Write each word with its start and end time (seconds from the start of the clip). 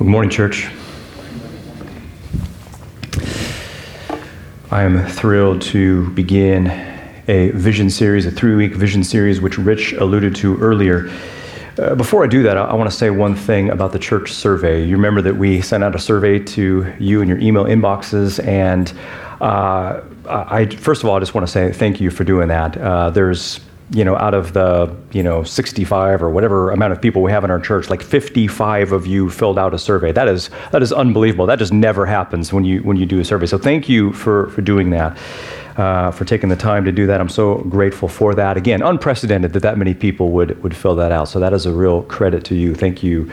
Good 0.00 0.06
morning, 0.06 0.30
church. 0.30 0.66
I 4.70 4.82
am 4.82 5.06
thrilled 5.06 5.60
to 5.60 6.08
begin 6.12 6.68
a 7.28 7.50
vision 7.50 7.90
series, 7.90 8.24
a 8.24 8.30
three 8.30 8.54
week 8.54 8.74
vision 8.74 9.04
series, 9.04 9.42
which 9.42 9.58
Rich 9.58 9.92
alluded 9.92 10.34
to 10.36 10.56
earlier. 10.56 11.10
Uh, 11.78 11.96
before 11.96 12.24
I 12.24 12.28
do 12.28 12.42
that, 12.44 12.56
I, 12.56 12.62
I 12.62 12.74
want 12.76 12.90
to 12.90 12.96
say 12.96 13.10
one 13.10 13.34
thing 13.34 13.68
about 13.68 13.92
the 13.92 13.98
church 13.98 14.32
survey. 14.32 14.82
You 14.82 14.96
remember 14.96 15.20
that 15.20 15.36
we 15.36 15.60
sent 15.60 15.84
out 15.84 15.94
a 15.94 15.98
survey 15.98 16.38
to 16.38 16.94
you 16.98 17.20
in 17.20 17.28
your 17.28 17.38
email 17.38 17.64
inboxes, 17.66 18.42
and 18.42 18.90
uh, 19.42 20.00
I, 20.26 20.64
first 20.64 21.02
of 21.02 21.10
all, 21.10 21.16
I 21.16 21.18
just 21.18 21.34
want 21.34 21.46
to 21.46 21.52
say 21.52 21.72
thank 21.72 22.00
you 22.00 22.10
for 22.10 22.24
doing 22.24 22.48
that. 22.48 22.74
Uh, 22.78 23.10
there's 23.10 23.60
you 23.92 24.04
know, 24.04 24.16
out 24.16 24.34
of 24.34 24.52
the, 24.52 24.94
you 25.10 25.22
know, 25.22 25.42
65 25.42 26.22
or 26.22 26.30
whatever 26.30 26.70
amount 26.70 26.92
of 26.92 27.02
people 27.02 27.22
we 27.22 27.32
have 27.32 27.42
in 27.42 27.50
our 27.50 27.58
church, 27.58 27.90
like 27.90 28.02
55 28.02 28.92
of 28.92 29.06
you 29.06 29.28
filled 29.28 29.58
out 29.58 29.74
a 29.74 29.78
survey. 29.78 30.12
That 30.12 30.28
is 30.28 30.50
that 30.70 30.82
is 30.82 30.92
unbelievable. 30.92 31.46
That 31.46 31.58
just 31.58 31.72
never 31.72 32.06
happens 32.06 32.52
when 32.52 32.64
you 32.64 32.82
when 32.82 32.96
you 32.96 33.06
do 33.06 33.18
a 33.20 33.24
survey. 33.24 33.46
So 33.46 33.58
thank 33.58 33.88
you 33.88 34.12
for 34.12 34.48
for 34.50 34.62
doing 34.62 34.90
that. 34.90 35.18
Uh, 35.76 36.10
for 36.10 36.26
taking 36.26 36.50
the 36.50 36.56
time 36.56 36.84
to 36.84 36.92
do 36.92 37.06
that. 37.06 37.20
I'm 37.20 37.28
so 37.28 37.58
grateful 37.58 38.06
for 38.06 38.34
that. 38.34 38.58
Again, 38.58 38.82
unprecedented 38.82 39.54
that 39.54 39.60
that 39.60 39.78
many 39.78 39.94
people 39.94 40.30
would 40.32 40.62
would 40.62 40.76
fill 40.76 40.94
that 40.96 41.10
out. 41.10 41.28
So 41.28 41.40
that 41.40 41.54
is 41.54 41.64
a 41.64 41.72
real 41.72 42.02
credit 42.02 42.44
to 42.46 42.54
you. 42.54 42.74
Thank 42.74 43.02
you 43.02 43.30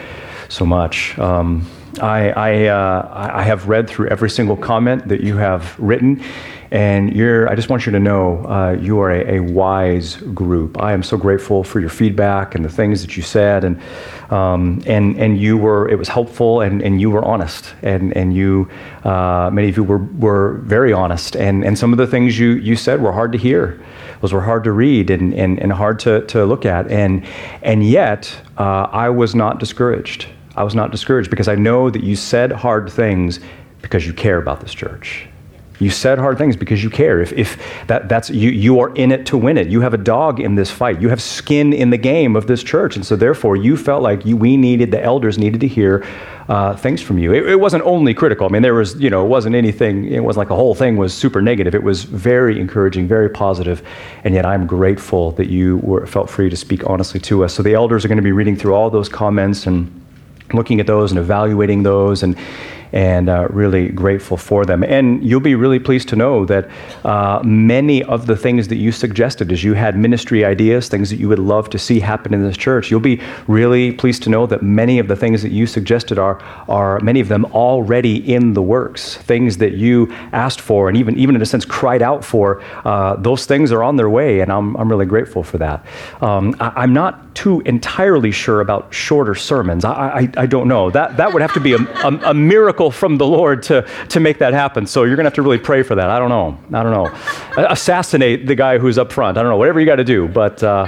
so 0.48 0.66
much. 0.66 1.18
Um, 1.20 1.68
I 2.00 2.30
I, 2.30 2.66
uh, 2.68 3.32
I 3.34 3.44
have 3.44 3.68
read 3.68 3.90
through 3.90 4.08
every 4.10 4.30
single 4.30 4.56
comment 4.56 5.08
that 5.08 5.22
you 5.22 5.38
have 5.38 5.78
written, 5.80 6.24
and 6.72 7.16
you're, 7.16 7.50
I 7.50 7.56
just 7.56 7.70
want 7.70 7.86
you 7.86 7.92
to 7.94 8.00
know 8.00 8.46
uh, 8.46 8.72
you 8.74 9.00
are 9.00 9.12
a, 9.12 9.38
a, 9.38 9.40
wise 9.40 10.18
group. 10.18 10.82
I 10.82 10.92
am 10.92 11.02
so 11.02 11.16
grateful 11.16 11.64
for 11.64 11.80
your 11.80 11.90
feedback 11.90 12.56
and 12.56 12.66
the 12.66 12.70
things 12.70 13.02
that 13.02 13.16
you 13.16 13.24
said. 13.24 13.64
And, 13.64 13.82
um, 14.30 14.82
and, 14.86 15.18
and 15.18 15.40
you 15.40 15.58
were, 15.58 15.88
it 15.88 15.96
was 15.96 16.10
helpful 16.10 16.62
and, 16.62 16.82
and 16.82 17.00
you 17.00 17.10
were 17.10 17.24
honest. 17.24 17.74
And, 17.84 18.16
and 18.18 18.36
you, 18.36 18.70
uh, 19.06 19.50
many 19.54 19.70
of 19.70 19.78
you 19.78 19.84
were, 19.84 20.00
were 20.00 20.56
very 20.64 20.92
honest. 20.92 21.38
And, 21.38 21.64
and 21.64 21.78
some 21.78 21.94
of 21.94 21.98
the 21.98 22.08
things 22.08 22.38
you, 22.38 22.52
you 22.52 22.76
said 22.76 23.02
were 23.02 23.14
hard 23.14 23.32
to 23.32 23.38
hear. 23.38 23.82
Those 24.20 24.34
were 24.34 24.42
hard 24.42 24.66
to 24.66 24.72
read 24.72 25.10
and, 25.10 25.34
and, 25.34 25.60
and 25.60 25.72
hard 25.72 26.00
to, 26.00 26.26
to 26.28 26.46
look 26.46 26.66
at. 26.66 26.92
And, 26.92 27.26
and 27.62 27.88
yet, 27.88 28.36
uh, 28.58 28.90
I 28.92 29.10
was 29.10 29.36
not 29.36 29.60
discouraged. 29.60 30.28
I 30.58 30.64
was 30.64 30.76
not 30.76 30.92
discouraged 30.92 31.30
because 31.30 31.48
I 31.48 31.56
know 31.56 31.90
that 31.90 32.04
you 32.04 32.16
said 32.16 32.52
hard 32.52 32.92
things 32.92 33.40
because 33.82 34.06
you 34.06 34.12
care 34.12 34.38
about 34.38 34.60
this 34.60 34.74
church 34.74 35.28
you 35.80 35.90
said 35.90 36.18
hard 36.18 36.38
things 36.38 36.56
because 36.56 36.84
you 36.84 36.90
care. 36.90 37.22
If, 37.22 37.34
if 37.34 37.86
that, 37.88 38.10
that's 38.10 38.30
you, 38.30 38.50
you 38.50 38.80
are 38.80 38.94
in 38.96 39.12
it 39.12 39.26
to 39.28 39.38
win 39.38 39.58
it. 39.58 39.68
You 39.68 39.82
have 39.82 39.94
a 39.94 39.98
dog 39.98 40.40
in 40.40 40.56
this 40.56 40.72
fight. 40.72 41.02
You 41.02 41.10
have 41.10 41.22
skin 41.22 41.74
in 41.74 41.90
the 41.90 41.98
game 41.98 42.36
of 42.36 42.48
this 42.48 42.64
church, 42.64 42.96
and 42.96 43.06
so 43.06 43.16
therefore 43.16 43.56
you 43.56 43.78
felt 43.78 44.02
like 44.02 44.26
you, 44.26 44.36
we 44.38 44.58
needed 44.58 44.92
the 44.92 45.04
elders 45.04 45.38
needed 45.38 45.62
to 45.62 45.68
hear 45.68 46.06
uh, 46.50 46.76
things 46.76 47.02
from 47.02 47.18
you. 47.18 47.34
It, 47.34 47.46
it, 47.46 47.60
wasn't 47.60 47.84
only 47.84 48.14
critical. 48.14 48.48
I 48.48 48.50
mean, 48.50 48.62
there 48.62 48.74
was 48.74 48.96
you 48.96 49.10
know 49.10 49.26
it 49.26 49.28
wasn't 49.28 49.56
anything. 49.56 50.06
It 50.06 50.24
wasn't 50.24 50.40
like 50.40 50.48
the 50.48 50.56
whole 50.56 50.74
thing 50.74 50.98
was 50.98 51.14
super 51.14 51.42
negative. 51.42 51.76
It 51.76 51.84
was 51.84 52.04
very 52.04 52.60
encouraging, 52.60 53.08
very 53.08 53.30
positive, 53.30 53.86
and 54.24 54.34
yet 54.34 54.46
I'm 54.46 54.66
grateful 54.66 55.32
that 55.34 55.50
you 55.50 55.78
were, 55.78 56.08
felt 56.08 56.30
free 56.30 56.50
to 56.50 56.56
speak 56.56 56.88
honestly 56.90 57.20
to 57.22 57.44
us. 57.44 57.54
So 57.54 57.64
the 57.64 57.74
elders 57.74 58.06
are 58.06 58.08
going 58.08 58.18
to 58.18 58.24
be 58.24 58.32
reading 58.32 58.56
through 58.56 58.74
all 58.74 58.90
those 58.90 59.10
comments 59.10 59.68
and 59.68 59.92
looking 60.54 60.80
at 60.80 60.88
those 60.88 61.12
and 61.12 61.20
evaluating 61.20 61.84
those 61.84 62.24
and 62.24 62.38
and 62.92 63.30
uh, 63.30 63.48
really 63.50 63.90
grateful 63.90 64.38
for 64.38 64.66
them. 64.66 64.84
And 64.84 65.24
you'll 65.24 65.40
be 65.40 65.56
really 65.56 65.80
pleased 65.80 66.10
to 66.10 66.16
know 66.16 66.46
that 66.46 66.70
uh, 67.04 67.42
many 67.44 68.04
of 68.04 68.28
the 68.28 68.36
things 68.36 68.68
that 68.68 68.78
you 68.78 68.92
suggested 68.92 69.52
as 69.52 69.64
you 69.64 69.74
had 69.74 69.98
ministry 69.98 70.46
ideas, 70.46 70.88
things 70.88 71.10
that 71.10 71.18
you 71.18 71.28
would 71.30 71.40
love 71.40 71.70
to 71.72 71.80
see 71.80 72.00
happen 72.00 72.34
in 72.34 72.44
this 72.44 72.58
church, 72.58 72.90
you'll 72.90 73.00
be 73.00 73.22
really 73.48 73.92
pleased 73.92 74.24
to 74.24 74.30
know 74.30 74.46
that 74.46 74.62
many 74.62 75.00
of 75.00 75.08
the 75.08 75.16
things 75.16 75.42
that 75.42 75.52
you 75.52 75.68
suggested 75.68 76.18
are, 76.18 76.42
are 76.68 77.00
many 77.02 77.20
of 77.20 77.28
them 77.28 77.46
already 77.46 78.18
in 78.34 78.54
the 78.54 78.62
works. 78.62 79.18
Things 79.18 79.58
that 79.58 79.74
you 79.74 80.12
asked 80.32 80.62
for 80.62 80.88
and 80.88 80.98
even, 80.98 81.18
even 81.18 81.36
in 81.36 81.42
a 81.42 81.46
sense 81.46 81.66
cried 81.66 82.02
out 82.02 82.24
for, 82.24 82.62
uh, 82.86 83.16
those 83.18 83.46
things 83.46 83.72
are 83.72 83.84
on 83.84 83.96
their 83.96 84.10
way, 84.10 84.40
and 84.40 84.52
I'm, 84.52 84.76
I'm 84.78 84.90
really 84.90 85.06
grateful 85.06 85.44
for 85.44 85.58
that. 85.58 85.86
Um, 86.22 86.56
I, 86.60 86.84
am 86.84 86.94
not 86.94 87.36
too 87.36 87.62
entirely 87.62 88.32
sure 88.32 88.62
about 88.62 88.94
shorter 88.94 89.36
sermons. 89.36 89.86
I, 89.86 89.92
I, 89.92 90.30
I, 90.38 90.46
don't 90.46 90.68
know. 90.68 90.90
That, 90.90 91.18
that 91.18 91.34
would 91.34 91.42
have 91.42 91.54
to 91.54 91.60
be 91.60 91.74
a, 91.74 91.78
a, 91.78 92.32
a 92.32 92.34
miracle 92.34 92.87
miracle 92.88 92.92
from 92.92 93.18
the 93.18 93.26
Lord 93.26 93.64
to, 93.64 93.86
to 94.10 94.20
make 94.20 94.40
that 94.40 94.54
happen. 94.54 94.88
So 94.88 95.04
you're 95.04 95.16
going 95.16 95.26
to 95.26 95.30
have 95.30 95.36
to 95.36 95.42
really 95.42 95.58
pray 95.58 95.84
for 95.84 95.96
that. 95.96 96.10
I 96.10 96.20
don't 96.20 96.30
know. 96.30 96.58
I 96.78 96.84
don't 96.84 96.94
know. 96.94 97.66
Assassinate 97.70 98.48
the 98.48 98.56
guy 98.56 98.78
who's 98.78 98.98
up 98.98 99.12
front. 99.12 99.38
I 99.38 99.42
don't 99.42 99.52
know. 99.52 99.58
Whatever 99.58 99.80
you 99.80 99.86
got 99.86 99.98
to 99.98 100.04
do. 100.04 100.28
But. 100.28 100.64
Uh, 100.64 100.88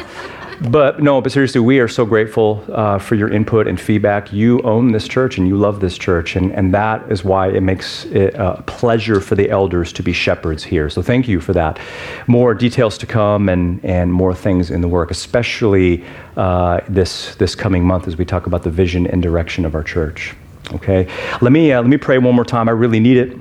but 0.61 1.01
no, 1.01 1.21
but 1.21 1.31
seriously, 1.31 1.61
we 1.61 1.79
are 1.79 1.87
so 1.87 2.05
grateful 2.05 2.65
uh, 2.67 2.99
for 2.99 3.15
your 3.15 3.29
input 3.29 3.65
and 3.65 3.79
feedback. 3.79 4.33
You 4.33 4.61
own 4.63 4.91
this 4.91 5.07
church 5.07 5.37
and 5.37 5.47
you 5.47 5.55
love 5.55 5.79
this 5.79 5.97
church, 5.97 6.35
and, 6.35 6.51
and 6.51 6.73
that 6.73 7.09
is 7.09 7.23
why 7.23 7.47
it 7.47 7.61
makes 7.61 8.03
it 8.07 8.35
a 8.35 8.61
pleasure 8.67 9.21
for 9.21 9.35
the 9.35 9.49
elders 9.49 9.93
to 9.93 10.03
be 10.03 10.11
shepherds 10.11 10.61
here. 10.61 10.89
So 10.89 11.01
thank 11.01 11.29
you 11.29 11.39
for 11.39 11.53
that. 11.53 11.79
More 12.27 12.53
details 12.53 12.97
to 12.97 13.05
come 13.05 13.47
and, 13.47 13.79
and 13.85 14.11
more 14.11 14.35
things 14.35 14.69
in 14.69 14.81
the 14.81 14.89
work, 14.89 15.11
especially 15.11 16.03
uh, 16.35 16.81
this, 16.89 17.35
this 17.35 17.55
coming 17.55 17.85
month 17.85 18.09
as 18.09 18.17
we 18.17 18.25
talk 18.25 18.45
about 18.45 18.63
the 18.63 18.69
vision 18.69 19.07
and 19.07 19.21
direction 19.23 19.63
of 19.63 19.75
our 19.75 19.83
church. 19.83 20.35
Okay? 20.73 21.07
Let 21.41 21.51
me, 21.51 21.71
uh, 21.71 21.81
let 21.81 21.89
me 21.89 21.97
pray 21.97 22.17
one 22.17 22.35
more 22.35 22.45
time. 22.45 22.69
I 22.69 22.73
really 22.73 22.99
need 22.99 23.17
it. 23.17 23.37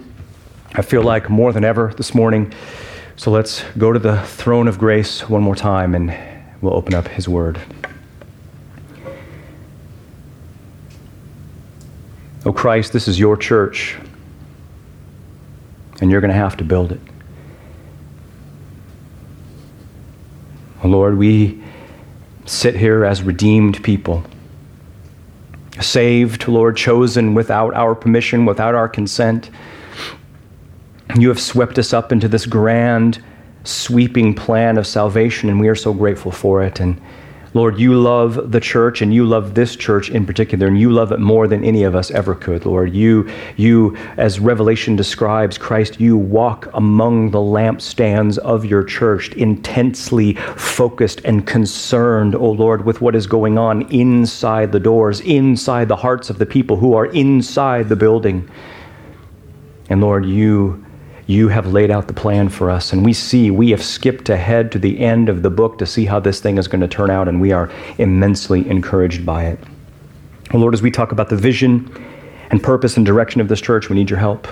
I 0.74 0.82
feel 0.82 1.02
like 1.02 1.28
more 1.28 1.52
than 1.52 1.64
ever 1.64 1.92
this 1.96 2.14
morning. 2.14 2.52
So 3.16 3.30
let's 3.30 3.64
go 3.76 3.92
to 3.92 3.98
the 3.98 4.22
throne 4.22 4.68
of 4.68 4.78
grace 4.78 5.28
one 5.28 5.42
more 5.42 5.56
time 5.56 5.94
and 5.94 6.16
we'll 6.60 6.74
open 6.74 6.94
up 6.94 7.08
His 7.08 7.28
Word. 7.28 7.60
Oh, 12.46 12.52
Christ, 12.52 12.92
this 12.92 13.08
is 13.08 13.18
your 13.18 13.36
church, 13.36 13.96
and 16.00 16.10
you're 16.10 16.20
going 16.20 16.30
to 16.30 16.36
have 16.36 16.56
to 16.58 16.64
build 16.64 16.92
it. 16.92 17.00
Oh, 20.82 20.88
Lord, 20.88 21.18
we 21.18 21.62
sit 22.46 22.76
here 22.76 23.04
as 23.04 23.22
redeemed 23.22 23.82
people 23.82 24.24
saved, 25.80 26.48
Lord, 26.48 26.76
chosen 26.76 27.34
without 27.34 27.74
our 27.74 27.94
permission, 27.94 28.46
without 28.46 28.74
our 28.74 28.88
consent. 28.88 29.50
You 31.16 31.28
have 31.28 31.40
swept 31.40 31.78
us 31.78 31.92
up 31.92 32.12
into 32.12 32.28
this 32.28 32.46
grand, 32.46 33.22
sweeping 33.64 34.34
plan 34.34 34.78
of 34.78 34.86
salvation, 34.86 35.48
and 35.48 35.60
we 35.60 35.68
are 35.68 35.74
so 35.74 35.92
grateful 35.92 36.32
for 36.32 36.62
it. 36.62 36.80
And 36.80 37.00
Lord, 37.54 37.78
you 37.80 37.98
love 37.98 38.52
the 38.52 38.60
church 38.60 39.00
and 39.00 39.12
you 39.12 39.24
love 39.24 39.54
this 39.54 39.74
church 39.74 40.10
in 40.10 40.26
particular, 40.26 40.66
and 40.66 40.78
you 40.78 40.90
love 40.90 41.12
it 41.12 41.20
more 41.20 41.48
than 41.48 41.64
any 41.64 41.82
of 41.82 41.94
us 41.94 42.10
ever 42.10 42.34
could, 42.34 42.66
Lord. 42.66 42.94
You, 42.94 43.28
you, 43.56 43.96
as 44.16 44.38
Revelation 44.38 44.96
describes, 44.96 45.56
Christ, 45.56 45.98
you 45.98 46.16
walk 46.16 46.68
among 46.74 47.30
the 47.30 47.38
lampstands 47.38 48.36
of 48.38 48.64
your 48.64 48.84
church, 48.84 49.32
intensely 49.32 50.34
focused 50.34 51.22
and 51.24 51.46
concerned, 51.46 52.34
O 52.34 52.38
oh 52.38 52.50
Lord, 52.50 52.84
with 52.84 53.00
what 53.00 53.14
is 53.14 53.26
going 53.26 53.56
on 53.56 53.82
inside 53.90 54.72
the 54.72 54.80
doors, 54.80 55.20
inside 55.20 55.88
the 55.88 55.96
hearts 55.96 56.28
of 56.30 56.38
the 56.38 56.46
people 56.46 56.76
who 56.76 56.94
are 56.94 57.06
inside 57.06 57.88
the 57.88 57.96
building. 57.96 58.48
And 59.88 60.02
Lord, 60.02 60.26
you 60.26 60.84
you 61.28 61.48
have 61.48 61.66
laid 61.66 61.90
out 61.90 62.08
the 62.08 62.14
plan 62.14 62.48
for 62.48 62.70
us. 62.70 62.92
And 62.92 63.04
we 63.04 63.12
see, 63.12 63.50
we 63.50 63.70
have 63.70 63.82
skipped 63.82 64.30
ahead 64.30 64.72
to 64.72 64.78
the 64.78 64.98
end 64.98 65.28
of 65.28 65.42
the 65.42 65.50
book 65.50 65.76
to 65.78 65.86
see 65.86 66.06
how 66.06 66.18
this 66.18 66.40
thing 66.40 66.56
is 66.56 66.66
going 66.66 66.80
to 66.80 66.88
turn 66.88 67.10
out, 67.10 67.28
and 67.28 67.38
we 67.38 67.52
are 67.52 67.70
immensely 67.98 68.66
encouraged 68.66 69.26
by 69.26 69.44
it. 69.44 69.60
Lord, 70.54 70.72
as 70.72 70.80
we 70.80 70.90
talk 70.90 71.12
about 71.12 71.28
the 71.28 71.36
vision 71.36 71.94
and 72.50 72.62
purpose 72.62 72.96
and 72.96 73.04
direction 73.04 73.42
of 73.42 73.48
this 73.48 73.60
church, 73.60 73.90
we 73.90 73.94
need 73.94 74.08
your 74.08 74.18
help. 74.18 74.48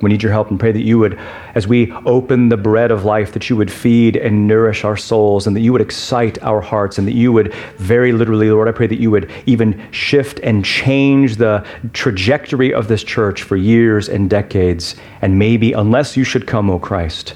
We 0.00 0.10
need 0.10 0.22
your 0.22 0.30
help 0.30 0.50
and 0.50 0.60
pray 0.60 0.70
that 0.70 0.82
you 0.82 0.98
would, 0.98 1.18
as 1.54 1.66
we 1.66 1.92
open 2.06 2.48
the 2.48 2.56
bread 2.56 2.90
of 2.90 3.04
life, 3.04 3.32
that 3.32 3.50
you 3.50 3.56
would 3.56 3.70
feed 3.70 4.16
and 4.16 4.46
nourish 4.46 4.84
our 4.84 4.96
souls 4.96 5.46
and 5.46 5.56
that 5.56 5.60
you 5.60 5.72
would 5.72 5.80
excite 5.80 6.40
our 6.42 6.60
hearts 6.60 6.98
and 6.98 7.08
that 7.08 7.14
you 7.14 7.32
would, 7.32 7.52
very 7.78 8.12
literally, 8.12 8.50
Lord, 8.50 8.68
I 8.68 8.72
pray 8.72 8.86
that 8.86 9.00
you 9.00 9.10
would 9.10 9.30
even 9.46 9.90
shift 9.90 10.38
and 10.40 10.64
change 10.64 11.36
the 11.36 11.66
trajectory 11.92 12.72
of 12.72 12.86
this 12.86 13.02
church 13.02 13.42
for 13.42 13.56
years 13.56 14.08
and 14.08 14.30
decades 14.30 14.94
and 15.20 15.38
maybe, 15.38 15.72
unless 15.72 16.16
you 16.16 16.24
should 16.24 16.46
come, 16.46 16.70
O 16.70 16.78
Christ, 16.78 17.34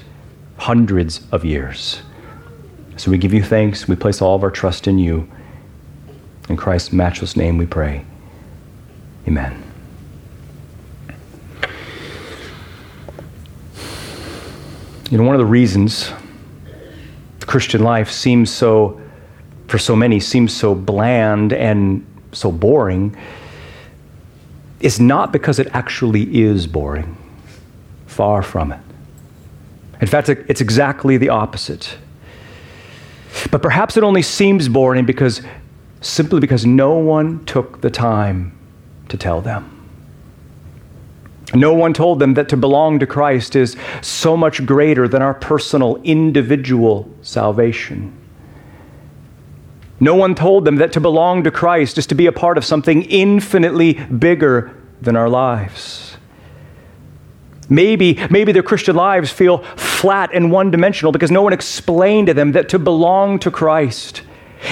hundreds 0.57 1.27
of 1.31 1.43
years. 1.43 2.01
So 2.95 3.11
we 3.11 3.17
give 3.17 3.33
you 3.33 3.43
thanks. 3.43 3.87
We 3.87 3.95
place 3.95 4.21
all 4.21 4.35
of 4.35 4.43
our 4.43 4.51
trust 4.51 4.87
in 4.87 4.99
you. 4.99 5.29
In 6.47 6.55
Christ's 6.55 6.93
matchless 6.93 7.35
name 7.35 7.57
we 7.57 7.65
pray. 7.65 8.05
Amen. 9.27 9.62
You 15.09 15.17
know, 15.17 15.23
one 15.23 15.35
of 15.35 15.39
the 15.39 15.45
reasons 15.45 16.11
Christian 17.45 17.83
life 17.83 18.09
seems 18.09 18.49
so, 18.49 18.99
for 19.67 19.77
so 19.77 19.95
many, 19.95 20.19
seems 20.19 20.55
so 20.55 20.73
bland 20.73 21.53
and 21.53 22.05
so 22.31 22.51
boring 22.51 23.15
is 24.79 24.99
not 24.99 25.31
because 25.31 25.59
it 25.59 25.67
actually 25.73 26.41
is 26.41 26.67
boring. 26.67 27.17
Far 28.07 28.41
from 28.41 28.71
it. 28.71 28.79
In 30.01 30.07
fact, 30.07 30.29
it's 30.29 30.61
exactly 30.61 31.17
the 31.17 31.29
opposite. 31.29 31.97
But 33.51 33.61
perhaps 33.61 33.97
it 33.97 34.03
only 34.03 34.21
seems 34.21 34.67
boring 34.67 35.05
because 35.05 35.41
simply 36.01 36.39
because 36.39 36.65
no 36.65 36.95
one 36.97 37.45
took 37.45 37.81
the 37.81 37.89
time 37.89 38.57
to 39.09 39.17
tell 39.17 39.41
them. 39.41 39.82
No 41.53 41.73
one 41.73 41.93
told 41.93 42.19
them 42.19 42.33
that 42.33 42.49
to 42.49 42.57
belong 42.57 42.99
to 42.99 43.07
Christ 43.07 43.55
is 43.55 43.75
so 44.01 44.35
much 44.35 44.65
greater 44.65 45.07
than 45.07 45.21
our 45.21 45.33
personal, 45.33 46.01
individual 46.03 47.09
salvation. 47.21 48.17
No 49.99 50.15
one 50.15 50.35
told 50.35 50.65
them 50.65 50.77
that 50.77 50.91
to 50.93 50.99
belong 50.99 51.43
to 51.43 51.51
Christ 51.51 51.97
is 51.97 52.07
to 52.07 52.15
be 52.15 52.25
a 52.25 52.31
part 52.31 52.57
of 52.57 52.65
something 52.65 53.03
infinitely 53.03 53.93
bigger 53.93 54.75
than 55.01 55.15
our 55.15 55.29
lives. 55.29 56.17
Maybe, 57.69 58.19
maybe 58.29 58.51
their 58.51 58.63
Christian 58.63 58.95
lives 58.95 59.31
feel 59.31 59.59
flat 59.59 60.31
and 60.33 60.51
one 60.51 60.71
dimensional 60.71 61.11
because 61.11 61.31
no 61.31 61.41
one 61.41 61.53
explained 61.53 62.27
to 62.27 62.33
them 62.33 62.51
that 62.53 62.69
to 62.69 62.79
belong 62.79 63.39
to 63.39 63.51
Christ 63.51 64.23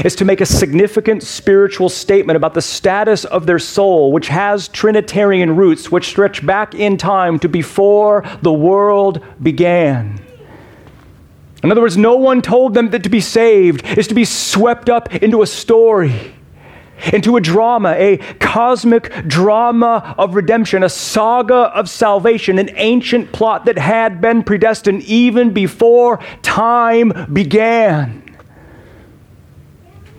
is 0.03 0.15
to 0.15 0.25
make 0.25 0.41
a 0.41 0.45
significant 0.45 1.23
spiritual 1.23 1.89
statement 1.89 2.38
about 2.38 2.53
the 2.53 2.61
status 2.61 3.25
of 3.25 3.45
their 3.45 3.59
soul, 3.59 4.11
which 4.11 4.27
has 4.27 4.67
Trinitarian 4.67 5.55
roots, 5.55 5.91
which 5.91 6.07
stretch 6.07 6.45
back 6.45 6.73
in 6.73 6.97
time 6.97 7.39
to 7.39 7.49
before 7.49 8.23
the 8.41 8.53
world 8.53 9.23
began. 9.41 10.19
In 11.63 11.71
other 11.71 11.81
words, 11.81 11.97
no 11.97 12.15
one 12.15 12.41
told 12.41 12.73
them 12.73 12.89
that 12.89 13.03
to 13.03 13.09
be 13.09 13.21
saved 13.21 13.85
is 13.97 14.07
to 14.07 14.15
be 14.15 14.25
swept 14.25 14.89
up 14.89 15.13
into 15.15 15.43
a 15.43 15.47
story, 15.47 16.33
into 17.13 17.37
a 17.37 17.41
drama, 17.41 17.94
a 17.97 18.17
cosmic 18.39 19.11
drama 19.27 20.15
of 20.17 20.33
redemption, 20.33 20.83
a 20.83 20.89
saga 20.89 21.71
of 21.75 21.87
salvation, 21.87 22.57
an 22.57 22.71
ancient 22.75 23.31
plot 23.31 23.65
that 23.65 23.77
had 23.77 24.21
been 24.21 24.41
predestined 24.44 25.03
even 25.03 25.53
before 25.53 26.19
time 26.41 27.27
began. 27.31 28.20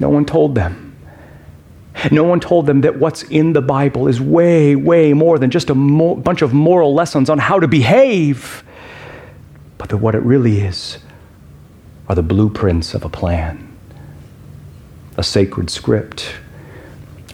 No 0.02 0.10
one 0.10 0.24
told 0.24 0.56
them. 0.56 0.96
No 2.10 2.24
one 2.24 2.40
told 2.40 2.66
them 2.66 2.80
that 2.80 2.98
what's 2.98 3.22
in 3.22 3.52
the 3.52 3.62
Bible 3.62 4.08
is 4.08 4.20
way, 4.20 4.74
way 4.74 5.12
more 5.12 5.38
than 5.38 5.48
just 5.48 5.70
a 5.70 5.76
mo- 5.76 6.16
bunch 6.16 6.42
of 6.42 6.52
moral 6.52 6.92
lessons 6.92 7.30
on 7.30 7.38
how 7.38 7.60
to 7.60 7.68
behave, 7.68 8.64
but 9.78 9.90
that 9.90 9.98
what 9.98 10.16
it 10.16 10.22
really 10.22 10.62
is 10.62 10.98
are 12.08 12.16
the 12.16 12.22
blueprints 12.22 12.94
of 12.94 13.04
a 13.04 13.08
plan, 13.08 13.76
a 15.16 15.22
sacred 15.22 15.70
script 15.70 16.34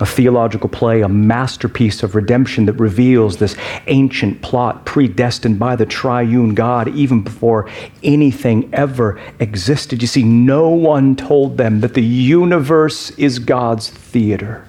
a 0.01 0.07
theological 0.07 0.69
play, 0.69 1.03
a 1.03 1.09
masterpiece 1.09 2.03
of 2.03 2.15
redemption 2.15 2.67
that 2.67 2.75
reveals 2.75 3.37
this 3.39 3.57
ancient 3.87 4.41
plot 4.43 4.85
predestined 4.85 5.59
by 5.59 5.77
the 5.77 5.87
triune 5.87 6.55
God 6.55 6.89
even 6.89 7.23
before 7.23 7.69
anything 8.03 8.69
ever 8.73 9.21
existed. 9.41 10.01
You 10.03 10.09
see, 10.09 10.23
no 10.23 10.69
one 10.69 11.17
told 11.17 11.57
them 11.57 11.81
that 11.81 11.95
the 11.95 12.05
universe 12.05 13.11
is 13.13 13.39
God's 13.39 13.91
theater. 13.91 14.67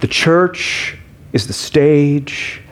The 0.00 0.08
church 0.08 0.96
is 1.32 1.46
the 1.46 1.52
stage, 1.52 2.62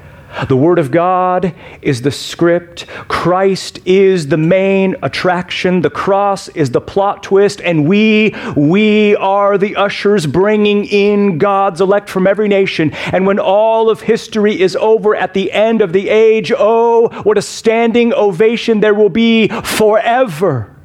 the 0.49 0.57
Word 0.57 0.79
of 0.79 0.91
God 0.91 1.55
is 1.81 2.03
the 2.03 2.11
script. 2.11 2.87
Christ 3.09 3.81
is 3.87 4.29
the 4.29 4.37
main 4.37 4.97
attraction. 5.03 5.81
The 5.81 5.91
cross 5.91 6.49
is 6.49 6.71
the 6.71 6.81
plot 6.81 7.23
twist. 7.23 7.61
And 7.63 7.89
we, 7.89 8.35
we 8.57 9.17
are 9.17 9.57
the 9.57 9.77
ushers 9.77 10.27
bringing 10.27 10.85
in 10.85 11.39
God's 11.39 11.81
elect 11.81 12.11
from 12.11 12.27
every 12.27 12.49
nation. 12.49 12.93
And 13.13 13.27
when 13.27 13.39
all 13.39 13.89
of 13.89 14.03
history 14.03 14.61
is 14.61 14.77
over 14.77 15.15
at 15.15 15.35
the 15.35 15.51
end 15.53 15.81
of 15.81 15.93
the 15.93 16.09
age, 16.09 16.53
oh, 16.57 17.09
what 17.23 17.39
a 17.39 17.43
standing 17.43 18.13
ovation 18.13 18.81
there 18.81 18.95
will 18.95 19.09
be 19.09 19.49
forever. 19.49 20.77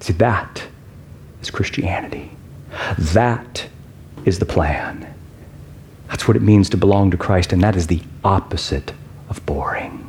See, 0.00 0.12
that 0.14 0.64
is 1.42 1.50
Christianity. 1.50 2.30
That 2.98 3.68
is 4.24 4.38
the 4.38 4.46
plan. 4.46 5.13
That's 6.08 6.28
what 6.28 6.36
it 6.36 6.42
means 6.42 6.70
to 6.70 6.76
belong 6.76 7.10
to 7.10 7.16
Christ, 7.16 7.52
and 7.52 7.62
that 7.62 7.76
is 7.76 7.86
the 7.86 8.02
opposite 8.22 8.92
of 9.28 9.44
boring. 9.46 10.00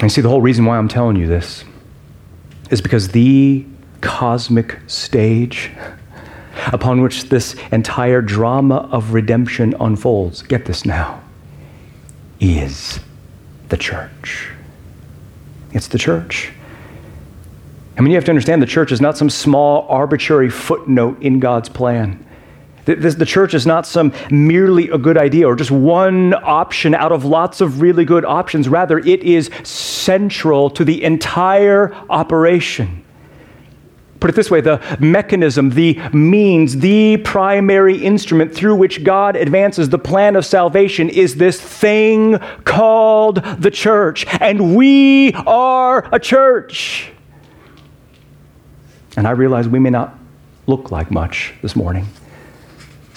And 0.00 0.10
see, 0.10 0.20
the 0.20 0.28
whole 0.28 0.40
reason 0.40 0.64
why 0.64 0.78
I'm 0.78 0.88
telling 0.88 1.16
you 1.16 1.26
this 1.26 1.64
is 2.70 2.80
because 2.80 3.08
the 3.08 3.66
cosmic 4.00 4.78
stage 4.86 5.70
upon 6.72 7.02
which 7.02 7.24
this 7.24 7.54
entire 7.72 8.22
drama 8.22 8.88
of 8.90 9.12
redemption 9.12 9.74
unfolds, 9.80 10.42
get 10.42 10.64
this 10.64 10.84
now, 10.84 11.22
is 12.38 13.00
the 13.68 13.76
church. 13.76 14.50
It's 15.72 15.88
the 15.88 15.98
church. 15.98 16.52
I 17.96 18.00
mean, 18.00 18.10
you 18.10 18.16
have 18.16 18.24
to 18.24 18.30
understand 18.30 18.62
the 18.62 18.66
church 18.66 18.92
is 18.92 19.00
not 19.00 19.18
some 19.18 19.28
small 19.28 19.86
arbitrary 19.88 20.48
footnote 20.48 21.22
in 21.22 21.38
God's 21.38 21.68
plan. 21.68 22.24
The, 22.96 23.26
church 23.26 23.54
is 23.54 23.66
not 23.66 23.86
some 23.86 24.12
merely 24.30 24.88
a 24.90 24.98
good 24.98 25.16
idea 25.16 25.46
or 25.46 25.54
just 25.54 25.70
one 25.70 26.34
option 26.34 26.94
out 26.94 27.12
of 27.12 27.24
lots 27.24 27.60
of 27.60 27.80
really 27.80 28.04
good 28.04 28.24
options. 28.24 28.68
Rather, 28.68 28.98
it 28.98 29.22
is 29.22 29.50
central 29.62 30.70
to 30.70 30.84
the 30.84 31.02
entire 31.04 31.94
operation. 32.08 33.04
Put 34.20 34.28
it 34.28 34.36
this 34.36 34.50
way 34.50 34.60
the 34.60 34.80
mechanism, 35.00 35.70
the 35.70 35.94
means, 36.12 36.78
the 36.78 37.16
primary 37.18 37.96
instrument 37.96 38.54
through 38.54 38.74
which 38.74 39.02
God 39.02 39.34
advances 39.34 39.88
the 39.88 39.98
plan 39.98 40.36
of 40.36 40.44
salvation 40.44 41.08
is 41.08 41.36
this 41.36 41.58
thing 41.58 42.38
called 42.64 43.36
the 43.36 43.70
church. 43.70 44.26
And 44.40 44.76
we 44.76 45.32
are 45.32 46.06
a 46.12 46.20
church. 46.20 47.12
And 49.16 49.26
I 49.26 49.30
realize 49.30 49.68
we 49.68 49.78
may 49.78 49.90
not 49.90 50.18
look 50.66 50.90
like 50.90 51.10
much 51.10 51.54
this 51.62 51.74
morning. 51.74 52.06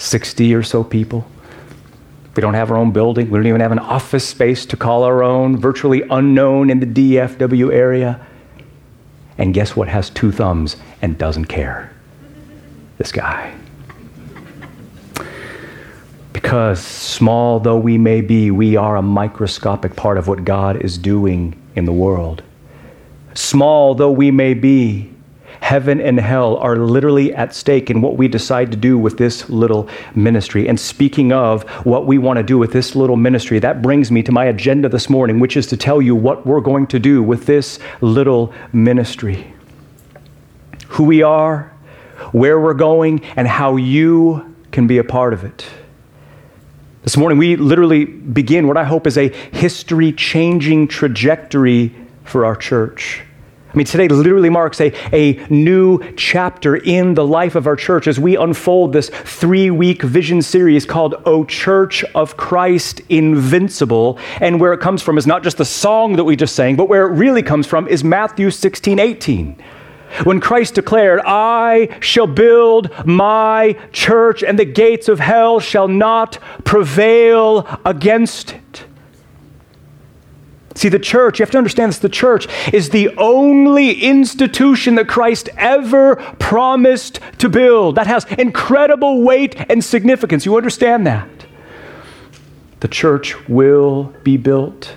60 0.04 0.54
or 0.54 0.62
so 0.62 0.84
people. 0.84 1.26
We 2.36 2.40
don't 2.40 2.54
have 2.54 2.70
our 2.70 2.76
own 2.76 2.92
building. 2.92 3.30
We 3.30 3.38
don't 3.38 3.46
even 3.46 3.60
have 3.60 3.72
an 3.72 3.78
office 3.78 4.26
space 4.26 4.66
to 4.66 4.76
call 4.76 5.04
our 5.04 5.22
own, 5.22 5.56
virtually 5.56 6.02
unknown 6.10 6.68
in 6.68 6.80
the 6.80 6.86
DFW 6.86 7.72
area. 7.72 8.24
And 9.38 9.54
guess 9.54 9.74
what 9.74 9.88
has 9.88 10.10
two 10.10 10.32
thumbs 10.32 10.76
and 11.00 11.16
doesn't 11.16 11.46
care? 11.46 11.92
This 12.98 13.12
guy. 13.12 13.54
Because 16.32 16.80
small 16.80 17.60
though 17.60 17.78
we 17.78 17.96
may 17.96 18.20
be, 18.20 18.50
we 18.50 18.76
are 18.76 18.96
a 18.96 19.02
microscopic 19.02 19.96
part 19.96 20.18
of 20.18 20.28
what 20.28 20.44
God 20.44 20.82
is 20.82 20.98
doing 20.98 21.60
in 21.76 21.84
the 21.84 21.92
world. 21.92 22.42
Small 23.34 23.94
though 23.94 24.10
we 24.10 24.30
may 24.30 24.54
be, 24.54 25.13
Heaven 25.64 25.98
and 25.98 26.20
hell 26.20 26.58
are 26.58 26.76
literally 26.76 27.34
at 27.34 27.54
stake 27.54 27.88
in 27.88 28.02
what 28.02 28.18
we 28.18 28.28
decide 28.28 28.70
to 28.72 28.76
do 28.76 28.98
with 28.98 29.16
this 29.16 29.48
little 29.48 29.88
ministry. 30.14 30.68
And 30.68 30.78
speaking 30.78 31.32
of 31.32 31.62
what 31.86 32.04
we 32.04 32.18
want 32.18 32.36
to 32.36 32.42
do 32.42 32.58
with 32.58 32.70
this 32.70 32.94
little 32.94 33.16
ministry, 33.16 33.58
that 33.60 33.80
brings 33.80 34.10
me 34.10 34.22
to 34.24 34.30
my 34.30 34.44
agenda 34.44 34.90
this 34.90 35.08
morning, 35.08 35.40
which 35.40 35.56
is 35.56 35.66
to 35.68 35.78
tell 35.78 36.02
you 36.02 36.14
what 36.14 36.46
we're 36.46 36.60
going 36.60 36.86
to 36.88 36.98
do 36.98 37.22
with 37.22 37.46
this 37.46 37.78
little 38.02 38.52
ministry. 38.74 39.54
Who 40.88 41.04
we 41.04 41.22
are, 41.22 41.72
where 42.32 42.60
we're 42.60 42.74
going, 42.74 43.24
and 43.34 43.48
how 43.48 43.76
you 43.76 44.54
can 44.70 44.86
be 44.86 44.98
a 44.98 45.04
part 45.04 45.32
of 45.32 45.44
it. 45.44 45.64
This 47.04 47.16
morning, 47.16 47.38
we 47.38 47.56
literally 47.56 48.04
begin 48.04 48.68
what 48.68 48.76
I 48.76 48.84
hope 48.84 49.06
is 49.06 49.16
a 49.16 49.28
history 49.28 50.12
changing 50.12 50.88
trajectory 50.88 51.94
for 52.22 52.44
our 52.44 52.54
church. 52.54 53.22
I 53.74 53.76
mean, 53.76 53.86
today 53.86 54.06
literally 54.06 54.50
marks 54.50 54.80
a, 54.80 54.92
a 55.12 55.32
new 55.48 55.98
chapter 56.14 56.76
in 56.76 57.14
the 57.14 57.26
life 57.26 57.56
of 57.56 57.66
our 57.66 57.74
church 57.74 58.06
as 58.06 58.20
we 58.20 58.36
unfold 58.36 58.92
this 58.92 59.08
three 59.08 59.68
week 59.72 60.02
vision 60.02 60.42
series 60.42 60.86
called 60.86 61.16
O 61.26 61.44
Church 61.44 62.04
of 62.14 62.36
Christ 62.36 63.00
Invincible. 63.08 64.16
And 64.40 64.60
where 64.60 64.72
it 64.74 64.78
comes 64.78 65.02
from 65.02 65.18
is 65.18 65.26
not 65.26 65.42
just 65.42 65.56
the 65.56 65.64
song 65.64 66.14
that 66.14 66.22
we 66.22 66.36
just 66.36 66.54
sang, 66.54 66.76
but 66.76 66.88
where 66.88 67.04
it 67.04 67.16
really 67.16 67.42
comes 67.42 67.66
from 67.66 67.88
is 67.88 68.04
Matthew 68.04 68.52
16 68.52 69.00
18 69.00 69.60
when 70.22 70.38
Christ 70.38 70.76
declared, 70.76 71.20
I 71.24 71.98
shall 71.98 72.28
build 72.28 72.88
my 73.04 73.76
church, 73.90 74.44
and 74.44 74.56
the 74.56 74.64
gates 74.64 75.08
of 75.08 75.18
hell 75.18 75.58
shall 75.58 75.88
not 75.88 76.38
prevail 76.62 77.66
against 77.84 78.52
it. 78.52 78.84
See, 80.74 80.88
the 80.88 80.98
church, 80.98 81.38
you 81.38 81.44
have 81.44 81.52
to 81.52 81.58
understand 81.58 81.90
this 81.90 82.00
the 82.00 82.08
church 82.08 82.48
is 82.72 82.90
the 82.90 83.16
only 83.16 83.92
institution 84.02 84.96
that 84.96 85.08
Christ 85.08 85.48
ever 85.56 86.16
promised 86.38 87.20
to 87.38 87.48
build. 87.48 87.94
That 87.94 88.08
has 88.08 88.24
incredible 88.32 89.22
weight 89.22 89.54
and 89.70 89.84
significance. 89.84 90.44
You 90.44 90.56
understand 90.56 91.06
that? 91.06 91.28
The 92.80 92.88
church 92.88 93.48
will 93.48 94.12
be 94.24 94.36
built 94.36 94.96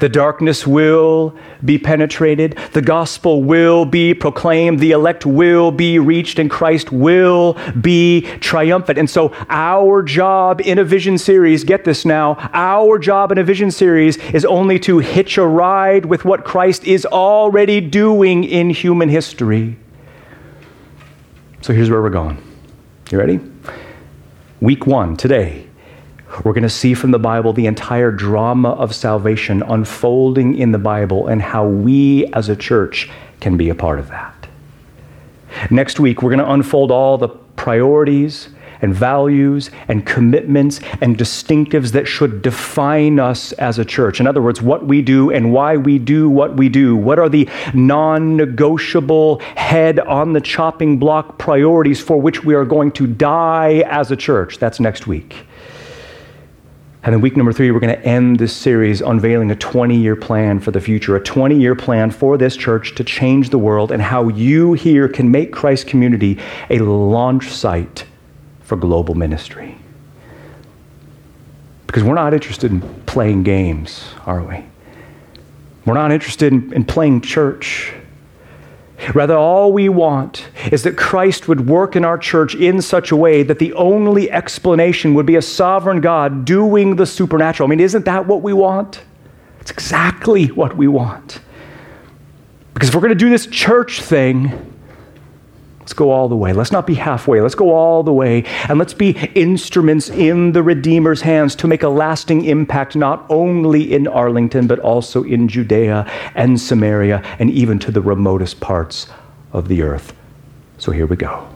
the 0.00 0.08
darkness 0.08 0.66
will 0.66 1.34
be 1.64 1.78
penetrated. 1.78 2.58
The 2.72 2.82
gospel 2.82 3.42
will 3.42 3.84
be 3.84 4.14
proclaimed. 4.14 4.80
The 4.80 4.92
elect 4.92 5.26
will 5.26 5.70
be 5.70 5.98
reached, 5.98 6.38
and 6.38 6.50
Christ 6.50 6.92
will 6.92 7.58
be 7.80 8.22
triumphant. 8.40 8.98
And 8.98 9.08
so, 9.08 9.32
our 9.48 10.02
job 10.02 10.60
in 10.60 10.78
a 10.78 10.84
vision 10.84 11.18
series, 11.18 11.64
get 11.64 11.84
this 11.84 12.04
now, 12.04 12.36
our 12.52 12.98
job 12.98 13.32
in 13.32 13.38
a 13.38 13.44
vision 13.44 13.70
series 13.70 14.16
is 14.34 14.44
only 14.44 14.78
to 14.80 14.98
hitch 14.98 15.38
a 15.38 15.46
ride 15.46 16.06
with 16.06 16.24
what 16.24 16.44
Christ 16.44 16.84
is 16.84 17.06
already 17.06 17.80
doing 17.80 18.44
in 18.44 18.70
human 18.70 19.08
history. 19.08 19.76
So, 21.62 21.72
here's 21.72 21.90
where 21.90 22.02
we're 22.02 22.10
going. 22.10 22.42
You 23.10 23.18
ready? 23.18 23.40
Week 24.60 24.86
one, 24.86 25.16
today 25.16 25.67
We're 26.44 26.52
going 26.52 26.62
to 26.62 26.68
see 26.68 26.94
from 26.94 27.10
the 27.10 27.18
Bible 27.18 27.52
the 27.52 27.66
entire 27.66 28.10
drama 28.10 28.70
of 28.70 28.94
salvation 28.94 29.62
unfolding 29.62 30.56
in 30.56 30.72
the 30.72 30.78
Bible 30.78 31.26
and 31.26 31.40
how 31.40 31.66
we 31.66 32.26
as 32.26 32.48
a 32.48 32.56
church 32.56 33.10
can 33.40 33.56
be 33.56 33.70
a 33.70 33.74
part 33.74 33.98
of 33.98 34.08
that. 34.08 34.48
Next 35.70 35.98
week, 35.98 36.22
we're 36.22 36.30
going 36.30 36.44
to 36.44 36.52
unfold 36.52 36.90
all 36.90 37.18
the 37.18 37.28
priorities 37.28 38.50
and 38.80 38.94
values 38.94 39.70
and 39.88 40.06
commitments 40.06 40.80
and 41.00 41.18
distinctives 41.18 41.92
that 41.92 42.06
should 42.06 42.42
define 42.42 43.18
us 43.18 43.52
as 43.54 43.78
a 43.78 43.84
church. 43.84 44.20
In 44.20 44.26
other 44.26 44.40
words, 44.40 44.62
what 44.62 44.86
we 44.86 45.02
do 45.02 45.30
and 45.30 45.52
why 45.52 45.76
we 45.76 45.98
do 45.98 46.28
what 46.28 46.56
we 46.56 46.68
do. 46.68 46.94
What 46.94 47.18
are 47.18 47.28
the 47.28 47.48
non 47.74 48.36
negotiable, 48.36 49.40
head 49.56 49.98
on 49.98 50.32
the 50.32 50.40
chopping 50.40 50.98
block 50.98 51.38
priorities 51.38 52.00
for 52.00 52.20
which 52.20 52.44
we 52.44 52.54
are 52.54 52.64
going 52.64 52.92
to 52.92 53.06
die 53.06 53.82
as 53.86 54.10
a 54.10 54.16
church? 54.16 54.58
That's 54.58 54.78
next 54.78 55.06
week. 55.06 55.47
And 57.08 57.14
then, 57.14 57.22
week 57.22 57.38
number 57.38 57.54
three, 57.54 57.70
we're 57.70 57.80
going 57.80 57.96
to 57.96 58.04
end 58.04 58.38
this 58.38 58.54
series 58.54 59.00
unveiling 59.00 59.50
a 59.50 59.56
20 59.56 59.96
year 59.96 60.14
plan 60.14 60.60
for 60.60 60.72
the 60.72 60.80
future, 60.82 61.16
a 61.16 61.22
20 61.22 61.58
year 61.58 61.74
plan 61.74 62.10
for 62.10 62.36
this 62.36 62.54
church 62.54 62.94
to 62.96 63.02
change 63.02 63.48
the 63.48 63.56
world 63.56 63.90
and 63.90 64.02
how 64.02 64.28
you 64.28 64.74
here 64.74 65.08
can 65.08 65.30
make 65.30 65.50
Christ 65.50 65.86
Community 65.86 66.38
a 66.68 66.80
launch 66.80 67.48
site 67.48 68.04
for 68.60 68.76
global 68.76 69.14
ministry. 69.14 69.78
Because 71.86 72.04
we're 72.04 72.12
not 72.12 72.34
interested 72.34 72.72
in 72.72 72.82
playing 73.06 73.42
games, 73.42 74.04
are 74.26 74.42
we? 74.42 74.62
We're 75.86 75.94
not 75.94 76.12
interested 76.12 76.52
in, 76.52 76.74
in 76.74 76.84
playing 76.84 77.22
church. 77.22 77.90
Rather, 79.14 79.36
all 79.36 79.72
we 79.72 79.88
want 79.88 80.48
is 80.72 80.82
that 80.82 80.96
Christ 80.96 81.46
would 81.46 81.68
work 81.68 81.94
in 81.94 82.04
our 82.04 82.18
church 82.18 82.54
in 82.54 82.82
such 82.82 83.10
a 83.12 83.16
way 83.16 83.42
that 83.44 83.58
the 83.58 83.72
only 83.74 84.30
explanation 84.30 85.14
would 85.14 85.26
be 85.26 85.36
a 85.36 85.42
sovereign 85.42 86.00
God 86.00 86.44
doing 86.44 86.96
the 86.96 87.06
supernatural. 87.06 87.68
I 87.68 87.70
mean, 87.70 87.80
isn't 87.80 88.04
that 88.06 88.26
what 88.26 88.42
we 88.42 88.52
want? 88.52 89.02
It's 89.60 89.70
exactly 89.70 90.46
what 90.46 90.76
we 90.76 90.88
want. 90.88 91.40
Because 92.74 92.88
if 92.88 92.94
we're 92.94 93.00
going 93.00 93.10
to 93.10 93.14
do 93.14 93.30
this 93.30 93.46
church 93.46 94.00
thing, 94.00 94.77
Let's 95.88 95.94
go 95.94 96.10
all 96.10 96.28
the 96.28 96.36
way. 96.36 96.52
Let's 96.52 96.70
not 96.70 96.86
be 96.86 96.96
halfway. 96.96 97.40
Let's 97.40 97.54
go 97.54 97.74
all 97.74 98.02
the 98.02 98.12
way. 98.12 98.44
And 98.68 98.78
let's 98.78 98.92
be 98.92 99.12
instruments 99.34 100.10
in 100.10 100.52
the 100.52 100.62
Redeemer's 100.62 101.22
hands 101.22 101.56
to 101.56 101.66
make 101.66 101.82
a 101.82 101.88
lasting 101.88 102.44
impact, 102.44 102.94
not 102.94 103.24
only 103.30 103.94
in 103.94 104.06
Arlington, 104.06 104.66
but 104.66 104.80
also 104.80 105.22
in 105.22 105.48
Judea 105.48 106.04
and 106.34 106.60
Samaria 106.60 107.22
and 107.38 107.50
even 107.50 107.78
to 107.78 107.90
the 107.90 108.02
remotest 108.02 108.60
parts 108.60 109.06
of 109.54 109.68
the 109.68 109.80
earth. 109.80 110.14
So 110.76 110.92
here 110.92 111.06
we 111.06 111.16
go. 111.16 111.48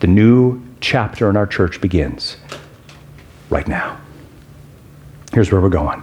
The 0.00 0.06
new 0.06 0.62
chapter 0.80 1.28
in 1.28 1.36
our 1.36 1.46
church 1.46 1.82
begins 1.82 2.38
right 3.50 3.68
now. 3.68 4.00
Here's 5.34 5.52
where 5.52 5.60
we're 5.60 5.68
going. 5.68 6.02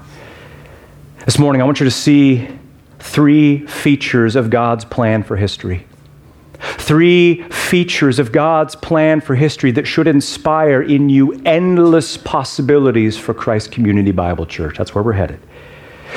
This 1.26 1.40
morning, 1.40 1.64
I 1.64 1.66
want 1.66 1.80
you 1.80 1.86
to 1.86 1.92
see 1.92 2.48
three 3.00 3.66
features 3.66 4.36
of 4.36 4.52
God's 4.52 4.86
plan 4.86 5.24
for 5.24 5.38
history. 5.38 5.88
Three 6.82 7.44
features 7.44 8.18
of 8.18 8.32
God's 8.32 8.76
plan 8.76 9.22
for 9.22 9.36
history 9.36 9.70
that 9.74 9.86
should 9.86 10.08
inspire 10.08 10.82
in 10.82 11.10
you 11.10 11.40
endless 11.46 12.18
possibilities 12.18 13.20
for 13.20 13.36
Christ 13.36 13.72
Community 13.72 14.12
Bible 14.12 14.48
Church. 14.48 14.80
That's 14.80 14.96
where 14.96 15.04
we're 15.04 15.14
headed. 15.14 15.40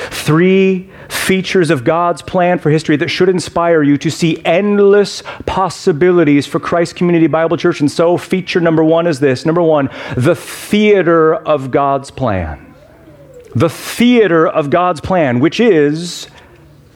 Three 0.09 0.89
features 1.07 1.69
of 1.69 1.83
God's 1.83 2.23
plan 2.23 2.57
for 2.57 2.71
history 2.71 2.97
that 2.97 3.09
should 3.09 3.29
inspire 3.29 3.83
you 3.83 3.95
to 3.99 4.09
see 4.09 4.43
endless 4.43 5.21
possibilities 5.45 6.47
for 6.47 6.59
Christ 6.59 6.95
Community 6.95 7.27
Bible 7.27 7.57
Church. 7.57 7.79
And 7.79 7.91
so, 7.91 8.17
feature 8.17 8.59
number 8.59 8.83
one 8.83 9.05
is 9.05 9.19
this 9.19 9.45
number 9.45 9.61
one, 9.61 9.91
the 10.17 10.35
theater 10.35 11.35
of 11.35 11.69
God's 11.69 12.09
plan. 12.09 12.73
The 13.53 13.69
theater 13.69 14.47
of 14.47 14.71
God's 14.71 14.99
plan, 14.99 15.39
which 15.39 15.59
is 15.59 16.27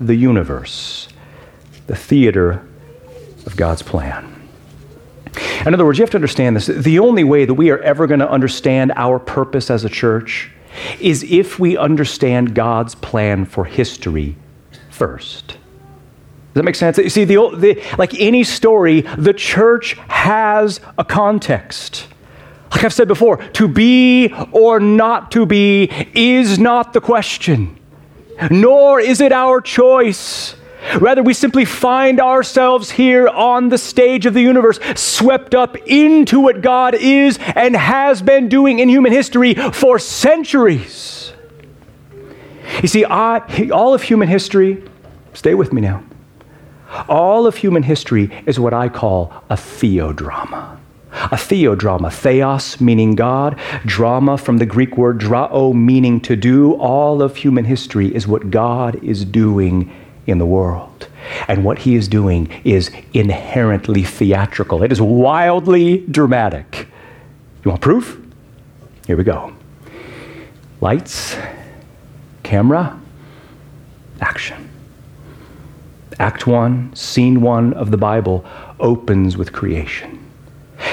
the 0.02 0.16
universe. 0.16 1.08
The 1.86 1.96
theater 1.96 2.66
God's 3.60 3.82
plan. 3.82 4.42
In 5.66 5.74
other 5.74 5.84
words, 5.84 6.00
you 6.00 6.04
have 6.04 6.10
to 6.12 6.18
understand 6.18 6.56
this. 6.56 6.68
The 6.68 7.00
only 7.00 7.26
way 7.26 7.44
that 7.44 7.54
we 7.54 7.72
are 7.72 7.80
ever 7.80 8.08
going 8.08 8.22
to 8.22 8.30
understand 8.30 8.94
our 8.96 9.20
purpose 9.20 9.70
as 9.70 9.84
a 9.84 9.90
church 9.90 10.50
is 11.02 11.24
if 11.24 11.60
we 11.60 11.76
understand 11.76 12.56
God's 12.56 12.96
plan 12.96 13.44
for 13.44 13.66
history 13.66 14.38
first. 14.90 15.48
Does 15.50 15.58
that 16.54 16.64
make 16.64 16.76
sense? 16.76 16.98
You 17.00 17.10
see, 17.10 17.26
the, 17.26 17.36
the, 17.58 17.84
like 17.98 18.18
any 18.18 18.46
story, 18.46 19.02
the 19.02 19.34
church 19.34 19.98
has 20.08 20.80
a 20.98 21.04
context. 21.04 22.08
Like 22.72 22.86
I've 22.86 22.94
said 22.94 23.10
before, 23.10 23.38
to 23.38 23.68
be 23.68 24.34
or 24.54 24.80
not 24.80 25.32
to 25.32 25.46
be 25.46 25.92
is 26.14 26.58
not 26.58 26.94
the 26.94 27.02
question, 27.02 27.78
nor 28.50 29.02
is 29.02 29.20
it 29.20 29.34
our 29.34 29.60
choice. 29.60 30.56
Rather, 31.00 31.22
we 31.22 31.34
simply 31.34 31.66
find 31.66 32.20
ourselves 32.20 32.92
here 32.92 33.28
on 33.28 33.70
the 33.70 33.78
stage 33.78 34.26
of 34.26 34.34
the 34.34 34.42
universe, 34.42 34.80
swept 34.96 35.54
up 35.54 35.76
into 35.88 36.40
what 36.40 36.62
God 36.62 36.96
is 36.96 37.38
and 37.56 37.76
has 37.76 38.22
been 38.22 38.50
doing 38.50 38.80
in 38.80 38.90
human 38.90 39.12
history 39.12 39.54
for 39.54 40.00
centuries. 40.00 41.34
You 42.82 42.88
see, 42.88 43.04
I, 43.04 43.70
all 43.72 43.94
of 43.94 44.04
human 44.04 44.28
history, 44.28 44.84
stay 45.34 45.54
with 45.54 45.74
me 45.74 45.82
now. 45.82 46.04
All 47.08 47.46
of 47.46 47.58
human 47.58 47.84
history 47.84 48.32
is 48.46 48.60
what 48.60 48.74
I 48.74 48.90
call 48.90 49.34
a 49.50 49.56
theodrama. 49.56 50.78
A 51.12 51.36
theodrama, 51.36 52.14
theos 52.14 52.80
meaning 52.80 53.16
God, 53.16 53.60
drama 53.86 54.38
from 54.38 54.58
the 54.58 54.66
Greek 54.66 54.98
word 54.98 55.20
drao 55.20 55.74
meaning 55.74 56.22
to 56.22 56.36
do. 56.36 56.74
All 56.74 57.22
of 57.22 57.36
human 57.36 57.66
history 57.66 58.14
is 58.14 58.28
what 58.28 58.52
God 58.52 59.04
is 59.04 59.26
doing 59.26 59.92
in 60.30 60.38
the 60.38 60.46
world. 60.46 61.08
And 61.48 61.64
what 61.64 61.80
he 61.80 61.96
is 61.96 62.08
doing 62.08 62.50
is 62.64 62.92
inherently 63.14 64.04
theatrical, 64.04 64.84
it 64.84 64.92
is 64.92 65.02
wildly 65.02 66.06
dramatic. 66.10 66.88
You 67.64 67.72
want 67.72 67.82
proof? 67.82 68.20
Here 69.06 69.18
we 69.18 69.24
go. 69.24 69.54
Lights, 70.82 71.36
camera, 72.44 73.00
action. 74.22 74.70
Act 76.20 76.48
one, 76.48 76.94
scene 76.96 77.42
one 77.42 77.74
of 77.74 77.92
the 77.92 77.98
Bible 77.98 78.46
opens 78.80 79.38
with 79.38 79.54
creation. 79.54 80.16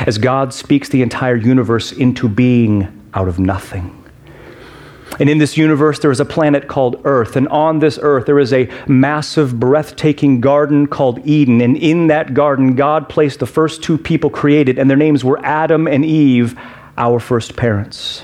As 0.06 0.18
God 0.18 0.52
speaks 0.52 0.88
the 0.88 1.02
entire 1.02 1.36
universe 1.36 1.92
into 1.92 2.28
being 2.28 2.88
out 3.14 3.28
of 3.28 3.38
nothing. 3.38 4.05
And 5.18 5.30
in 5.30 5.38
this 5.38 5.56
universe, 5.56 5.99
there 5.99 6.11
is 6.11 6.20
a 6.20 6.25
planet 6.25 6.68
called 6.68 7.00
Earth. 7.04 7.37
And 7.37 7.49
on 7.49 7.78
this 7.78 7.99
earth, 8.00 8.26
there 8.26 8.38
is 8.38 8.52
a 8.52 8.70
massive, 8.87 9.58
breathtaking 9.58 10.40
garden 10.40 10.87
called 10.87 11.26
Eden. 11.26 11.61
And 11.61 11.76
in 11.76 12.08
that 12.08 12.35
garden, 12.35 12.75
God 12.75 13.08
placed 13.08 13.40
the 13.40 13.46
first 13.46 13.82
two 13.82 13.96
people 13.96 14.30
created, 14.30 14.78
and 14.78 14.90
their 14.90 14.96
names 14.96 15.25
were 15.25 15.44
Adam 15.44 15.87
and 15.87 16.04
Eve, 16.04 16.58
our 16.99 17.18
first 17.18 17.56
parents. 17.56 18.23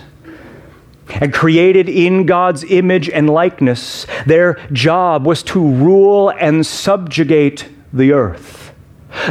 And 1.09 1.33
created 1.33 1.89
in 1.89 2.27
God's 2.27 2.65
image 2.65 3.09
and 3.09 3.29
likeness, 3.29 4.07
their 4.27 4.55
job 4.73 5.27
was 5.27 5.43
to 5.45 5.61
rule 5.61 6.31
and 6.31 6.65
subjugate 6.65 7.69
the 7.93 8.13
earth. 8.13 8.62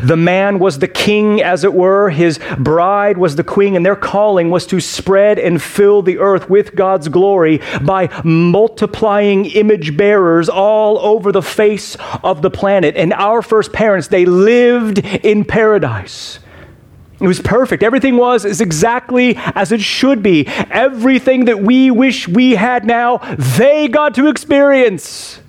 The 0.04 0.18
man 0.18 0.60
was 0.60 0.80
the 0.80 0.88
king, 0.88 1.42
as 1.42 1.64
it 1.64 1.74
were. 1.74 2.10
His 2.10 2.40
bride 2.58 3.18
was 3.18 3.36
the 3.36 3.44
queen, 3.44 3.76
and 3.76 3.86
their 3.86 3.96
calling 3.96 4.50
was 4.50 4.66
to 4.68 4.80
spread 4.80 5.40
and 5.40 5.62
fill 5.62 6.02
the 6.02 6.18
earth 6.18 6.50
with 6.50 6.76
God's 6.76 7.08
glory 7.08 7.62
by 7.82 8.10
multiplying 8.24 9.46
image 9.46 9.98
bearers 9.98 10.50
all 10.50 11.00
over 11.00 11.32
the 11.32 11.42
face 11.42 11.98
of 12.24 12.42
the 12.42 12.50
planet. 12.50 12.96
And 12.96 13.14
our 13.14 13.42
first 13.42 13.74
parents, 13.74 14.08
they 14.08 14.26
lived 14.26 15.00
in 15.00 15.46
paradise. 15.46 16.40
It 17.20 17.28
was 17.28 17.40
perfect. 17.40 17.84
Everything 17.84 18.18
was 18.18 18.46
is 18.46 18.62
exactly 18.62 19.36
as 19.38 19.72
it 19.72 19.80
should 19.80 20.24
be. 20.24 20.48
Everything 20.48 21.46
that 21.46 21.62
we 21.62 21.92
wish 21.92 22.28
we 22.28 22.56
had 22.56 22.84
now, 22.84 23.18
they 23.38 23.88
got 23.88 24.16
to 24.16 24.28
experience. 24.28 25.40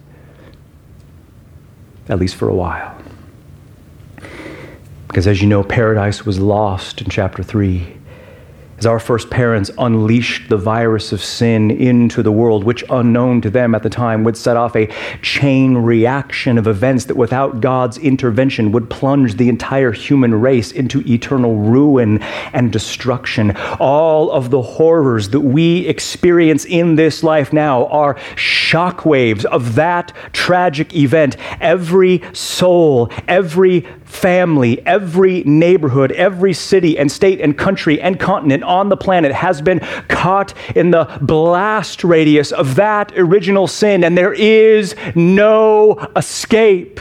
At 2.09 2.19
least 2.19 2.37
for 2.37 2.49
a 2.49 2.55
while. 2.55 2.95
Because 5.13 5.27
as 5.27 5.43
you 5.43 5.47
know, 5.47 5.63
paradise 5.63 6.25
was 6.25 6.41
lost 6.41 7.03
in 7.03 7.11
chapter 7.11 7.43
3. 7.43 7.99
As 8.79 8.87
our 8.87 8.99
first 8.99 9.29
parents 9.29 9.71
unleashed 9.77 10.49
the 10.49 10.57
virus 10.57 11.13
of 11.13 11.23
sin 11.23 11.71
into 11.71 12.23
the 12.23 12.33
world, 12.33 12.65
which 12.65 12.83
unknown 12.89 13.43
to 13.43 13.51
them 13.51 13.75
at 13.75 13.83
the 13.83 13.91
time 13.91 14.25
would 14.25 14.39
set 14.39 14.57
off 14.57 14.75
a 14.75 14.87
chain 15.21 15.77
reaction 15.77 16.57
of 16.57 16.67
events 16.67 17.05
that 17.05 17.17
without 17.19 17.61
God's 17.61 17.99
intervention 17.99 18.73
would 18.73 18.89
plunge 18.89 19.37
the 19.37 19.51
entire 19.51 19.93
human 19.93 20.35
race 20.35 20.73
into 20.73 21.07
eternal 21.07 21.57
ruin 21.57 22.23
and 22.55 22.73
destruction. 22.73 23.55
All 23.79 24.31
of 24.31 24.49
the 24.49 24.63
horrors 24.63 25.29
that 25.29 25.41
we 25.41 25.87
experience 25.87 26.65
in 26.65 26.97
this 26.97 27.23
life 27.23 27.53
now 27.53 27.85
are 27.89 28.15
shockwaves 28.35 29.45
of 29.45 29.75
that 29.75 30.15
tragic 30.33 30.97
event, 30.97 31.37
every 31.61 32.23
soul, 32.33 33.11
every 33.29 33.87
family, 34.13 34.85
every 34.87 35.43
neighborhood, 35.45 36.13
every 36.13 36.53
city 36.53 36.99
and 36.99 37.11
state 37.11 37.41
and 37.41 37.57
country 37.57 38.01
and 38.01 38.21
continent 38.21 38.63
on 38.63 38.89
the 38.89 38.97
planet 38.97 39.33
has 39.33 39.63
been 39.63 39.81
caught 40.09 40.55
in 40.77 40.91
the 40.91 41.19
blast 41.23 42.05
radius 42.05 42.53
of 42.53 42.75
that 42.75 43.13
original 43.19 43.67
sin, 43.67 44.05
and 44.05 44.17
there 44.17 44.35
is 44.35 44.95
no 45.15 45.95
escape. 46.15 47.01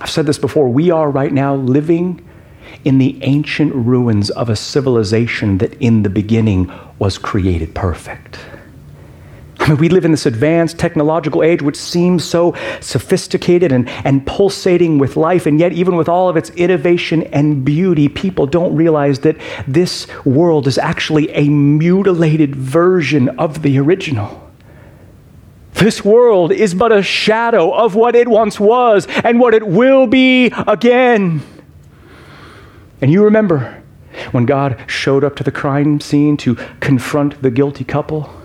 I've 0.00 0.10
said 0.10 0.26
this 0.26 0.38
before. 0.38 0.68
We 0.68 0.90
are 0.90 1.10
right 1.10 1.32
now 1.32 1.56
living 1.56 2.26
in 2.84 2.98
the 2.98 3.22
ancient 3.22 3.74
ruins 3.74 4.30
of 4.30 4.48
a 4.48 4.56
civilization 4.56 5.58
that 5.58 5.74
in 5.74 6.02
the 6.04 6.08
beginning 6.08 6.72
was 6.98 7.18
created 7.18 7.74
perfect. 7.74 8.38
I 9.60 9.68
mean, 9.68 9.76
we 9.76 9.90
live 9.90 10.06
in 10.06 10.10
this 10.10 10.24
advanced 10.24 10.78
technological 10.78 11.42
age 11.42 11.60
which 11.60 11.76
seems 11.76 12.24
so 12.24 12.54
sophisticated 12.80 13.72
and, 13.72 13.88
and 14.04 14.26
pulsating 14.26 14.98
with 14.98 15.16
life, 15.16 15.44
and 15.44 15.60
yet, 15.60 15.72
even 15.72 15.96
with 15.96 16.08
all 16.08 16.30
of 16.30 16.36
its 16.38 16.48
innovation 16.50 17.24
and 17.24 17.62
beauty, 17.62 18.08
people 18.08 18.46
don't 18.46 18.74
realize 18.74 19.20
that 19.20 19.36
this 19.68 20.06
world 20.24 20.66
is 20.66 20.78
actually 20.78 21.30
a 21.32 21.46
mutilated 21.48 22.56
version 22.56 23.28
of 23.38 23.60
the 23.60 23.78
original. 23.78 24.50
This 25.74 26.04
world 26.04 26.52
is 26.52 26.74
but 26.74 26.90
a 26.90 27.02
shadow 27.02 27.70
of 27.70 27.94
what 27.94 28.16
it 28.16 28.28
once 28.28 28.58
was 28.58 29.06
and 29.24 29.38
what 29.38 29.54
it 29.54 29.66
will 29.66 30.06
be 30.06 30.46
again. 30.66 31.42
And 33.02 33.12
you 33.12 33.24
remember 33.24 33.82
when 34.32 34.46
God 34.46 34.82
showed 34.86 35.22
up 35.22 35.36
to 35.36 35.44
the 35.44 35.52
crime 35.52 36.00
scene 36.00 36.36
to 36.38 36.54
confront 36.80 37.42
the 37.42 37.50
guilty 37.50 37.84
couple? 37.84 38.39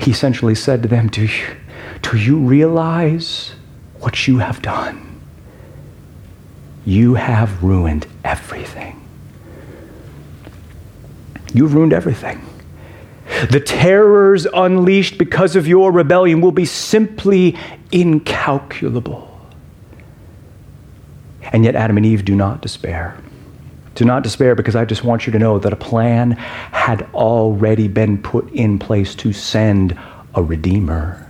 He 0.00 0.10
essentially 0.10 0.54
said 0.54 0.82
to 0.82 0.88
them, 0.88 1.08
Do 1.08 1.26
you, 1.26 1.56
do 2.02 2.16
you 2.16 2.38
realize 2.38 3.54
what 3.98 4.26
you 4.26 4.38
have 4.38 4.62
done? 4.62 5.20
You 6.86 7.14
have 7.14 7.62
ruined 7.62 8.06
everything. 8.24 8.96
You've 11.52 11.74
ruined 11.74 11.92
everything. 11.92 12.44
The 13.50 13.60
terrors 13.60 14.46
unleashed 14.46 15.18
because 15.18 15.54
of 15.54 15.68
your 15.68 15.92
rebellion 15.92 16.40
will 16.40 16.52
be 16.52 16.64
simply 16.64 17.56
incalculable. 17.92 19.26
And 21.52 21.64
yet, 21.64 21.76
Adam 21.76 21.96
and 21.96 22.06
Eve 22.06 22.24
do 22.24 22.34
not 22.34 22.62
despair. 22.62 23.16
Do 24.00 24.06
not 24.06 24.22
despair 24.22 24.54
because 24.54 24.76
I 24.76 24.86
just 24.86 25.04
want 25.04 25.26
you 25.26 25.32
to 25.32 25.38
know 25.38 25.58
that 25.58 25.74
a 25.74 25.76
plan 25.76 26.30
had 26.30 27.02
already 27.12 27.86
been 27.86 28.16
put 28.16 28.50
in 28.50 28.78
place 28.78 29.14
to 29.16 29.34
send 29.34 29.94
a 30.34 30.42
Redeemer 30.42 31.29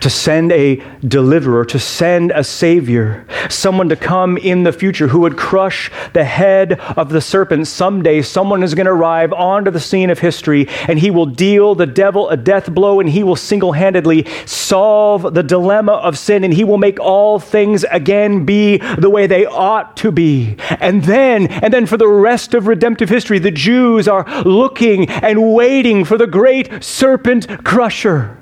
to 0.00 0.10
send 0.10 0.52
a 0.52 0.76
deliverer, 1.06 1.64
to 1.64 1.78
send 1.78 2.30
a 2.32 2.44
savior, 2.44 3.26
someone 3.48 3.88
to 3.88 3.96
come 3.96 4.36
in 4.38 4.62
the 4.62 4.72
future 4.72 5.08
who 5.08 5.20
would 5.20 5.36
crush 5.36 5.90
the 6.12 6.24
head 6.24 6.80
of 6.96 7.10
the 7.10 7.20
serpent. 7.20 7.66
Someday, 7.66 8.22
someone 8.22 8.62
is 8.62 8.74
going 8.74 8.86
to 8.86 8.92
arrive 8.92 9.32
onto 9.32 9.70
the 9.70 9.80
scene 9.80 10.10
of 10.10 10.18
history 10.18 10.68
and 10.88 10.98
he 10.98 11.10
will 11.10 11.26
deal 11.26 11.74
the 11.74 11.86
devil 11.86 12.28
a 12.28 12.36
death 12.36 12.72
blow 12.72 13.00
and 13.00 13.08
he 13.08 13.22
will 13.22 13.36
single 13.36 13.72
handedly 13.72 14.26
solve 14.46 15.34
the 15.34 15.42
dilemma 15.42 15.92
of 15.92 16.18
sin 16.18 16.44
and 16.44 16.54
he 16.54 16.64
will 16.64 16.78
make 16.78 16.98
all 17.00 17.38
things 17.38 17.84
again 17.90 18.44
be 18.44 18.78
the 18.98 19.10
way 19.10 19.26
they 19.26 19.46
ought 19.46 19.96
to 19.98 20.12
be. 20.12 20.56
And 20.80 21.02
then, 21.04 21.46
and 21.48 21.72
then 21.72 21.86
for 21.86 21.96
the 21.96 22.08
rest 22.08 22.54
of 22.54 22.66
redemptive 22.66 23.08
history, 23.08 23.38
the 23.38 23.50
Jews 23.50 24.08
are 24.08 24.24
looking 24.42 25.08
and 25.08 25.52
waiting 25.54 26.04
for 26.04 26.16
the 26.16 26.26
great 26.26 26.82
serpent 26.82 27.64
crusher. 27.64 28.39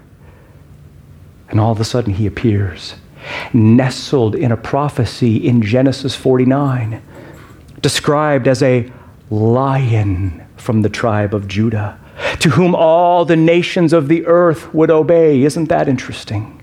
And 1.48 1.58
all 1.58 1.72
of 1.72 1.80
a 1.80 1.84
sudden, 1.84 2.14
he 2.14 2.26
appears, 2.26 2.94
nestled 3.52 4.34
in 4.34 4.52
a 4.52 4.56
prophecy 4.56 5.36
in 5.36 5.62
Genesis 5.62 6.14
49, 6.14 7.02
described 7.80 8.46
as 8.46 8.62
a 8.62 8.90
lion 9.30 10.44
from 10.56 10.82
the 10.82 10.88
tribe 10.88 11.34
of 11.34 11.48
Judah, 11.48 11.98
to 12.40 12.50
whom 12.50 12.74
all 12.74 13.24
the 13.24 13.36
nations 13.36 13.92
of 13.92 14.08
the 14.08 14.26
earth 14.26 14.74
would 14.74 14.90
obey. 14.90 15.42
Isn't 15.42 15.68
that 15.68 15.88
interesting? 15.88 16.58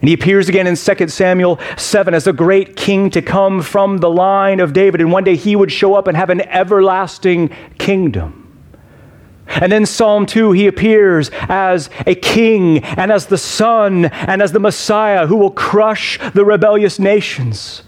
And 0.00 0.08
he 0.08 0.14
appears 0.14 0.48
again 0.48 0.66
in 0.66 0.76
2 0.76 1.08
Samuel 1.08 1.58
7 1.76 2.14
as 2.14 2.26
a 2.26 2.32
great 2.32 2.76
king 2.76 3.10
to 3.10 3.22
come 3.22 3.62
from 3.62 3.98
the 3.98 4.10
line 4.10 4.60
of 4.60 4.72
David. 4.72 5.00
And 5.00 5.10
one 5.10 5.24
day 5.24 5.36
he 5.36 5.56
would 5.56 5.72
show 5.72 5.94
up 5.94 6.06
and 6.06 6.16
have 6.16 6.30
an 6.30 6.42
everlasting 6.42 7.50
kingdom. 7.78 8.35
And 9.48 9.70
then 9.70 9.86
Psalm 9.86 10.26
2, 10.26 10.52
he 10.52 10.66
appears 10.66 11.30
as 11.48 11.88
a 12.06 12.14
king 12.14 12.78
and 12.84 13.12
as 13.12 13.26
the 13.26 13.38
son 13.38 14.06
and 14.06 14.42
as 14.42 14.52
the 14.52 14.60
Messiah 14.60 15.26
who 15.26 15.36
will 15.36 15.50
crush 15.50 16.18
the 16.34 16.44
rebellious 16.44 16.98
nations. 16.98 17.82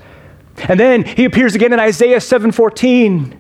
And 0.69 0.79
then 0.79 1.05
he 1.05 1.25
appears 1.25 1.55
again 1.55 1.73
in 1.73 1.81
Isaiah 1.81 2.19
7:14. 2.19 3.37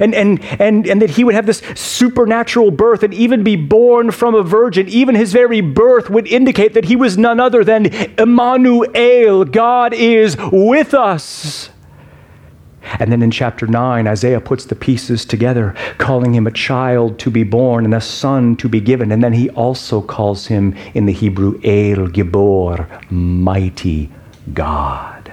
And, 0.00 0.14
and, 0.14 0.42
and, 0.58 0.86
and 0.86 1.02
that 1.02 1.10
he 1.10 1.24
would 1.24 1.34
have 1.34 1.44
this 1.44 1.62
supernatural 1.74 2.70
birth 2.70 3.02
and 3.02 3.12
even 3.12 3.44
be 3.44 3.56
born 3.56 4.10
from 4.10 4.34
a 4.34 4.42
virgin. 4.42 4.88
Even 4.88 5.14
his 5.14 5.34
very 5.34 5.60
birth 5.60 6.08
would 6.08 6.26
indicate 6.26 6.72
that 6.72 6.86
he 6.86 6.96
was 6.96 7.18
none 7.18 7.38
other 7.38 7.62
than 7.62 7.92
Emmanuel. 8.18 9.44
God 9.44 9.92
is 9.92 10.36
with 10.50 10.94
us. 10.94 11.68
And 12.98 13.12
then 13.12 13.22
in 13.22 13.30
chapter 13.30 13.66
9, 13.66 14.06
Isaiah 14.06 14.40
puts 14.40 14.64
the 14.64 14.74
pieces 14.74 15.24
together, 15.24 15.74
calling 15.98 16.34
him 16.34 16.46
a 16.46 16.52
child 16.52 17.18
to 17.20 17.30
be 17.30 17.42
born 17.42 17.84
and 17.84 17.94
a 17.94 18.00
son 18.00 18.56
to 18.56 18.68
be 18.68 18.80
given. 18.80 19.12
And 19.12 19.22
then 19.22 19.32
he 19.32 19.50
also 19.50 20.02
calls 20.02 20.46
him 20.46 20.74
in 20.94 21.06
the 21.06 21.12
Hebrew 21.12 21.54
El 21.64 22.08
Gibor, 22.08 22.86
mighty 23.10 24.10
God. 24.52 25.32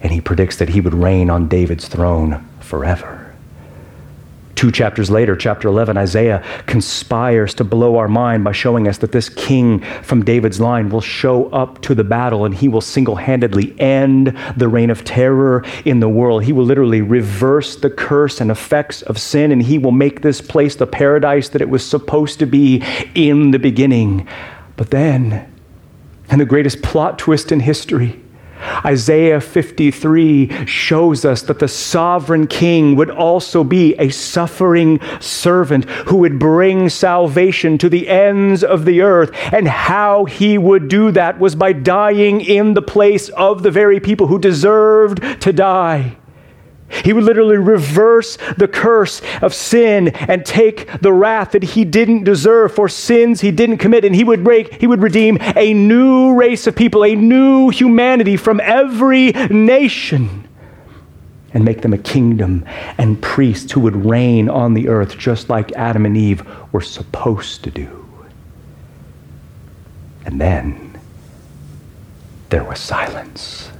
And 0.00 0.12
he 0.12 0.20
predicts 0.20 0.56
that 0.56 0.70
he 0.70 0.80
would 0.80 0.94
reign 0.94 1.30
on 1.30 1.48
David's 1.48 1.88
throne 1.88 2.46
forever. 2.60 3.25
Two 4.56 4.72
chapters 4.72 5.10
later, 5.10 5.36
chapter 5.36 5.68
11, 5.68 5.98
Isaiah 5.98 6.42
conspires 6.66 7.52
to 7.54 7.62
blow 7.62 7.96
our 7.96 8.08
mind 8.08 8.42
by 8.42 8.52
showing 8.52 8.88
us 8.88 8.96
that 8.98 9.12
this 9.12 9.28
king 9.28 9.80
from 10.02 10.24
David's 10.24 10.58
line 10.58 10.88
will 10.88 11.02
show 11.02 11.50
up 11.50 11.82
to 11.82 11.94
the 11.94 12.02
battle 12.02 12.46
and 12.46 12.54
he 12.54 12.66
will 12.66 12.80
single 12.80 13.16
handedly 13.16 13.78
end 13.78 14.34
the 14.56 14.66
reign 14.66 14.88
of 14.88 15.04
terror 15.04 15.62
in 15.84 16.00
the 16.00 16.08
world. 16.08 16.42
He 16.42 16.54
will 16.54 16.64
literally 16.64 17.02
reverse 17.02 17.76
the 17.76 17.90
curse 17.90 18.40
and 18.40 18.50
effects 18.50 19.02
of 19.02 19.20
sin 19.20 19.52
and 19.52 19.62
he 19.62 19.76
will 19.76 19.92
make 19.92 20.22
this 20.22 20.40
place 20.40 20.74
the 20.74 20.86
paradise 20.86 21.50
that 21.50 21.60
it 21.60 21.68
was 21.68 21.86
supposed 21.86 22.38
to 22.38 22.46
be 22.46 22.82
in 23.14 23.50
the 23.50 23.58
beginning. 23.58 24.26
But 24.78 24.90
then, 24.90 25.52
and 26.30 26.40
the 26.40 26.46
greatest 26.46 26.80
plot 26.80 27.18
twist 27.18 27.52
in 27.52 27.60
history, 27.60 28.22
Isaiah 28.84 29.40
53 29.40 30.66
shows 30.66 31.24
us 31.24 31.42
that 31.42 31.58
the 31.58 31.68
sovereign 31.68 32.46
king 32.46 32.96
would 32.96 33.10
also 33.10 33.64
be 33.64 33.94
a 33.94 34.10
suffering 34.10 35.00
servant 35.20 35.84
who 36.06 36.18
would 36.18 36.38
bring 36.38 36.88
salvation 36.88 37.78
to 37.78 37.88
the 37.88 38.08
ends 38.08 38.62
of 38.64 38.84
the 38.84 39.00
earth. 39.00 39.30
And 39.52 39.68
how 39.68 40.24
he 40.24 40.58
would 40.58 40.88
do 40.88 41.10
that 41.12 41.38
was 41.38 41.54
by 41.54 41.72
dying 41.72 42.40
in 42.40 42.74
the 42.74 42.82
place 42.82 43.28
of 43.30 43.62
the 43.62 43.70
very 43.70 44.00
people 44.00 44.26
who 44.26 44.38
deserved 44.38 45.22
to 45.42 45.52
die. 45.52 46.16
He 46.88 47.12
would 47.12 47.24
literally 47.24 47.56
reverse 47.56 48.38
the 48.56 48.68
curse 48.68 49.20
of 49.42 49.52
sin 49.52 50.08
and 50.08 50.44
take 50.46 51.00
the 51.00 51.12
wrath 51.12 51.52
that 51.52 51.62
he 51.62 51.84
didn't 51.84 52.24
deserve 52.24 52.74
for 52.74 52.88
sins 52.88 53.40
he 53.40 53.50
didn't 53.50 53.78
commit. 53.78 54.04
And 54.04 54.14
he 54.14 54.24
would 54.24 54.44
break, 54.44 54.74
he 54.74 54.86
would 54.86 55.02
redeem 55.02 55.38
a 55.40 55.74
new 55.74 56.34
race 56.34 56.66
of 56.66 56.76
people, 56.76 57.04
a 57.04 57.14
new 57.14 57.70
humanity 57.70 58.36
from 58.36 58.60
every 58.60 59.32
nation 59.32 60.46
and 61.56 61.64
make 61.64 61.80
them 61.80 61.94
a 61.94 61.98
kingdom 61.98 62.64
and 62.98 63.20
priests 63.22 63.72
who 63.72 63.80
would 63.80 63.96
reign 63.96 64.48
on 64.48 64.74
the 64.74 64.88
earth 64.88 65.16
just 65.16 65.48
like 65.48 65.72
Adam 65.72 66.04
and 66.04 66.14
Eve 66.14 66.46
were 66.70 66.82
supposed 66.82 67.64
to 67.64 67.70
do. 67.70 68.06
And 70.26 70.38
then 70.38 70.98
there 72.50 72.62
was 72.62 72.78
silence. 72.78 73.70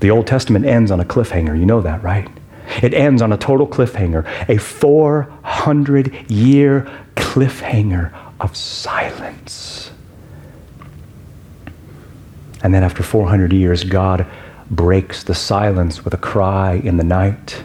The 0.00 0.10
Old 0.10 0.26
Testament 0.26 0.66
ends 0.66 0.90
on 0.90 1.00
a 1.00 1.04
cliffhanger. 1.04 1.58
You 1.58 1.66
know 1.66 1.80
that, 1.80 2.02
right? 2.02 2.28
It 2.82 2.94
ends 2.94 3.22
on 3.22 3.32
a 3.32 3.36
total 3.36 3.66
cliffhanger, 3.66 4.26
a 4.48 4.58
400 4.58 6.30
year 6.30 6.90
cliffhanger 7.14 8.12
of 8.40 8.56
silence. 8.56 9.90
And 12.62 12.74
then 12.74 12.82
after 12.82 13.02
400 13.02 13.52
years, 13.52 13.84
God 13.84 14.26
breaks 14.70 15.22
the 15.22 15.34
silence 15.34 16.04
with 16.04 16.14
a 16.14 16.18
cry 16.18 16.74
in 16.74 16.96
the 16.96 17.04
night. 17.04 17.64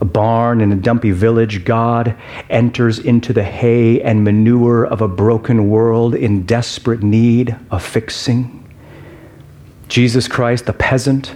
A 0.00 0.04
barn 0.04 0.60
in 0.60 0.72
a 0.72 0.76
dumpy 0.76 1.10
village, 1.10 1.64
God 1.64 2.14
enters 2.48 2.98
into 2.98 3.32
the 3.32 3.42
hay 3.42 4.00
and 4.00 4.24
manure 4.24 4.84
of 4.84 5.02
a 5.02 5.08
broken 5.08 5.68
world 5.68 6.14
in 6.14 6.44
desperate 6.44 7.02
need 7.02 7.56
of 7.70 7.82
fixing. 7.82 8.59
Jesus 9.90 10.28
Christ, 10.28 10.66
the 10.66 10.72
peasant, 10.72 11.34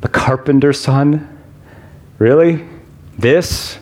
the 0.00 0.08
carpenter's 0.08 0.80
son? 0.80 1.38
Really? 2.18 2.68
This? 3.16 3.78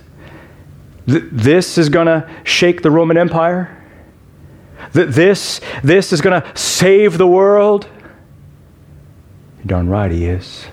Th- 1.06 1.24
this 1.32 1.78
is 1.78 1.88
going 1.88 2.06
to 2.06 2.28
shake 2.44 2.82
the 2.82 2.90
Roman 2.90 3.16
Empire? 3.16 3.72
Th- 4.92 5.08
this, 5.08 5.60
this 5.82 6.12
is 6.12 6.20
going 6.20 6.40
to 6.40 6.56
save 6.56 7.16
the 7.16 7.26
world? 7.26 7.88
You're 9.58 9.66
darn 9.66 9.88
right 9.88 10.12
he 10.12 10.26
is. 10.26 10.66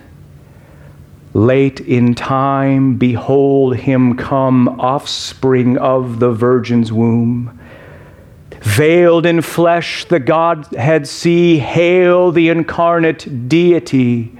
Late 1.33 1.79
in 1.79 2.13
time, 2.13 2.97
behold 2.97 3.77
him 3.77 4.15
come, 4.17 4.67
offspring 4.79 5.77
of 5.77 6.19
the 6.19 6.31
virgin's 6.31 6.91
womb. 6.91 7.59
Veiled 8.63 9.25
in 9.25 9.41
flesh, 9.41 10.05
the 10.05 10.19
Godhead 10.19 11.05
see, 11.07 11.59
hail 11.59 12.31
the 12.31 12.47
incarnate 12.47 13.49
deity. 13.49 14.31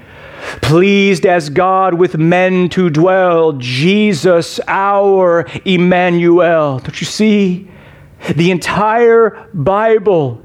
Pleased 0.62 1.25
as 1.25 1.49
God 1.49 1.93
with 1.95 2.17
men 2.17 2.69
to 2.69 2.89
dwell, 2.89 3.51
Jesus 3.53 4.62
our 4.67 5.45
Emmanuel. 5.65 6.79
Don't 6.79 7.01
you 7.01 7.05
see? 7.05 7.69
The 8.33 8.49
entire 8.49 9.49
Bible 9.53 10.41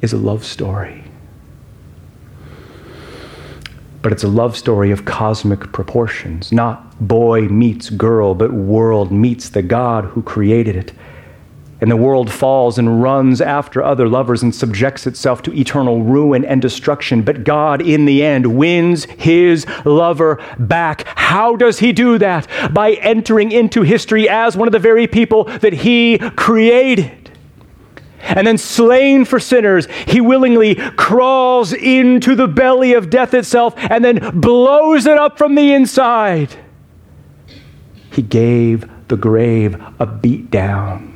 is 0.00 0.14
a 0.14 0.16
love 0.16 0.44
story. 0.44 1.04
But 4.00 4.12
it's 4.12 4.24
a 4.24 4.28
love 4.28 4.56
story 4.56 4.90
of 4.90 5.04
cosmic 5.04 5.72
proportions, 5.72 6.50
not 6.50 7.06
boy 7.06 7.42
meets 7.48 7.90
girl, 7.90 8.34
but 8.34 8.52
world 8.52 9.12
meets 9.12 9.50
the 9.50 9.62
God 9.62 10.04
who 10.06 10.22
created 10.22 10.76
it. 10.76 10.92
And 11.80 11.90
the 11.90 11.96
world 11.96 12.32
falls 12.32 12.78
and 12.78 13.02
runs 13.02 13.40
after 13.42 13.82
other 13.82 14.08
lovers 14.08 14.42
and 14.42 14.54
subjects 14.54 15.06
itself 15.06 15.42
to 15.42 15.52
eternal 15.52 16.02
ruin 16.02 16.42
and 16.44 16.62
destruction. 16.62 17.20
But 17.20 17.44
God, 17.44 17.82
in 17.82 18.06
the 18.06 18.24
end, 18.24 18.56
wins 18.56 19.04
his 19.04 19.66
lover 19.84 20.42
back. 20.58 21.04
How 21.16 21.54
does 21.54 21.80
he 21.80 21.92
do 21.92 22.16
that? 22.18 22.48
By 22.72 22.92
entering 22.94 23.52
into 23.52 23.82
history 23.82 24.26
as 24.26 24.56
one 24.56 24.68
of 24.68 24.72
the 24.72 24.78
very 24.78 25.06
people 25.06 25.44
that 25.44 25.74
he 25.74 26.18
created. 26.18 27.30
And 28.20 28.46
then, 28.46 28.58
slain 28.58 29.26
for 29.26 29.38
sinners, 29.38 29.86
he 30.06 30.20
willingly 30.20 30.74
crawls 30.74 31.72
into 31.74 32.34
the 32.34 32.48
belly 32.48 32.94
of 32.94 33.10
death 33.10 33.34
itself 33.34 33.74
and 33.76 34.04
then 34.04 34.40
blows 34.40 35.06
it 35.06 35.18
up 35.18 35.36
from 35.36 35.54
the 35.54 35.72
inside. 35.72 36.56
He 38.10 38.22
gave 38.22 38.90
the 39.08 39.16
grave 39.16 39.80
a 40.00 40.06
beat 40.06 40.50
down 40.50 41.15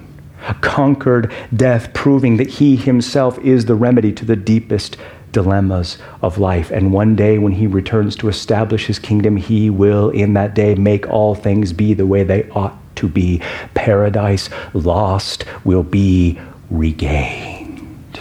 conquered 0.60 1.32
death, 1.54 1.92
proving 1.92 2.36
that 2.36 2.48
he 2.48 2.76
himself 2.76 3.38
is 3.38 3.66
the 3.66 3.74
remedy 3.74 4.12
to 4.12 4.24
the 4.24 4.36
deepest 4.36 4.96
dilemmas 5.32 5.98
of 6.22 6.38
life. 6.38 6.70
And 6.70 6.92
one 6.92 7.14
day, 7.14 7.38
when 7.38 7.52
he 7.52 7.66
returns 7.66 8.16
to 8.16 8.28
establish 8.28 8.86
his 8.86 8.98
kingdom, 8.98 9.36
he 9.36 9.70
will, 9.70 10.10
in 10.10 10.34
that 10.34 10.54
day, 10.54 10.74
make 10.74 11.08
all 11.08 11.34
things 11.34 11.72
be 11.72 11.94
the 11.94 12.06
way 12.06 12.24
they 12.24 12.48
ought 12.50 12.76
to 12.96 13.08
be. 13.08 13.40
Paradise 13.74 14.50
lost 14.74 15.44
will 15.64 15.82
be 15.82 16.38
regained. 16.70 18.20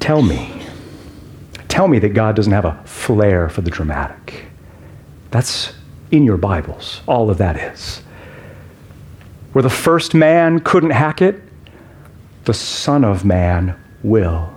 Tell 0.00 0.22
me, 0.22 0.62
tell 1.68 1.88
me 1.88 1.98
that 1.98 2.10
God 2.10 2.36
doesn't 2.36 2.52
have 2.52 2.64
a 2.64 2.82
flair 2.84 3.48
for 3.48 3.60
the 3.60 3.70
dramatic. 3.70 4.46
That's 5.30 5.74
in 6.10 6.24
your 6.24 6.38
Bibles, 6.38 7.02
all 7.06 7.30
of 7.30 7.38
that 7.38 7.56
is 7.56 8.02
where 9.52 9.62
the 9.62 9.70
first 9.70 10.14
man 10.14 10.60
couldn't 10.60 10.90
hack 10.90 11.22
it, 11.22 11.42
the 12.44 12.54
Son 12.54 13.04
of 13.04 13.24
Man 13.24 13.76
will. 14.02 14.52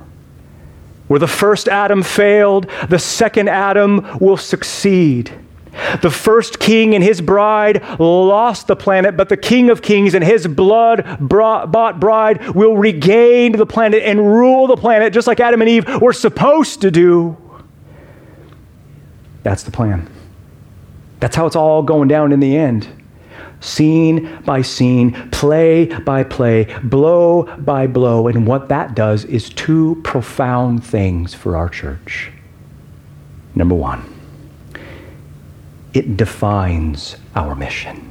Where 1.08 1.20
the 1.20 1.28
first 1.28 1.68
Adam 1.68 2.04
failed, 2.04 2.70
the 2.90 3.00
second 3.00 3.50
Adam 3.50 4.18
will 4.20 4.38
succeed. 4.38 5.32
The 6.02 6.12
first 6.12 6.60
king 6.60 6.94
and 6.94 7.04
his 7.04 7.20
bride 7.20 7.84
lost 8.00 8.68
the 8.68 8.76
planet, 8.76 9.18
but 9.18 9.28
the 9.28 9.38
King 9.38 9.72
of 9.72 9.82
Kings 9.82 10.14
and 10.14 10.24
his 10.24 10.46
blood 10.46 11.18
bought 11.20 12.00
bride 12.00 12.48
will 12.52 12.78
regain 12.78 13.54
the 13.54 13.66
planet 13.66 14.04
and 14.04 14.20
rule 14.20 14.68
the 14.68 14.78
planet 14.78 15.14
just 15.14 15.26
like 15.26 15.40
Adam 15.40 15.62
and 15.62 15.70
Eve 15.70 16.02
were 16.02 16.14
supposed 16.14 16.82
to 16.82 16.92
do. 16.92 17.36
That's 19.42 19.64
the 19.64 19.72
plan. 19.72 20.08
That's 21.20 21.36
how 21.36 21.48
it's 21.48 21.56
all 21.56 21.82
going 21.82 22.08
down 22.08 22.32
in 22.32 22.40
the 22.40 22.56
end 22.56 22.88
scene 23.64 24.42
by 24.46 24.62
scene, 24.62 25.30
play 25.32 25.86
by 25.86 26.24
play, 26.24 26.66
blow 26.84 27.44
by 27.58 27.88
blow. 27.88 28.28
And 28.28 28.46
what 28.46 28.70
that 28.70 28.96
does 28.96 29.26
is 29.26 29.50
two 29.50 30.00
profound 30.04 30.86
things 30.86 31.34
for 31.34 31.56
our 31.56 31.70
church. 31.70 32.32
Number 33.56 33.76
one, 33.76 34.04
it 35.94 36.18
defines 36.18 37.16
our 37.36 37.56
mission. 37.56 38.10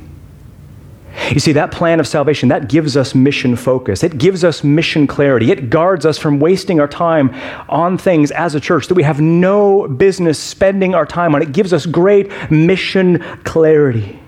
You 1.31 1.41
see, 1.41 1.53
that 1.53 1.73
plan 1.73 2.01
of 2.01 2.09
salvation, 2.09 2.49
that 2.49 2.69
gives 2.71 2.97
us 2.97 3.15
mission 3.15 3.55
focus. 3.55 4.03
It 4.03 4.17
gives 4.17 4.45
us 4.45 4.65
mission 4.65 5.07
clarity. 5.07 5.51
It 5.51 5.69
guards 5.69 6.07
us 6.07 6.17
from 6.17 6.41
wasting 6.41 6.81
our 6.81 6.89
time 6.89 7.35
on 7.69 7.99
things 7.99 8.31
as 8.31 8.55
a 8.55 8.61
church 8.61 8.89
that 8.89 8.95
we 8.95 9.03
have 9.03 9.21
no 9.21 9.87
business 9.89 10.39
spending 10.39 10.95
our 10.95 11.05
time 11.05 11.35
on. 11.35 11.43
It 11.43 11.53
gives 11.53 11.75
us 11.75 11.85
great 11.85 12.31
mission 12.51 13.19
clarity. 13.45 14.22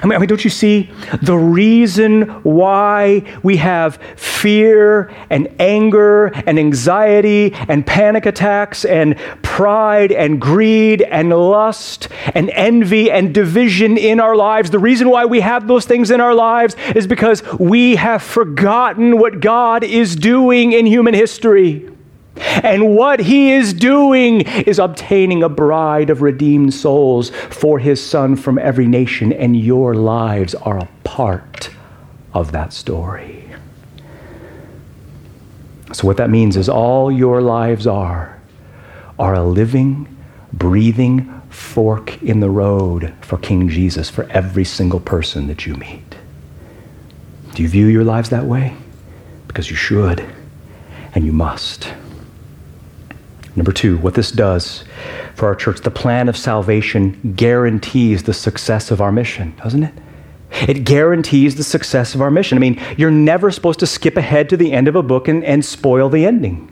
I 0.00 0.06
mean, 0.06 0.16
I 0.16 0.18
mean, 0.18 0.28
don't 0.28 0.44
you 0.44 0.50
see 0.50 0.90
the 1.22 1.36
reason 1.36 2.22
why 2.42 3.22
we 3.42 3.56
have 3.58 3.98
fear 4.16 5.12
and 5.30 5.48
anger 5.60 6.26
and 6.46 6.58
anxiety 6.58 7.52
and 7.68 7.86
panic 7.86 8.26
attacks 8.26 8.84
and 8.84 9.16
pride 9.42 10.12
and 10.12 10.40
greed 10.40 11.02
and 11.02 11.30
lust 11.30 12.08
and 12.34 12.50
envy 12.50 13.10
and 13.10 13.34
division 13.34 13.98
in 13.98 14.20
our 14.20 14.34
lives? 14.34 14.70
The 14.70 14.78
reason 14.78 15.10
why 15.10 15.26
we 15.26 15.40
have 15.40 15.68
those 15.68 15.84
things 15.84 16.10
in 16.10 16.20
our 16.20 16.34
lives 16.34 16.76
is 16.94 17.06
because 17.06 17.42
we 17.58 17.96
have 17.96 18.22
forgotten 18.22 19.18
what 19.18 19.40
God 19.40 19.84
is 19.84 20.16
doing 20.16 20.72
in 20.72 20.86
human 20.86 21.14
history. 21.14 21.91
And 22.36 22.96
what 22.96 23.20
he 23.20 23.52
is 23.52 23.74
doing 23.74 24.42
is 24.42 24.78
obtaining 24.78 25.42
a 25.42 25.48
bride 25.48 26.10
of 26.10 26.22
redeemed 26.22 26.72
souls 26.72 27.30
for 27.50 27.78
his 27.78 28.04
son 28.04 28.36
from 28.36 28.58
every 28.58 28.86
nation, 28.86 29.32
and 29.32 29.56
your 29.56 29.94
lives 29.94 30.54
are 30.54 30.78
a 30.78 30.88
part 31.04 31.70
of 32.32 32.52
that 32.52 32.72
story. 32.72 33.44
So, 35.92 36.06
what 36.06 36.16
that 36.16 36.30
means 36.30 36.56
is 36.56 36.68
all 36.68 37.12
your 37.12 37.42
lives 37.42 37.86
are, 37.86 38.40
are 39.18 39.34
a 39.34 39.44
living, 39.44 40.08
breathing 40.52 41.42
fork 41.50 42.22
in 42.22 42.40
the 42.40 42.48
road 42.48 43.12
for 43.20 43.36
King 43.36 43.68
Jesus 43.68 44.08
for 44.08 44.24
every 44.30 44.64
single 44.64 45.00
person 45.00 45.48
that 45.48 45.66
you 45.66 45.74
meet. 45.74 46.16
Do 47.54 47.62
you 47.62 47.68
view 47.68 47.86
your 47.86 48.04
lives 48.04 48.30
that 48.30 48.44
way? 48.44 48.74
Because 49.46 49.68
you 49.68 49.76
should 49.76 50.24
and 51.14 51.26
you 51.26 51.32
must. 51.32 51.92
Number 53.54 53.72
two, 53.72 53.98
what 53.98 54.14
this 54.14 54.30
does 54.30 54.84
for 55.34 55.46
our 55.46 55.54
church, 55.54 55.80
the 55.80 55.90
plan 55.90 56.28
of 56.28 56.36
salvation 56.36 57.34
guarantees 57.36 58.22
the 58.22 58.34
success 58.34 58.90
of 58.90 59.00
our 59.00 59.12
mission, 59.12 59.54
doesn't 59.62 59.82
it? 59.82 59.94
It 60.68 60.84
guarantees 60.84 61.56
the 61.56 61.64
success 61.64 62.14
of 62.14 62.20
our 62.20 62.30
mission. 62.30 62.58
I 62.58 62.60
mean, 62.60 62.80
you're 62.96 63.10
never 63.10 63.50
supposed 63.50 63.80
to 63.80 63.86
skip 63.86 64.16
ahead 64.16 64.48
to 64.50 64.56
the 64.56 64.72
end 64.72 64.88
of 64.88 64.96
a 64.96 65.02
book 65.02 65.28
and, 65.28 65.42
and 65.44 65.64
spoil 65.64 66.08
the 66.08 66.26
ending. 66.26 66.70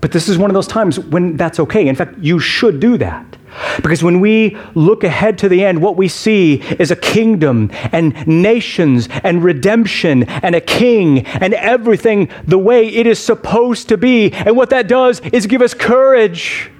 But 0.00 0.12
this 0.12 0.28
is 0.28 0.38
one 0.38 0.50
of 0.50 0.54
those 0.54 0.66
times 0.66 0.98
when 0.98 1.36
that's 1.36 1.58
okay. 1.60 1.88
In 1.88 1.96
fact, 1.96 2.18
you 2.18 2.38
should 2.38 2.80
do 2.80 2.98
that. 2.98 3.37
Because 3.82 4.02
when 4.02 4.20
we 4.20 4.56
look 4.74 5.04
ahead 5.04 5.38
to 5.38 5.48
the 5.48 5.64
end, 5.64 5.80
what 5.80 5.96
we 5.96 6.08
see 6.08 6.54
is 6.78 6.90
a 6.90 6.96
kingdom 6.96 7.70
and 7.92 8.26
nations 8.26 9.08
and 9.24 9.42
redemption 9.42 10.24
and 10.24 10.54
a 10.54 10.60
king 10.60 11.26
and 11.26 11.54
everything 11.54 12.28
the 12.46 12.58
way 12.58 12.88
it 12.88 13.06
is 13.06 13.18
supposed 13.18 13.88
to 13.88 13.96
be. 13.96 14.32
And 14.32 14.56
what 14.56 14.70
that 14.70 14.88
does 14.88 15.20
is 15.20 15.46
give 15.46 15.62
us 15.62 15.74
courage. 15.74 16.70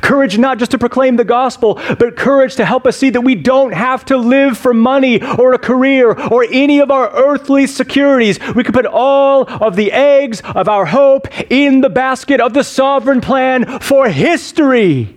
Courage 0.00 0.38
not 0.38 0.58
just 0.58 0.70
to 0.70 0.78
proclaim 0.78 1.16
the 1.16 1.24
gospel, 1.24 1.80
but 1.98 2.16
courage 2.16 2.56
to 2.56 2.64
help 2.64 2.86
us 2.86 2.96
see 2.96 3.10
that 3.10 3.20
we 3.20 3.34
don't 3.34 3.72
have 3.72 4.04
to 4.06 4.16
live 4.16 4.56
for 4.56 4.72
money 4.72 5.22
or 5.22 5.52
a 5.52 5.58
career 5.58 6.12
or 6.28 6.46
any 6.50 6.80
of 6.80 6.90
our 6.90 7.10
earthly 7.10 7.66
securities. 7.66 8.40
We 8.54 8.64
can 8.64 8.72
put 8.72 8.86
all 8.86 9.46
of 9.46 9.76
the 9.76 9.92
eggs 9.92 10.40
of 10.54 10.68
our 10.68 10.86
hope 10.86 11.28
in 11.50 11.80
the 11.80 11.90
basket 11.90 12.40
of 12.40 12.54
the 12.54 12.64
sovereign 12.64 13.20
plan 13.20 13.78
for 13.80 14.08
history. 14.08 15.16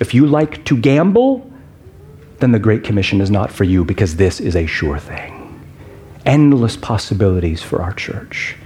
If 0.00 0.14
you 0.14 0.26
like 0.26 0.64
to 0.66 0.76
gamble, 0.76 1.50
then 2.38 2.52
the 2.52 2.58
Great 2.58 2.84
Commission 2.84 3.20
is 3.20 3.30
not 3.30 3.50
for 3.50 3.64
you 3.64 3.84
because 3.84 4.16
this 4.16 4.40
is 4.40 4.56
a 4.56 4.66
sure 4.66 4.98
thing. 4.98 5.32
Endless 6.24 6.76
possibilities 6.76 7.62
for 7.62 7.80
our 7.80 7.92
church. 7.92 8.56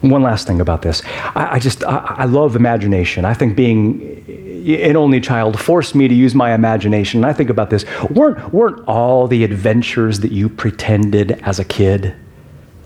One 0.00 0.22
last 0.22 0.46
thing 0.46 0.60
about 0.60 0.82
this. 0.82 1.02
I, 1.34 1.54
I 1.54 1.58
just, 1.58 1.82
I, 1.82 2.14
I, 2.18 2.24
love 2.26 2.54
imagination. 2.54 3.24
I 3.24 3.34
think 3.34 3.56
being 3.56 4.24
an 4.68 4.96
only 4.96 5.20
child 5.20 5.58
forced 5.58 5.96
me 5.96 6.06
to 6.06 6.14
use 6.14 6.36
my 6.36 6.54
imagination. 6.54 7.18
And 7.18 7.26
I 7.26 7.32
think 7.32 7.50
about 7.50 7.70
this. 7.70 7.84
Weren't, 8.10 8.52
weren't 8.52 8.86
all 8.86 9.26
the 9.26 9.42
adventures 9.42 10.20
that 10.20 10.30
you 10.30 10.48
pretended 10.48 11.32
as 11.42 11.58
a 11.58 11.64
kid? 11.64 12.14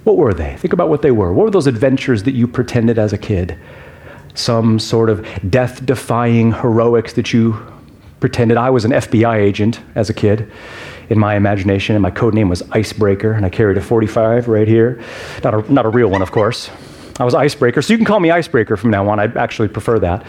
What 0.05 0.17
were 0.17 0.33
they? 0.33 0.57
Think 0.57 0.73
about 0.73 0.89
what 0.89 1.03
they 1.03 1.11
were. 1.11 1.35
What 1.35 1.45
were 1.45 1.51
those 1.51 1.67
adventures 1.67 2.23
that 2.23 2.33
you 2.33 2.49
pretended 2.49 2.99
as 2.99 3.13
a 3.13 3.19
kid? 3.19 3.59
Some 4.35 4.79
sort 4.79 5.11
of 5.11 5.27
death 5.51 5.85
defying 5.85 6.53
heroics 6.53 7.13
that 7.15 7.33
you 7.33 7.61
pretended 8.21 8.57
I 8.57 8.71
was 8.71 8.85
an 8.85 8.93
FBI 8.93 9.37
agent 9.37 9.81
as 9.95 10.09
a 10.09 10.15
kid 10.15 10.51
in 11.11 11.19
my 11.19 11.35
imagination, 11.35 11.97
and 11.97 12.03
my 12.03 12.11
code 12.11 12.35
name 12.35 12.49
was 12.49 12.63
Icebreaker, 12.71 13.33
and 13.33 13.45
I 13.45 13.51
carried 13.51 13.77
a 13.77 13.83
45 13.83 14.49
right 14.49 14.69
here. 14.69 15.03
Not 15.43 15.55
a, 15.55 15.73
not 15.73 15.85
a 15.85 15.89
real 15.89 16.09
one, 16.09 16.23
of 16.23 16.31
course. 16.31 16.71
I 17.19 17.25
was 17.25 17.35
Icebreaker, 17.35 17.83
so 17.83 17.93
you 17.93 17.99
can 17.99 18.07
call 18.07 18.21
me 18.21 18.31
Icebreaker 18.31 18.77
from 18.77 18.91
now 18.91 19.09
on. 19.09 19.21
I 19.21 19.25
actually 19.25 19.69
prefer 19.69 19.99
that. 19.99 20.25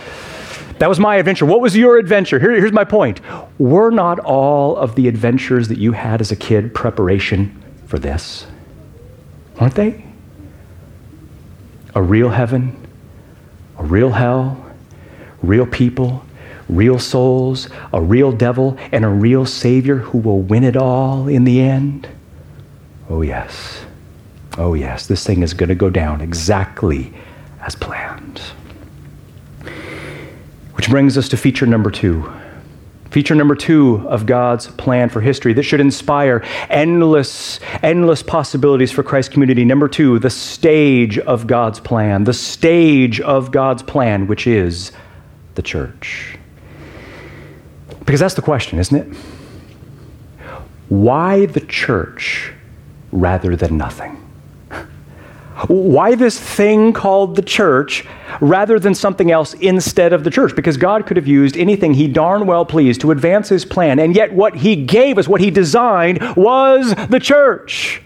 That 0.80 0.90
was 0.90 1.00
my 1.00 1.16
adventure. 1.16 1.46
What 1.46 1.62
was 1.62 1.78
your 1.78 1.98
adventure? 1.98 2.40
Here, 2.40 2.52
here's 2.52 2.74
my 2.74 2.84
point. 2.84 3.22
Were 3.60 3.92
not 3.92 4.20
all 4.20 4.76
of 4.76 4.96
the 4.96 5.08
adventures 5.08 5.68
that 5.70 5.78
you 5.78 5.94
had 5.94 6.20
as 6.20 6.32
a 6.32 6.36
kid 6.36 6.74
preparation 6.74 7.64
for 7.86 8.00
this? 8.00 8.48
Weren't 9.62 9.76
they? 9.76 10.04
A 11.96 12.02
real 12.02 12.30
heaven, 12.30 12.83
real 13.84 14.12
hell, 14.12 14.64
real 15.42 15.66
people, 15.66 16.24
real 16.70 17.00
souls, 17.00 17.70
a 17.92 18.02
real 18.02 18.32
devil, 18.32 18.78
and 18.92 19.06
a 19.06 19.10
real 19.10 19.46
Savior 19.46 19.98
who 19.98 20.18
will 20.18 20.42
win 20.42 20.64
it 20.64 20.76
all 20.76 21.28
in 21.28 21.44
the 21.44 21.60
end? 21.62 22.08
Oh, 23.10 23.22
yes. 23.22 23.86
Oh, 24.58 24.74
yes. 24.74 25.08
This 25.08 25.26
thing 25.26 25.42
is 25.44 25.54
going 25.54 25.70
to 25.70 25.76
go 25.76 25.90
down 25.90 26.22
exactly 26.22 27.14
as 27.62 27.76
planned. 27.76 28.40
Which 30.74 30.90
brings 30.90 31.18
us 31.18 31.30
to 31.30 31.38
feature 31.38 31.66
number 31.66 31.92
two. 31.92 32.32
Feature 33.14 33.36
number 33.36 33.54
two 33.54 34.04
of 34.10 34.26
God's 34.26 34.66
plan 34.66 35.08
for 35.08 35.22
history 35.22 35.54
that 35.54 35.62
should 35.62 35.80
inspire 35.80 36.44
endless, 36.68 37.60
endless 37.84 38.24
possibilities 38.24 38.92
for 38.92 39.04
Christ's 39.04 39.32
community. 39.32 39.64
Number 39.64 39.88
two, 39.88 40.18
the 40.18 40.32
stage 40.32 41.20
of 41.20 41.46
God's 41.46 41.80
plan. 41.80 42.24
The 42.24 42.34
stage 42.34 43.22
of 43.22 43.52
God's 43.52 43.84
plan, 43.84 44.26
which 44.26 44.48
is 44.48 44.94
the 45.54 45.62
church. 45.62 46.40
Because 48.04 48.20
that's 48.20 48.34
the 48.34 48.42
question, 48.42 48.80
isn't 48.80 48.98
it? 48.98 49.18
Why 50.90 51.46
the 51.46 51.62
church 51.62 52.52
rather 53.12 53.56
than 53.56 53.78
nothing? 53.78 54.23
Why 55.68 56.16
this 56.16 56.40
thing 56.40 56.94
called 56.94 57.36
the 57.36 57.42
church 57.42 58.06
rather 58.42 58.80
than 58.80 58.94
something 58.94 59.32
else 59.32 59.54
instead 59.56 60.14
of 60.14 60.24
the 60.24 60.30
church? 60.30 60.56
Because 60.56 60.78
God 60.78 61.06
could 61.06 61.18
have 61.18 61.28
used 61.28 61.56
anything 61.58 61.94
he 61.94 62.08
darn 62.08 62.46
well 62.46 62.66
pleased 62.66 63.02
to 63.02 63.12
advance 63.12 63.50
his 63.50 63.64
plan, 63.64 64.00
and 64.00 64.16
yet 64.16 64.34
what 64.34 64.56
he 64.56 64.76
gave 64.76 65.18
us, 65.18 65.28
what 65.28 65.42
he 65.42 65.52
designed, 65.52 66.20
was 66.36 66.94
the 67.10 67.20
church. 67.20 68.02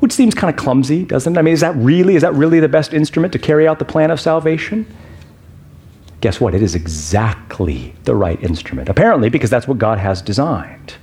Which 0.00 0.12
seems 0.12 0.34
kind 0.34 0.48
of 0.48 0.56
clumsy, 0.62 1.04
doesn't 1.04 1.36
it? 1.36 1.38
I 1.38 1.42
mean, 1.42 1.54
is 1.54 1.60
that 1.60 1.74
really, 1.76 2.14
is 2.14 2.22
that 2.22 2.34
really 2.34 2.60
the 2.60 2.68
best 2.68 2.94
instrument 2.94 3.32
to 3.32 3.38
carry 3.38 3.66
out 3.66 3.78
the 3.78 3.84
plan 3.84 4.10
of 4.10 4.20
salvation? 4.20 4.86
Guess 6.20 6.40
what? 6.40 6.54
It 6.54 6.62
is 6.62 6.74
exactly 6.74 7.94
the 8.04 8.14
right 8.14 8.42
instrument. 8.42 8.88
Apparently, 8.88 9.28
because 9.28 9.50
that's 9.50 9.68
what 9.68 9.78
God 9.78 9.98
has 9.98 10.22
designed. 10.22 10.94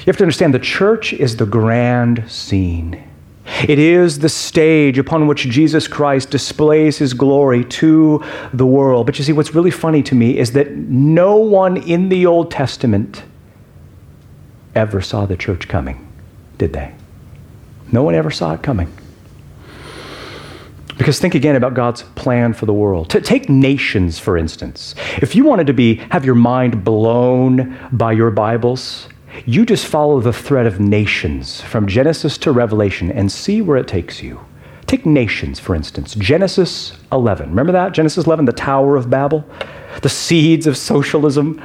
You 0.00 0.06
have 0.06 0.16
to 0.18 0.24
understand 0.24 0.54
the 0.54 0.58
church 0.58 1.12
is 1.12 1.36
the 1.36 1.46
grand 1.46 2.30
scene. 2.30 3.07
It 3.66 3.78
is 3.78 4.18
the 4.18 4.28
stage 4.28 4.98
upon 4.98 5.26
which 5.26 5.48
Jesus 5.48 5.88
Christ 5.88 6.30
displays 6.30 6.98
his 6.98 7.14
glory 7.14 7.64
to 7.64 8.22
the 8.52 8.66
world. 8.66 9.06
But 9.06 9.18
you 9.18 9.24
see, 9.24 9.32
what's 9.32 9.54
really 9.54 9.70
funny 9.70 10.02
to 10.04 10.14
me 10.14 10.38
is 10.38 10.52
that 10.52 10.72
no 10.72 11.36
one 11.36 11.76
in 11.76 12.08
the 12.08 12.26
Old 12.26 12.50
Testament 12.50 13.24
ever 14.74 15.00
saw 15.00 15.26
the 15.26 15.36
church 15.36 15.66
coming, 15.66 16.06
did 16.58 16.72
they? 16.72 16.94
No 17.90 18.02
one 18.02 18.14
ever 18.14 18.30
saw 18.30 18.54
it 18.54 18.62
coming. 18.62 18.92
Because 20.98 21.20
think 21.20 21.34
again 21.34 21.56
about 21.56 21.74
God's 21.74 22.02
plan 22.02 22.52
for 22.52 22.66
the 22.66 22.72
world. 22.72 23.10
T- 23.10 23.20
take 23.20 23.48
nations, 23.48 24.18
for 24.18 24.36
instance. 24.36 24.94
If 25.22 25.36
you 25.36 25.44
wanted 25.44 25.68
to 25.68 25.72
be, 25.72 25.96
have 26.10 26.24
your 26.24 26.34
mind 26.34 26.84
blown 26.84 27.78
by 27.92 28.12
your 28.12 28.32
Bibles, 28.32 29.08
you 29.46 29.64
just 29.64 29.86
follow 29.86 30.20
the 30.20 30.32
thread 30.32 30.66
of 30.66 30.80
nations 30.80 31.60
from 31.60 31.86
Genesis 31.86 32.38
to 32.38 32.52
Revelation 32.52 33.10
and 33.10 33.30
see 33.30 33.60
where 33.62 33.76
it 33.76 33.88
takes 33.88 34.22
you. 34.22 34.40
Take 34.86 35.04
nations, 35.04 35.60
for 35.60 35.74
instance. 35.74 36.14
Genesis 36.14 36.92
11. 37.12 37.50
Remember 37.50 37.72
that? 37.72 37.92
Genesis 37.92 38.26
11, 38.26 38.46
the 38.46 38.52
Tower 38.52 38.96
of 38.96 39.10
Babel? 39.10 39.44
The 40.02 40.08
seeds 40.08 40.66
of 40.66 40.76
socialism. 40.76 41.60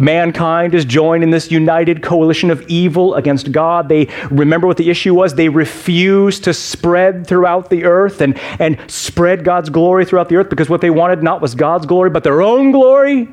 Mankind 0.00 0.74
is 0.74 0.84
joined 0.84 1.22
in 1.22 1.30
this 1.30 1.50
united 1.50 2.02
coalition 2.02 2.50
of 2.50 2.62
evil 2.68 3.14
against 3.14 3.52
God. 3.52 3.88
They 3.88 4.08
remember 4.30 4.66
what 4.66 4.76
the 4.76 4.90
issue 4.90 5.14
was. 5.14 5.34
They 5.34 5.48
refused 5.48 6.44
to 6.44 6.54
spread 6.54 7.26
throughout 7.26 7.70
the 7.70 7.84
earth 7.84 8.20
and, 8.20 8.38
and 8.58 8.78
spread 8.90 9.44
God's 9.44 9.70
glory 9.70 10.04
throughout 10.04 10.28
the 10.28 10.36
earth 10.36 10.50
because 10.50 10.68
what 10.68 10.80
they 10.80 10.90
wanted 10.90 11.22
not 11.22 11.40
was 11.40 11.54
God's 11.54 11.86
glory, 11.86 12.10
but 12.10 12.24
their 12.24 12.42
own 12.42 12.72
glory. 12.72 13.28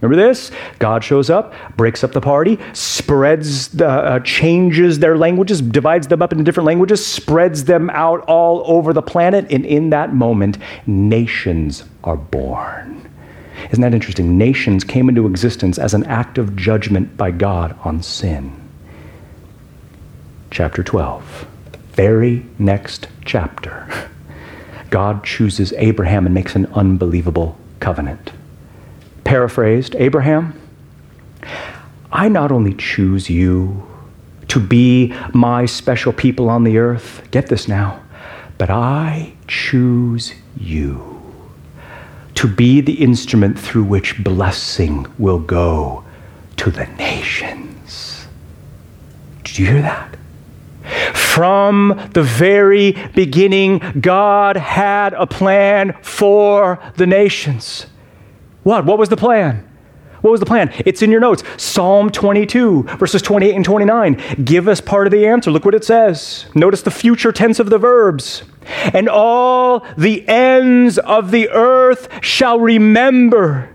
Remember 0.00 0.28
this? 0.28 0.52
God 0.78 1.02
shows 1.02 1.28
up, 1.28 1.52
breaks 1.76 2.04
up 2.04 2.12
the 2.12 2.20
party, 2.20 2.58
spreads, 2.72 3.68
the, 3.68 3.88
uh, 3.88 4.20
changes 4.20 5.00
their 5.00 5.18
languages, 5.18 5.60
divides 5.60 6.06
them 6.06 6.22
up 6.22 6.30
into 6.30 6.44
different 6.44 6.66
languages, 6.66 7.04
spreads 7.04 7.64
them 7.64 7.90
out 7.90 8.20
all 8.28 8.62
over 8.66 8.92
the 8.92 9.02
planet, 9.02 9.50
and 9.50 9.66
in 9.66 9.90
that 9.90 10.14
moment, 10.14 10.58
nations 10.86 11.84
are 12.04 12.16
born. 12.16 13.10
Isn't 13.70 13.82
that 13.82 13.92
interesting? 13.92 14.38
Nations 14.38 14.84
came 14.84 15.08
into 15.08 15.26
existence 15.26 15.78
as 15.78 15.94
an 15.94 16.04
act 16.04 16.38
of 16.38 16.54
judgment 16.54 17.16
by 17.16 17.32
God 17.32 17.76
on 17.82 18.00
sin. 18.00 18.52
Chapter 20.52 20.84
12, 20.84 21.46
very 21.92 22.46
next 22.58 23.08
chapter. 23.24 24.08
God 24.90 25.24
chooses 25.24 25.72
Abraham 25.74 26.24
and 26.24 26.34
makes 26.34 26.54
an 26.54 26.66
unbelievable 26.66 27.58
covenant. 27.80 28.32
Paraphrased 29.28 29.94
Abraham, 29.96 30.58
I 32.10 32.30
not 32.30 32.50
only 32.50 32.72
choose 32.72 33.28
you 33.28 33.86
to 34.48 34.58
be 34.58 35.14
my 35.34 35.66
special 35.66 36.14
people 36.14 36.48
on 36.48 36.64
the 36.64 36.78
earth, 36.78 37.28
get 37.30 37.48
this 37.48 37.68
now, 37.68 38.02
but 38.56 38.70
I 38.70 39.34
choose 39.46 40.32
you 40.56 41.20
to 42.36 42.48
be 42.48 42.80
the 42.80 42.94
instrument 42.94 43.58
through 43.58 43.84
which 43.84 44.24
blessing 44.24 45.06
will 45.18 45.40
go 45.40 46.04
to 46.56 46.70
the 46.70 46.86
nations. 46.96 48.28
Did 49.44 49.58
you 49.58 49.66
hear 49.66 49.82
that? 49.82 50.16
From 51.14 52.08
the 52.14 52.22
very 52.22 52.92
beginning, 53.14 53.80
God 54.00 54.56
had 54.56 55.12
a 55.12 55.26
plan 55.26 55.98
for 56.00 56.80
the 56.96 57.06
nations. 57.06 57.84
What? 58.68 58.84
What 58.84 58.98
was 58.98 59.08
the 59.08 59.16
plan? 59.16 59.66
What 60.20 60.30
was 60.30 60.40
the 60.40 60.46
plan? 60.46 60.70
It's 60.84 61.00
in 61.00 61.10
your 61.10 61.20
notes. 61.20 61.42
Psalm 61.56 62.10
22, 62.10 62.82
verses 62.98 63.22
28 63.22 63.56
and 63.56 63.64
29. 63.64 64.44
Give 64.44 64.68
us 64.68 64.82
part 64.82 65.06
of 65.06 65.10
the 65.10 65.26
answer. 65.26 65.50
Look 65.50 65.64
what 65.64 65.74
it 65.74 65.86
says. 65.86 66.44
Notice 66.54 66.82
the 66.82 66.90
future 66.90 67.32
tense 67.32 67.60
of 67.60 67.70
the 67.70 67.78
verbs 67.78 68.42
and 68.92 69.08
all 69.08 69.86
the 69.96 70.28
ends 70.28 70.98
of 70.98 71.30
the 71.30 71.48
earth 71.48 72.10
shall 72.20 72.60
remember, 72.60 73.74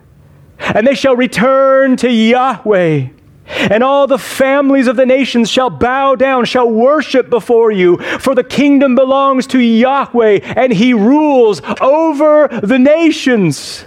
and 0.60 0.86
they 0.86 0.94
shall 0.94 1.16
return 1.16 1.98
to 1.98 2.12
Yahweh. 2.12 3.08
And 3.48 3.84
all 3.84 4.06
the 4.06 4.20
families 4.20 4.86
of 4.86 4.96
the 4.96 5.08
nations 5.08 5.50
shall 5.50 5.72
bow 5.72 6.14
down, 6.14 6.46
shall 6.46 6.70
worship 6.70 7.32
before 7.32 7.72
you, 7.72 7.98
for 8.20 8.36
the 8.36 8.44
kingdom 8.44 8.94
belongs 8.94 9.48
to 9.48 9.58
Yahweh, 9.58 10.42
and 10.56 10.72
he 10.72 10.94
rules 10.94 11.64
over 11.82 12.48
the 12.62 12.78
nations. 12.78 13.86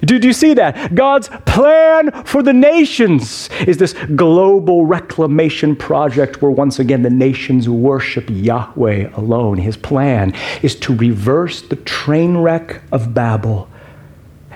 Do, 0.00 0.18
do, 0.20 0.28
you 0.28 0.32
see 0.32 0.54
that? 0.54 0.94
God's 0.94 1.28
plan 1.44 2.12
for 2.24 2.40
the 2.40 2.52
nations 2.52 3.50
is 3.66 3.78
this 3.78 3.94
global 4.14 4.86
reclamation 4.86 5.74
project 5.74 6.40
where 6.40 6.52
once 6.52 6.78
again 6.78 7.02
the 7.02 7.10
nations 7.10 7.68
worship 7.68 8.26
Yahweh 8.30 9.10
alone. 9.16 9.58
His 9.58 9.76
plan 9.76 10.34
is 10.62 10.76
to 10.76 10.94
reverse 10.94 11.62
the 11.62 11.76
train 11.76 12.36
wreck 12.36 12.80
of 12.92 13.12
Babel 13.12 13.68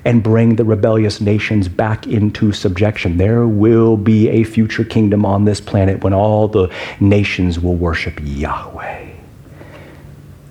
and 0.04 0.22
bring 0.22 0.56
the 0.56 0.64
rebellious 0.64 1.20
nations 1.20 1.68
back 1.68 2.06
into 2.06 2.52
subjection. 2.52 3.16
There 3.16 3.46
will 3.46 3.96
be 3.96 4.28
a 4.28 4.44
future 4.44 4.84
kingdom 4.84 5.24
on 5.24 5.44
this 5.44 5.60
planet 5.60 6.04
when 6.04 6.12
all 6.12 6.46
the 6.46 6.72
nations 7.00 7.58
will 7.58 7.76
worship 7.76 8.18
Yahweh. 8.22 9.10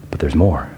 But 0.10 0.19
there's 0.19 0.36
more. 0.36 0.69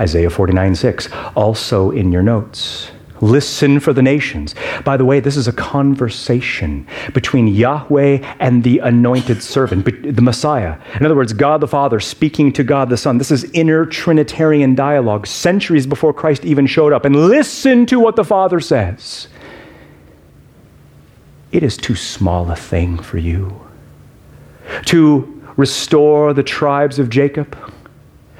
Isaiah 0.00 0.30
49 0.30 0.74
6, 0.74 1.08
also 1.34 1.90
in 1.90 2.12
your 2.12 2.22
notes. 2.22 2.90
Listen 3.20 3.80
for 3.80 3.92
the 3.92 4.02
nations. 4.02 4.54
By 4.84 4.96
the 4.96 5.04
way, 5.04 5.20
this 5.20 5.36
is 5.36 5.48
a 5.48 5.52
conversation 5.52 6.86
between 7.14 7.48
Yahweh 7.48 8.18
and 8.40 8.62
the 8.62 8.78
anointed 8.80 9.42
servant, 9.42 9.84
the 9.84 10.22
Messiah. 10.22 10.78
In 10.98 11.06
other 11.06 11.16
words, 11.16 11.32
God 11.32 11.60
the 11.60 11.68
Father 11.68 12.00
speaking 12.00 12.52
to 12.52 12.64
God 12.64 12.90
the 12.90 12.96
Son. 12.96 13.18
This 13.18 13.30
is 13.30 13.44
inner 13.52 13.86
Trinitarian 13.86 14.74
dialogue, 14.74 15.26
centuries 15.26 15.86
before 15.86 16.12
Christ 16.12 16.44
even 16.44 16.66
showed 16.66 16.92
up. 16.92 17.04
And 17.04 17.16
listen 17.16 17.86
to 17.86 17.98
what 17.98 18.16
the 18.16 18.24
Father 18.24 18.60
says. 18.60 19.28
It 21.52 21.62
is 21.62 21.76
too 21.76 21.96
small 21.96 22.50
a 22.50 22.56
thing 22.56 22.98
for 22.98 23.18
you 23.18 23.60
to 24.86 25.42
restore 25.56 26.34
the 26.34 26.42
tribes 26.42 26.98
of 26.98 27.08
Jacob 27.08 27.56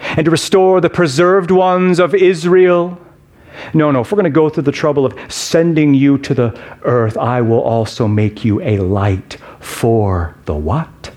and 0.00 0.24
to 0.24 0.30
restore 0.30 0.80
the 0.80 0.90
preserved 0.90 1.50
ones 1.50 1.98
of 1.98 2.14
Israel 2.14 2.98
No, 3.74 3.90
no, 3.90 4.00
if 4.00 4.12
we're 4.12 4.16
going 4.16 4.24
to 4.24 4.30
go 4.30 4.48
through 4.48 4.64
the 4.64 4.72
trouble 4.72 5.06
of 5.06 5.18
sending 5.32 5.94
you 5.94 6.18
to 6.18 6.34
the 6.34 6.60
earth, 6.82 7.16
I 7.16 7.40
will 7.40 7.60
also 7.60 8.08
make 8.08 8.44
you 8.44 8.60
a 8.62 8.78
light 8.78 9.38
for 9.60 10.36
the 10.44 10.54
what? 10.54 11.10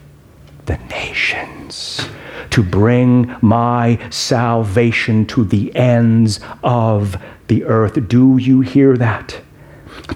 The 0.66 0.78
nations. 0.90 2.08
To 2.52 2.64
bring 2.64 3.36
my 3.42 4.00
salvation 4.10 5.26
to 5.28 5.44
the 5.44 5.76
ends 5.76 6.40
of 6.64 7.22
the 7.48 7.64
earth. 7.66 8.08
Do 8.08 8.38
you 8.38 8.62
hear 8.62 8.98
that? 8.98 9.42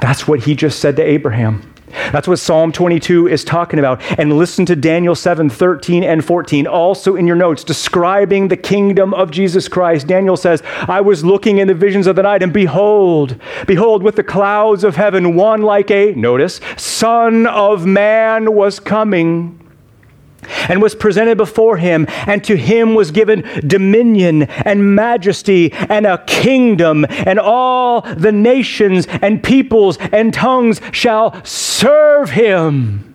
That's 0.02 0.28
what 0.28 0.42
he 0.42 0.56
just 0.56 0.80
said 0.80 0.96
to 0.96 1.04
Abraham. 1.04 1.73
That's 2.12 2.28
what 2.28 2.40
Psalm 2.40 2.72
22 2.72 3.28
is 3.28 3.44
talking 3.44 3.80
about. 3.80 4.02
And 4.20 4.38
listen 4.38 4.66
to 4.68 4.76
Daniel 4.76 5.16
7 5.16 5.50
13 5.50 6.04
and 6.04 6.24
14, 6.24 6.68
also 6.68 7.16
in 7.16 7.28
your 7.28 7.36
notes, 7.36 7.64
describing 7.64 8.48
the 8.48 8.58
kingdom 8.58 9.14
of 9.14 9.32
Jesus 9.32 9.68
Christ. 9.68 10.08
Daniel 10.08 10.38
says, 10.38 10.62
I 10.88 11.02
was 11.02 11.24
looking 11.24 11.58
in 11.58 11.68
the 11.68 11.74
visions 11.74 12.08
of 12.08 12.16
the 12.16 12.24
night, 12.24 12.44
and 12.44 12.54
behold, 12.54 13.40
behold, 13.68 14.04
with 14.04 14.16
the 14.16 14.24
clouds 14.24 14.84
of 14.84 14.96
heaven, 14.96 15.36
one 15.36 15.62
like 15.62 15.92
a, 15.92 16.14
notice, 16.14 16.60
Son 16.78 17.48
of 17.48 17.86
Man 17.86 18.54
was 18.54 18.80
coming 18.80 19.63
and 20.70 20.82
was 20.82 20.96
presented 20.96 21.38
before 21.38 21.78
him, 21.78 22.06
and 22.28 22.44
to 22.44 22.56
him 22.56 22.96
was 22.96 23.12
given 23.12 23.42
dominion 23.66 24.44
and 24.44 24.96
majesty 24.96 25.72
and 25.74 26.06
a 26.06 26.24
kingdom, 26.26 27.06
and 27.10 27.40
all 27.40 28.02
the 28.02 28.32
nations 28.32 29.08
and 29.22 29.44
peoples 29.44 29.98
and 30.12 30.34
tongues 30.34 30.82
shall 30.92 31.44
serve 31.44 32.32
him. 32.32 33.14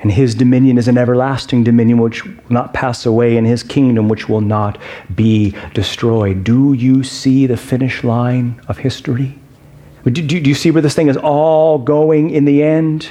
And 0.00 0.12
his 0.12 0.34
dominion 0.36 0.78
is 0.78 0.86
an 0.86 0.96
everlasting 0.96 1.64
dominion 1.64 1.98
which 1.98 2.24
will 2.24 2.34
not 2.48 2.72
pass 2.72 3.04
away, 3.04 3.36
and 3.36 3.46
his 3.46 3.62
kingdom 3.64 4.08
which 4.08 4.28
will 4.28 4.40
not 4.40 4.78
be 5.14 5.56
destroyed. 5.74 6.44
Do 6.44 6.72
you 6.72 7.02
see 7.02 7.46
the 7.46 7.56
finish 7.56 8.04
line 8.04 8.60
of 8.68 8.78
history? 8.78 9.38
Do, 10.04 10.10
do, 10.10 10.40
do 10.40 10.48
you 10.48 10.54
see 10.54 10.70
where 10.70 10.82
this 10.82 10.94
thing 10.94 11.08
is 11.08 11.16
all 11.16 11.78
going 11.78 12.30
in 12.30 12.44
the 12.44 12.62
end? 12.62 13.10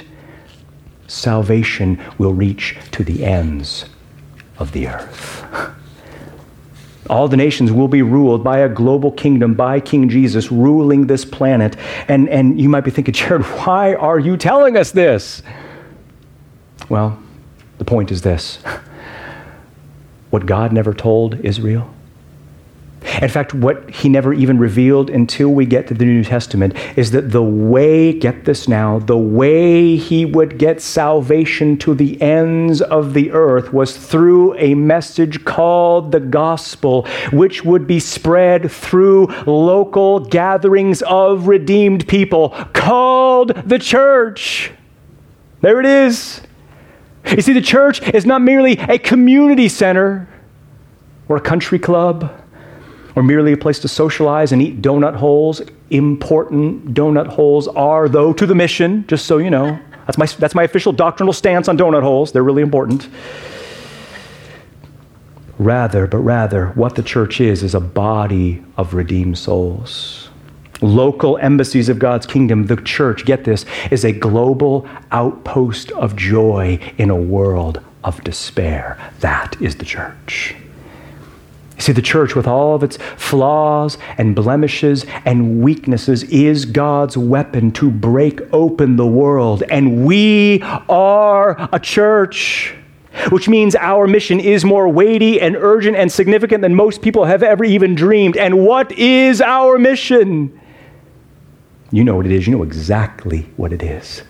Salvation 1.08 2.00
will 2.18 2.32
reach 2.32 2.76
to 2.92 3.02
the 3.02 3.24
ends 3.24 3.86
of 4.58 4.72
the 4.72 4.86
earth. 4.86 5.44
All 7.10 7.26
the 7.26 7.36
nations 7.36 7.72
will 7.72 7.88
be 7.88 8.02
ruled 8.02 8.44
by 8.44 8.58
a 8.58 8.68
global 8.68 9.10
kingdom, 9.10 9.54
by 9.54 9.80
King 9.80 10.08
Jesus 10.08 10.52
ruling 10.52 11.06
this 11.06 11.24
planet. 11.24 11.76
And, 12.06 12.28
and 12.28 12.60
you 12.60 12.68
might 12.68 12.82
be 12.82 12.90
thinking, 12.90 13.14
Jared, 13.14 13.42
why 13.64 13.94
are 13.94 14.18
you 14.18 14.36
telling 14.36 14.76
us 14.76 14.90
this? 14.90 15.42
Well, 16.88 17.18
the 17.78 17.84
point 17.84 18.12
is 18.12 18.22
this 18.22 18.56
what 20.30 20.46
God 20.46 20.72
never 20.72 20.92
told 20.92 21.40
Israel 21.44 21.92
in 23.22 23.28
fact, 23.28 23.54
what 23.54 23.88
he 23.90 24.08
never 24.08 24.32
even 24.32 24.58
revealed 24.58 25.10
until 25.10 25.48
we 25.48 25.66
get 25.66 25.86
to 25.88 25.94
the 25.94 26.04
New 26.04 26.22
Testament 26.22 26.74
is 26.96 27.10
that 27.12 27.30
the 27.30 27.42
way, 27.42 28.12
get 28.12 28.44
this 28.44 28.68
now, 28.68 28.98
the 28.98 29.16
way 29.16 29.96
he 29.96 30.24
would 30.24 30.58
get 30.58 30.80
salvation 30.80 31.76
to 31.78 31.94
the 31.94 32.20
ends 32.20 32.80
of 32.82 33.14
the 33.14 33.32
earth 33.32 33.72
was 33.72 33.96
through 33.96 34.54
a 34.58 34.74
message 34.74 35.44
called 35.44 36.12
the 36.12 36.20
gospel, 36.20 37.06
which 37.32 37.64
would 37.64 37.86
be 37.86 37.98
spread 37.98 38.70
through 38.70 39.26
local 39.46 40.20
gatherings 40.20 41.02
of 41.02 41.48
redeemed 41.48 42.06
people 42.08 42.50
called 42.72 43.48
the 43.64 43.78
church. 43.78 44.70
There 45.60 45.80
it 45.80 45.86
is. 45.86 46.42
You 47.36 47.42
see, 47.42 47.52
the 47.52 47.60
church 47.60 48.02
is 48.14 48.24
not 48.24 48.42
merely 48.42 48.72
a 48.78 48.98
community 48.98 49.68
center 49.68 50.28
or 51.28 51.36
a 51.36 51.40
country 51.40 51.78
club 51.78 52.32
or 53.18 53.22
merely 53.24 53.52
a 53.52 53.56
place 53.56 53.80
to 53.80 53.88
socialize 53.88 54.52
and 54.52 54.62
eat 54.62 54.80
donut 54.80 55.16
holes. 55.16 55.60
Important 55.90 56.94
donut 56.94 57.26
holes 57.26 57.66
are, 57.66 58.08
though, 58.08 58.32
to 58.32 58.46
the 58.46 58.54
mission, 58.54 59.04
just 59.08 59.26
so 59.26 59.38
you 59.38 59.50
know. 59.50 59.76
That's 60.06 60.16
my, 60.16 60.26
that's 60.26 60.54
my 60.54 60.62
official 60.62 60.92
doctrinal 60.92 61.32
stance 61.32 61.66
on 61.66 61.76
donut 61.76 62.02
holes. 62.02 62.30
They're 62.30 62.44
really 62.44 62.62
important. 62.62 63.08
Rather, 65.58 66.06
but 66.06 66.18
rather, 66.18 66.68
what 66.76 66.94
the 66.94 67.02
church 67.02 67.40
is, 67.40 67.64
is 67.64 67.74
a 67.74 67.80
body 67.80 68.62
of 68.76 68.94
redeemed 68.94 69.36
souls. 69.36 70.30
Local 70.80 71.38
embassies 71.38 71.88
of 71.88 71.98
God's 71.98 72.24
kingdom, 72.24 72.66
the 72.66 72.76
church, 72.76 73.24
get 73.24 73.42
this, 73.42 73.66
is 73.90 74.04
a 74.04 74.12
global 74.12 74.88
outpost 75.10 75.90
of 75.90 76.14
joy 76.14 76.78
in 76.98 77.10
a 77.10 77.16
world 77.16 77.80
of 78.04 78.22
despair. 78.22 78.96
That 79.18 79.60
is 79.60 79.74
the 79.74 79.84
church. 79.84 80.54
You 81.78 81.84
see, 81.84 81.92
the 81.92 82.02
church, 82.02 82.34
with 82.34 82.48
all 82.48 82.74
of 82.74 82.82
its 82.82 82.98
flaws 83.16 83.98
and 84.18 84.34
blemishes 84.34 85.06
and 85.24 85.62
weaknesses, 85.62 86.24
is 86.24 86.64
God's 86.64 87.16
weapon 87.16 87.70
to 87.72 87.88
break 87.88 88.40
open 88.52 88.96
the 88.96 89.06
world. 89.06 89.62
And 89.70 90.04
we 90.04 90.60
are 90.88 91.68
a 91.72 91.78
church, 91.78 92.74
which 93.30 93.48
means 93.48 93.76
our 93.76 94.08
mission 94.08 94.40
is 94.40 94.64
more 94.64 94.88
weighty 94.88 95.40
and 95.40 95.54
urgent 95.54 95.96
and 95.96 96.10
significant 96.10 96.62
than 96.62 96.74
most 96.74 97.00
people 97.00 97.26
have 97.26 97.44
ever 97.44 97.64
even 97.64 97.94
dreamed. 97.94 98.36
And 98.36 98.66
what 98.66 98.90
is 98.98 99.40
our 99.40 99.78
mission? 99.78 100.60
You 101.92 102.02
know 102.02 102.16
what 102.16 102.26
it 102.26 102.32
is. 102.32 102.48
You 102.48 102.56
know 102.56 102.64
exactly 102.64 103.48
what 103.56 103.72
it 103.72 103.84
is. 103.84 104.24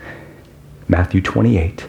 Matthew 0.86 1.22
28, 1.22 1.86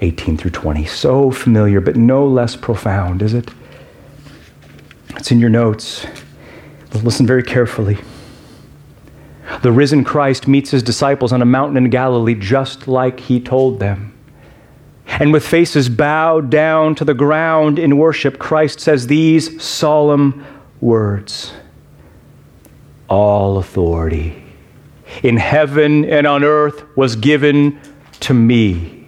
18 0.00 0.36
through 0.36 0.52
20. 0.52 0.84
So 0.84 1.32
familiar, 1.32 1.80
but 1.80 1.96
no 1.96 2.24
less 2.24 2.54
profound, 2.54 3.22
is 3.22 3.34
it? 3.34 3.50
It's 5.16 5.30
in 5.30 5.40
your 5.40 5.50
notes. 5.50 6.06
Listen 7.02 7.26
very 7.26 7.42
carefully. 7.42 7.98
The 9.62 9.72
risen 9.72 10.04
Christ 10.04 10.48
meets 10.48 10.70
his 10.70 10.82
disciples 10.82 11.32
on 11.32 11.42
a 11.42 11.46
mountain 11.46 11.76
in 11.76 11.90
Galilee 11.90 12.34
just 12.34 12.88
like 12.88 13.20
he 13.20 13.40
told 13.40 13.80
them. 13.80 14.12
And 15.06 15.32
with 15.32 15.46
faces 15.46 15.88
bowed 15.88 16.50
down 16.50 16.94
to 16.96 17.04
the 17.04 17.14
ground 17.14 17.78
in 17.78 17.98
worship, 17.98 18.38
Christ 18.38 18.80
says 18.80 19.06
these 19.06 19.62
solemn 19.62 20.44
words 20.80 21.52
All 23.08 23.58
authority 23.58 24.44
in 25.22 25.36
heaven 25.36 26.04
and 26.04 26.26
on 26.26 26.42
earth 26.42 26.84
was 26.96 27.16
given 27.16 27.80
to 28.20 28.34
me. 28.34 29.03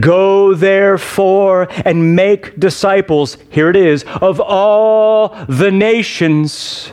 Go 0.00 0.54
therefore 0.54 1.68
and 1.84 2.14
make 2.14 2.58
disciples, 2.58 3.36
here 3.50 3.70
it 3.70 3.76
is, 3.76 4.04
of 4.20 4.40
all 4.40 5.30
the 5.48 5.70
nations, 5.70 6.92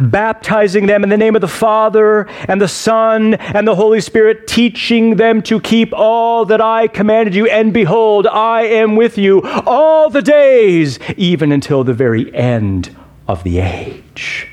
baptizing 0.00 0.86
them 0.86 1.02
in 1.02 1.08
the 1.08 1.16
name 1.16 1.34
of 1.34 1.40
the 1.40 1.48
Father 1.48 2.28
and 2.48 2.60
the 2.60 2.68
Son 2.68 3.34
and 3.34 3.66
the 3.66 3.74
Holy 3.74 4.00
Spirit, 4.00 4.46
teaching 4.46 5.16
them 5.16 5.42
to 5.42 5.60
keep 5.60 5.92
all 5.92 6.44
that 6.46 6.60
I 6.60 6.88
commanded 6.88 7.34
you. 7.34 7.46
And 7.48 7.72
behold, 7.72 8.26
I 8.26 8.62
am 8.62 8.96
with 8.96 9.18
you 9.18 9.42
all 9.42 10.10
the 10.10 10.22
days, 10.22 10.98
even 11.16 11.52
until 11.52 11.84
the 11.84 11.94
very 11.94 12.34
end 12.34 12.96
of 13.26 13.44
the 13.44 13.60
age. 13.60 14.48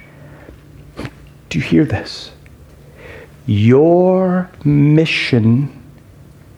Do 1.49 1.59
you 1.59 1.63
hear 1.63 1.85
this? 1.85 2.31
Your 3.45 4.49
mission 4.63 5.84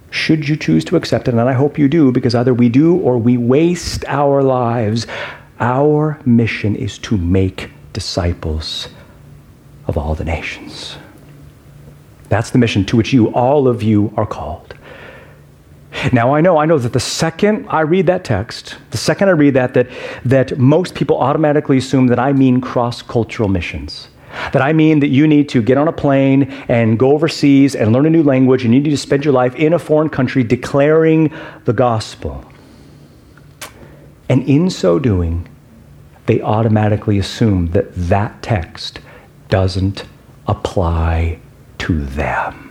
should 0.10 0.48
you 0.48 0.56
choose 0.56 0.86
to 0.86 0.96
accept 0.96 1.28
it, 1.28 1.34
and 1.34 1.41
I 1.41 1.54
hope 1.54 1.78
you 1.78 1.88
do, 1.88 2.12
because 2.12 2.36
either 2.36 2.54
we 2.54 2.70
do 2.70 2.98
or 2.98 3.17
we 3.17 3.38
waste 3.38 4.06
our 4.08 4.41
lives. 4.41 5.06
Our 5.60 6.20
mission 6.26 6.76
is 6.76 6.98
to 7.00 7.17
make 7.17 7.72
disciples 7.93 8.89
of 9.88 9.98
all 9.98 10.15
the 10.15 10.24
nations. 10.24 10.98
That's 12.30 12.52
the 12.52 12.58
mission 12.58 12.86
to 12.86 12.98
which 12.98 13.13
you, 13.13 13.34
all 13.34 13.67
of 13.67 13.82
you, 13.82 14.13
are 14.17 14.26
called. 14.26 14.76
Now 16.13 16.36
I 16.36 16.41
know, 16.41 16.58
I 16.58 16.65
know 16.65 16.78
that 16.78 16.93
the 16.93 17.00
second 17.00 17.65
I 17.70 17.82
read 17.82 18.06
that 18.08 18.24
text, 18.24 18.78
the 18.91 18.98
second 18.98 19.30
I 19.30 19.32
read 19.32 19.56
that, 19.56 19.74
that, 19.74 19.89
that 20.26 20.58
most 20.60 20.93
people 20.93 21.17
automatically 21.17 21.78
assume 21.78 22.08
that 22.08 22.20
I 22.20 22.34
mean 22.34 22.62
cross-cultural 22.62 23.50
missions. 23.50 24.10
That 24.54 24.62
I 24.62 24.73
mean 24.73 25.00
that 25.00 25.08
you 25.08 25.28
need 25.28 25.50
to 25.50 25.62
get 25.62 25.78
on 25.78 25.88
a 25.88 25.91
plane 25.91 26.43
and 26.67 26.97
go 26.97 27.12
overseas 27.12 27.76
and 27.76 27.91
learn 27.91 28.06
a 28.06 28.10
new 28.10 28.23
language, 28.23 28.63
and 28.63 28.73
you 28.73 28.80
need 28.80 28.89
to 28.89 28.97
spend 28.97 29.26
your 29.26 29.34
life 29.34 29.56
in 29.56 29.73
a 29.73 29.80
foreign 29.80 30.10
country 30.10 30.43
declaring 30.43 31.34
the 31.65 31.73
gospel. 31.73 32.45
And 34.29 34.48
in 34.48 34.69
so 34.69 35.00
doing, 35.00 35.48
they 36.25 36.42
automatically 36.42 37.17
assume 37.17 37.71
that 37.71 37.94
that 37.96 38.42
text 38.42 39.00
doesn't 39.50 40.06
apply 40.48 41.40
to 41.79 42.06
them. 42.06 42.63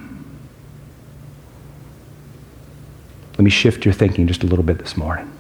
Let 3.33 3.45
me 3.45 3.51
shift 3.51 3.85
your 3.85 3.95
thinking 3.95 4.27
just 4.27 4.43
a 4.43 4.47
little 4.47 4.65
bit 4.65 4.79
this 4.79 4.97
morning. 4.97 5.31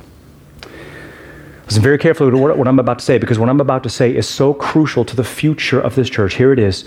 Listen 1.67 1.83
very 1.83 1.99
carefully 1.99 2.31
to 2.31 2.37
what 2.37 2.69
I'm 2.69 2.79
about 2.79 3.01
to 3.01 3.05
say 3.05 3.19
because 3.19 3.39
what 3.39 3.49
I'm 3.49 3.61
about 3.61 3.83
to 3.83 3.91
say 3.91 4.15
is 4.15 4.29
so 4.29 4.55
crucial 4.55 5.05
to 5.05 5.17
the 5.17 5.25
future 5.25 5.81
of 5.81 5.97
this 5.97 6.09
church. 6.09 6.35
Here 6.35 6.53
it 6.53 6.61
is. 6.61 6.85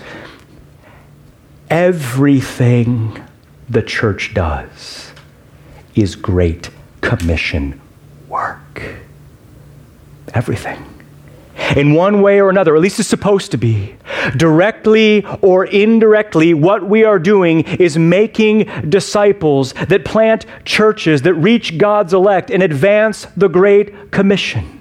Everything 1.68 3.22
the 3.68 3.82
church 3.82 4.34
does 4.34 5.12
is 5.94 6.16
Great 6.16 6.70
Commission 7.02 7.80
work. 8.28 8.82
Everything. 10.32 10.89
In 11.76 11.94
one 11.94 12.22
way 12.22 12.40
or 12.40 12.50
another, 12.50 12.74
at 12.74 12.80
least 12.82 12.98
it's 12.98 13.08
supposed 13.08 13.50
to 13.50 13.58
be. 13.58 13.94
Directly 14.36 15.24
or 15.42 15.66
indirectly, 15.66 16.54
what 16.54 16.86
we 16.86 17.04
are 17.04 17.18
doing 17.18 17.60
is 17.78 17.96
making 17.96 18.70
disciples 18.88 19.72
that 19.74 20.04
plant 20.04 20.46
churches 20.64 21.22
that 21.22 21.34
reach 21.34 21.78
God's 21.78 22.12
elect 22.12 22.50
and 22.50 22.62
advance 22.62 23.26
the 23.36 23.48
Great 23.48 24.10
Commission. 24.10 24.79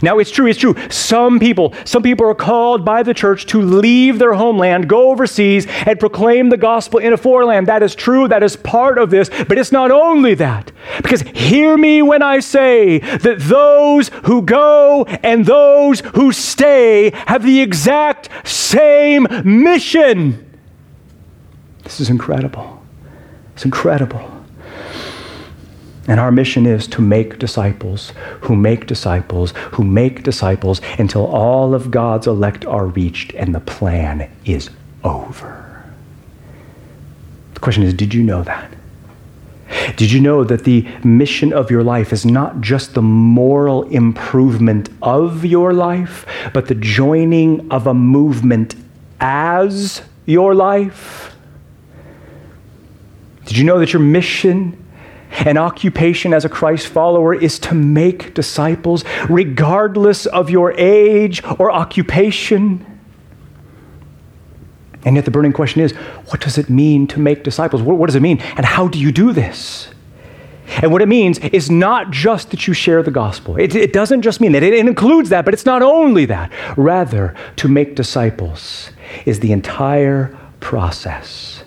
Now, 0.00 0.18
it's 0.18 0.30
true, 0.30 0.46
it's 0.46 0.58
true. 0.58 0.74
Some 0.88 1.38
people, 1.38 1.74
some 1.84 2.02
people 2.02 2.26
are 2.26 2.34
called 2.34 2.84
by 2.84 3.02
the 3.02 3.12
church 3.12 3.46
to 3.46 3.60
leave 3.60 4.18
their 4.18 4.32
homeland, 4.32 4.88
go 4.88 5.10
overseas, 5.10 5.66
and 5.86 6.00
proclaim 6.00 6.48
the 6.48 6.56
gospel 6.56 6.98
in 7.00 7.12
a 7.12 7.16
foreign 7.16 7.48
land. 7.48 7.66
That 7.66 7.82
is 7.82 7.94
true, 7.94 8.28
that 8.28 8.42
is 8.42 8.56
part 8.56 8.98
of 8.98 9.10
this, 9.10 9.28
but 9.48 9.58
it's 9.58 9.72
not 9.72 9.90
only 9.90 10.34
that. 10.34 10.72
Because 10.96 11.22
hear 11.22 11.76
me 11.76 12.00
when 12.02 12.22
I 12.22 12.40
say 12.40 12.98
that 12.98 13.40
those 13.40 14.08
who 14.24 14.42
go 14.42 15.04
and 15.22 15.44
those 15.44 16.00
who 16.14 16.32
stay 16.32 17.10
have 17.26 17.42
the 17.42 17.60
exact 17.60 18.28
same 18.48 19.26
mission. 19.44 20.58
This 21.82 22.00
is 22.00 22.08
incredible. 22.08 22.82
It's 23.54 23.64
incredible. 23.64 24.41
And 26.08 26.18
our 26.18 26.32
mission 26.32 26.66
is 26.66 26.88
to 26.88 27.00
make 27.00 27.38
disciples 27.38 28.12
who 28.40 28.56
make 28.56 28.86
disciples 28.86 29.52
who 29.72 29.84
make 29.84 30.24
disciples 30.24 30.80
until 30.98 31.26
all 31.26 31.74
of 31.74 31.90
God's 31.90 32.26
elect 32.26 32.64
are 32.66 32.86
reached 32.86 33.34
and 33.34 33.54
the 33.54 33.60
plan 33.60 34.28
is 34.44 34.70
over. 35.04 35.84
The 37.54 37.60
question 37.60 37.84
is 37.84 37.94
did 37.94 38.12
you 38.12 38.22
know 38.22 38.42
that? 38.42 38.72
Did 39.96 40.12
you 40.12 40.20
know 40.20 40.44
that 40.44 40.64
the 40.64 40.86
mission 41.02 41.52
of 41.52 41.70
your 41.70 41.82
life 41.82 42.12
is 42.12 42.26
not 42.26 42.60
just 42.60 42.94
the 42.94 43.02
moral 43.02 43.84
improvement 43.84 44.90
of 45.00 45.44
your 45.44 45.72
life, 45.72 46.26
but 46.52 46.66
the 46.66 46.74
joining 46.74 47.70
of 47.70 47.86
a 47.86 47.94
movement 47.94 48.74
as 49.20 50.02
your 50.26 50.54
life? 50.54 51.34
Did 53.46 53.56
you 53.56 53.64
know 53.64 53.78
that 53.78 53.92
your 53.92 54.02
mission 54.02 54.81
an 55.44 55.56
occupation 55.56 56.34
as 56.34 56.44
a 56.44 56.48
Christ 56.48 56.86
follower 56.86 57.34
is 57.34 57.58
to 57.60 57.74
make 57.74 58.34
disciples, 58.34 59.04
regardless 59.28 60.26
of 60.26 60.50
your 60.50 60.72
age 60.72 61.42
or 61.58 61.70
occupation. 61.70 62.86
And 65.04 65.16
yet, 65.16 65.24
the 65.24 65.30
burning 65.30 65.52
question 65.52 65.80
is 65.80 65.92
what 65.92 66.40
does 66.40 66.58
it 66.58 66.70
mean 66.70 67.06
to 67.08 67.18
make 67.18 67.42
disciples? 67.42 67.82
What, 67.82 67.96
what, 67.96 68.06
does 68.06 68.14
it 68.14 68.22
mean? 68.22 68.40
And 68.56 68.64
how 68.64 68.88
do 68.88 68.98
you 68.98 69.10
do 69.10 69.32
this? 69.32 69.88
And 70.80 70.92
what 70.92 71.02
it 71.02 71.08
means 71.08 71.38
is 71.38 71.70
not 71.70 72.10
just 72.10 72.50
that 72.50 72.66
you 72.66 72.72
share 72.72 73.02
the 73.02 73.10
gospel. 73.10 73.56
It, 73.56 73.74
it 73.74 73.92
doesn't 73.92 74.22
just 74.22 74.40
mean 74.40 74.52
that, 74.52 74.62
it, 74.62 74.72
it 74.72 74.86
includes 74.86 75.28
that, 75.30 75.44
but 75.44 75.54
it's 75.54 75.66
not 75.66 75.82
only 75.82 76.24
that. 76.26 76.52
Rather, 76.76 77.34
to 77.56 77.68
make 77.68 77.94
disciples 77.94 78.90
is 79.26 79.40
the 79.40 79.52
entire 79.52 80.36
process 80.60 81.64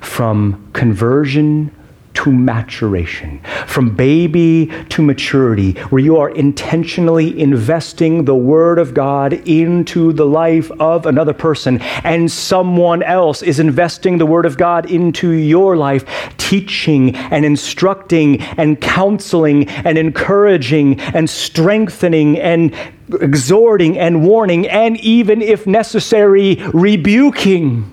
from 0.00 0.70
conversion 0.74 1.74
to 2.14 2.32
maturation, 2.32 3.40
from 3.66 3.94
baby 3.94 4.70
to 4.88 5.02
maturity, 5.02 5.72
where 5.90 6.02
you 6.02 6.16
are 6.16 6.30
intentionally 6.30 7.38
investing 7.38 8.24
the 8.24 8.34
Word 8.34 8.78
of 8.78 8.94
God 8.94 9.32
into 9.46 10.12
the 10.12 10.26
life 10.26 10.70
of 10.72 11.06
another 11.06 11.32
person, 11.32 11.80
and 12.02 12.30
someone 12.30 13.02
else 13.02 13.42
is 13.42 13.60
investing 13.60 14.18
the 14.18 14.26
Word 14.26 14.46
of 14.46 14.56
God 14.56 14.90
into 14.90 15.30
your 15.30 15.76
life, 15.76 16.04
teaching 16.38 17.14
and 17.16 17.44
instructing 17.44 18.40
and 18.40 18.80
counseling 18.80 19.68
and 19.68 19.98
encouraging 19.98 21.00
and 21.00 21.28
strengthening 21.28 22.38
and 22.38 22.74
exhorting 23.20 23.98
and 23.98 24.24
warning, 24.26 24.66
and 24.68 24.98
even 25.00 25.42
if 25.42 25.66
necessary, 25.66 26.56
rebuking. 26.72 27.92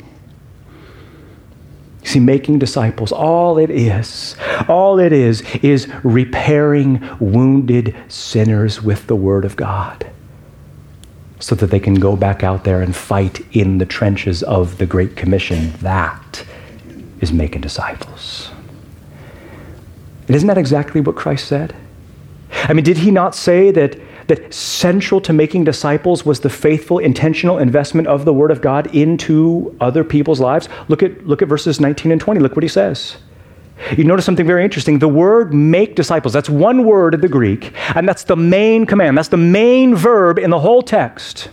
See, 2.04 2.20
making 2.20 2.60
disciples, 2.60 3.12
all 3.12 3.58
it 3.58 3.70
is, 3.70 4.36
all 4.68 5.00
it 5.00 5.14
is, 5.14 5.42
is 5.62 5.88
repairing 6.04 7.08
wounded 7.20 7.96
sinners 8.08 8.82
with 8.82 9.08
the 9.08 9.16
Word 9.16 9.46
of 9.46 9.56
God 9.56 10.10
so 11.40 11.56
that 11.56 11.68
they 11.68 11.80
can 11.80 11.96
go 11.96 12.16
back 12.16 12.44
out 12.44 12.64
there 12.64 12.82
and 12.82 12.96
fight 12.96 13.42
in 13.56 13.78
the 13.78 13.86
trenches 13.86 14.44
of 14.44 14.78
the 14.78 14.86
Great 14.86 15.16
Commission. 15.16 15.74
That 15.82 16.44
is 17.20 17.32
making 17.32 17.62
disciples. 17.62 18.52
And 20.28 20.36
isn't 20.36 20.48
that 20.48 20.58
exactly 20.58 21.02
what 21.02 21.16
Christ 21.16 21.48
said? 21.48 21.76
I 22.52 22.74
mean, 22.74 22.84
did 22.84 22.98
he 22.98 23.12
not 23.12 23.36
say 23.36 23.72
that 23.72 24.00
that 24.32 24.54
central 24.54 25.20
to 25.20 25.34
making 25.34 25.66
disciples 25.66 26.26
was 26.26 26.40
the 26.40 26.50
faithful, 26.50 27.00
intentional 27.00 27.58
investment 27.58 28.08
of 28.08 28.24
the 28.24 28.32
Word 28.32 28.50
of 28.50 28.62
God 28.62 28.88
into 28.96 29.76
other 29.82 30.06
people's 30.06 30.40
lives. 30.40 30.70
Look 30.88 31.04
at, 31.04 31.28
look 31.28 31.42
at 31.42 31.50
verses 31.50 31.82
19 31.82 32.14
and 32.14 32.22
20. 32.22 32.40
Look 32.40 32.56
what 32.56 32.64
he 32.64 32.70
says. 32.70 33.18
You 33.98 34.06
notice 34.06 34.24
something 34.24 34.46
very 34.46 34.64
interesting. 34.64 35.00
The 35.00 35.10
word 35.10 35.54
make 35.54 35.96
disciples, 35.96 36.32
that's 36.32 36.50
one 36.50 36.86
word 36.86 37.14
in 37.14 37.20
the 37.20 37.28
Greek, 37.28 37.74
and 37.94 38.08
that's 38.08 38.24
the 38.24 38.38
main 38.38 38.86
command. 38.86 39.18
That's 39.18 39.28
the 39.28 39.36
main 39.36 39.96
verb 39.96 40.40
in 40.40 40.50
the 40.50 40.60
whole 40.60 40.82
text. 40.82 41.50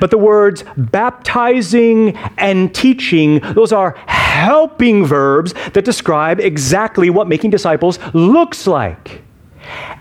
But 0.00 0.10
the 0.10 0.18
words 0.18 0.64
baptizing 0.76 2.16
and 2.36 2.74
teaching, 2.74 3.38
those 3.54 3.72
are 3.72 3.94
helping 4.06 5.06
verbs 5.06 5.52
that 5.74 5.84
describe 5.84 6.40
exactly 6.40 7.10
what 7.10 7.28
making 7.28 7.50
disciples 7.50 8.00
looks 8.12 8.66
like. 8.66 9.22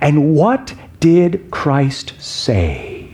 And 0.02 0.34
what 0.34 0.74
did 1.06 1.52
Christ 1.52 2.14
say? 2.18 3.08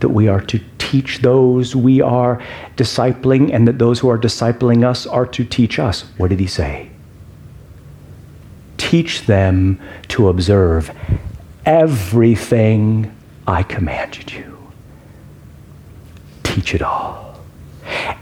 That 0.00 0.08
we 0.08 0.26
are 0.26 0.40
to 0.40 0.60
teach 0.78 1.18
those 1.18 1.76
we 1.76 2.00
are 2.00 2.42
discipling, 2.76 3.54
and 3.54 3.68
that 3.68 3.78
those 3.78 4.00
who 4.00 4.08
are 4.08 4.18
discipling 4.18 4.84
us 4.84 5.06
are 5.06 5.26
to 5.26 5.44
teach 5.44 5.78
us. 5.78 6.00
What 6.16 6.30
did 6.30 6.40
he 6.40 6.48
say? 6.48 6.90
Teach 8.76 9.26
them 9.26 9.78
to 10.08 10.30
observe 10.30 10.90
everything 11.64 13.16
I 13.46 13.62
commanded 13.62 14.32
you. 14.32 14.58
Teach 16.42 16.74
it 16.74 16.82
all. 16.82 17.40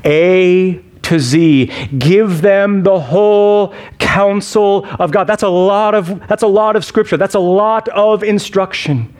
A 0.05 0.79
to 1.09 1.19
Z. 1.19 1.67
Give 1.99 2.43
them 2.43 2.83
the 2.83 3.01
whole 3.01 3.75
counsel 3.99 4.87
of 4.99 5.11
God. 5.11 5.25
That's 5.25 5.43
a 5.43 5.49
lot 5.49 5.95
of 5.95 6.27
that's 6.29 6.43
a 6.43 6.49
lot 6.49 6.77
of 6.77 6.85
scripture. 6.85 7.17
That's 7.17 7.35
a 7.35 7.41
lot 7.41 7.89
of 7.89 8.23
instruction. 8.23 9.15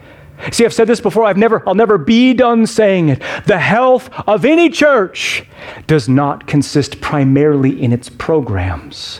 See, 0.51 0.63
I've 0.63 0.73
said 0.73 0.87
this 0.87 1.01
before. 1.01 1.25
I've 1.25 1.37
never, 1.37 1.67
I'll 1.67 1.75
never 1.75 1.97
be 1.97 2.33
done 2.33 2.65
saying 2.65 3.09
it. 3.09 3.21
The 3.45 3.59
health 3.59 4.09
of 4.25 4.45
any 4.45 4.69
church 4.69 5.43
does 5.85 6.07
not 6.07 6.47
consist 6.47 7.01
primarily 7.01 7.81
in 7.81 7.91
its 7.91 8.07
programs, 8.07 9.19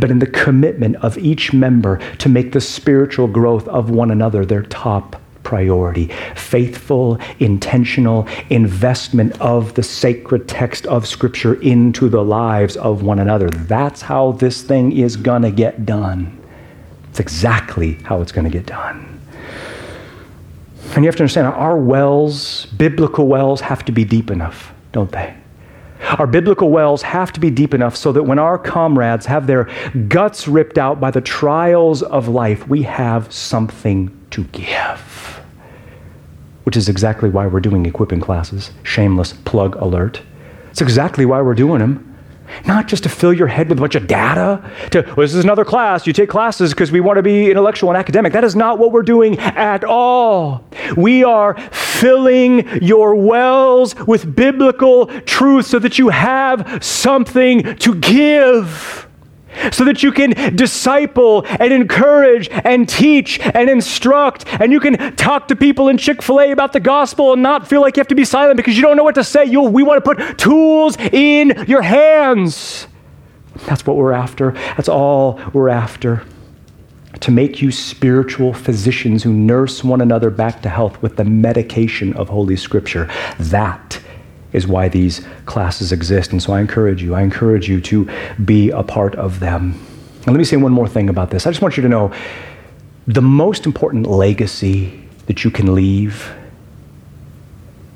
but 0.00 0.10
in 0.10 0.18
the 0.18 0.26
commitment 0.26 0.96
of 0.96 1.18
each 1.18 1.52
member 1.52 1.98
to 2.18 2.30
make 2.30 2.52
the 2.52 2.60
spiritual 2.60 3.26
growth 3.26 3.68
of 3.68 3.90
one 3.90 4.10
another 4.10 4.46
their 4.46 4.62
top 4.62 5.20
priority. 5.46 6.08
Faithful, 6.34 7.20
intentional 7.38 8.26
investment 8.50 9.40
of 9.40 9.74
the 9.74 9.82
sacred 9.82 10.48
text 10.48 10.86
of 10.86 11.06
Scripture 11.06 11.54
into 11.62 12.08
the 12.08 12.24
lives 12.24 12.76
of 12.76 13.04
one 13.04 13.20
another. 13.20 13.48
That's 13.50 14.02
how 14.02 14.32
this 14.32 14.62
thing 14.62 14.90
is 14.90 15.14
going 15.16 15.42
to 15.42 15.52
get 15.52 15.86
done. 15.86 16.36
It's 17.10 17.20
exactly 17.20 17.92
how 18.02 18.22
it's 18.22 18.32
going 18.32 18.44
to 18.44 18.50
get 18.50 18.66
done. 18.66 19.20
And 20.96 21.04
you 21.04 21.08
have 21.08 21.14
to 21.14 21.22
understand 21.22 21.46
our 21.46 21.78
wells, 21.78 22.66
biblical 22.76 23.28
wells, 23.28 23.60
have 23.60 23.84
to 23.84 23.92
be 23.92 24.04
deep 24.04 24.32
enough, 24.32 24.72
don't 24.90 25.12
they? 25.12 25.32
Our 26.18 26.26
biblical 26.26 26.70
wells 26.70 27.02
have 27.02 27.32
to 27.34 27.38
be 27.40 27.50
deep 27.50 27.72
enough 27.72 27.94
so 27.94 28.10
that 28.10 28.24
when 28.24 28.40
our 28.40 28.58
comrades 28.58 29.26
have 29.26 29.46
their 29.46 29.70
guts 30.08 30.48
ripped 30.48 30.76
out 30.76 30.98
by 30.98 31.12
the 31.12 31.20
trials 31.20 32.02
of 32.02 32.26
life, 32.26 32.66
we 32.66 32.82
have 32.82 33.32
something 33.32 34.10
to 34.30 34.42
give 34.44 35.15
which 36.66 36.76
is 36.76 36.88
exactly 36.88 37.30
why 37.30 37.46
we're 37.46 37.60
doing 37.60 37.86
equipping 37.86 38.20
classes. 38.20 38.72
Shameless 38.82 39.34
plug 39.44 39.76
alert. 39.76 40.22
It's 40.72 40.80
exactly 40.80 41.24
why 41.24 41.40
we're 41.40 41.54
doing 41.54 41.78
them. 41.78 42.12
Not 42.66 42.88
just 42.88 43.04
to 43.04 43.08
fill 43.08 43.32
your 43.32 43.46
head 43.46 43.68
with 43.68 43.78
a 43.78 43.80
bunch 43.80 43.94
of 43.94 44.08
data, 44.08 44.68
to, 44.90 45.02
well, 45.02 45.16
this 45.18 45.32
is 45.32 45.44
another 45.44 45.64
class. 45.64 46.08
You 46.08 46.12
take 46.12 46.28
classes 46.28 46.74
because 46.74 46.90
we 46.90 46.98
want 46.98 47.18
to 47.18 47.22
be 47.22 47.52
intellectual 47.52 47.90
and 47.90 47.96
academic. 47.96 48.32
That 48.32 48.42
is 48.42 48.56
not 48.56 48.80
what 48.80 48.90
we're 48.90 49.02
doing 49.04 49.38
at 49.38 49.84
all. 49.84 50.64
We 50.96 51.22
are 51.22 51.56
filling 51.70 52.82
your 52.82 53.14
wells 53.14 53.94
with 54.04 54.34
biblical 54.34 55.06
truth 55.20 55.66
so 55.66 55.78
that 55.78 56.00
you 56.00 56.08
have 56.08 56.82
something 56.82 57.76
to 57.76 57.94
give 57.94 59.06
so 59.72 59.84
that 59.84 60.02
you 60.02 60.12
can 60.12 60.30
disciple 60.56 61.44
and 61.46 61.72
encourage 61.72 62.48
and 62.50 62.88
teach 62.88 63.38
and 63.40 63.68
instruct, 63.68 64.44
and 64.60 64.72
you 64.72 64.80
can 64.80 65.14
talk 65.16 65.48
to 65.48 65.56
people 65.56 65.88
in 65.88 65.98
Chick 65.98 66.22
fil 66.22 66.40
A 66.40 66.50
about 66.50 66.72
the 66.72 66.80
gospel 66.80 67.32
and 67.32 67.42
not 67.42 67.68
feel 67.68 67.80
like 67.80 67.96
you 67.96 68.00
have 68.00 68.08
to 68.08 68.14
be 68.14 68.24
silent 68.24 68.56
because 68.56 68.76
you 68.76 68.82
don't 68.82 68.96
know 68.96 69.04
what 69.04 69.14
to 69.16 69.24
say. 69.24 69.44
you 69.44 69.62
we 69.62 69.82
want 69.82 70.02
to 70.04 70.14
put 70.14 70.38
tools 70.38 70.96
in 70.98 71.64
your 71.66 71.82
hands. 71.82 72.86
That's 73.66 73.86
what 73.86 73.96
we're 73.96 74.12
after. 74.12 74.52
That's 74.76 74.88
all 74.88 75.40
we're 75.52 75.68
after. 75.68 76.24
to 77.20 77.30
make 77.30 77.62
you 77.62 77.72
spiritual 77.72 78.52
physicians 78.52 79.22
who 79.22 79.32
nurse 79.32 79.82
one 79.82 80.02
another 80.02 80.28
back 80.28 80.60
to 80.62 80.68
health 80.68 81.00
with 81.00 81.16
the 81.16 81.24
medication 81.24 82.12
of 82.12 82.28
Holy 82.28 82.56
Scripture. 82.56 83.10
That 83.38 83.98
is 84.56 84.66
why 84.66 84.88
these 84.88 85.24
classes 85.44 85.92
exist. 85.92 86.32
And 86.32 86.42
so 86.42 86.52
I 86.52 86.60
encourage 86.60 87.02
you, 87.02 87.14
I 87.14 87.22
encourage 87.22 87.68
you 87.68 87.80
to 87.82 88.10
be 88.44 88.70
a 88.70 88.82
part 88.82 89.14
of 89.14 89.38
them. 89.40 89.74
And 90.18 90.26
let 90.26 90.38
me 90.38 90.44
say 90.44 90.56
one 90.56 90.72
more 90.72 90.88
thing 90.88 91.08
about 91.08 91.30
this. 91.30 91.46
I 91.46 91.50
just 91.50 91.62
want 91.62 91.76
you 91.76 91.82
to 91.82 91.88
know 91.88 92.12
the 93.06 93.22
most 93.22 93.66
important 93.66 94.06
legacy 94.06 95.06
that 95.26 95.44
you 95.44 95.50
can 95.50 95.74
leave 95.74 96.32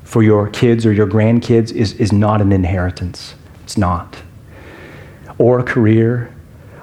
for 0.03 0.23
your 0.23 0.49
kids 0.49 0.85
or 0.85 0.93
your 0.93 1.07
grandkids 1.07 1.71
is, 1.73 1.93
is 1.93 2.13
not 2.13 2.41
an 2.41 2.51
inheritance. 2.51 3.35
It's 3.63 3.77
not. 3.77 4.17
Or 5.37 5.59
a 5.59 5.63
career, 5.63 6.33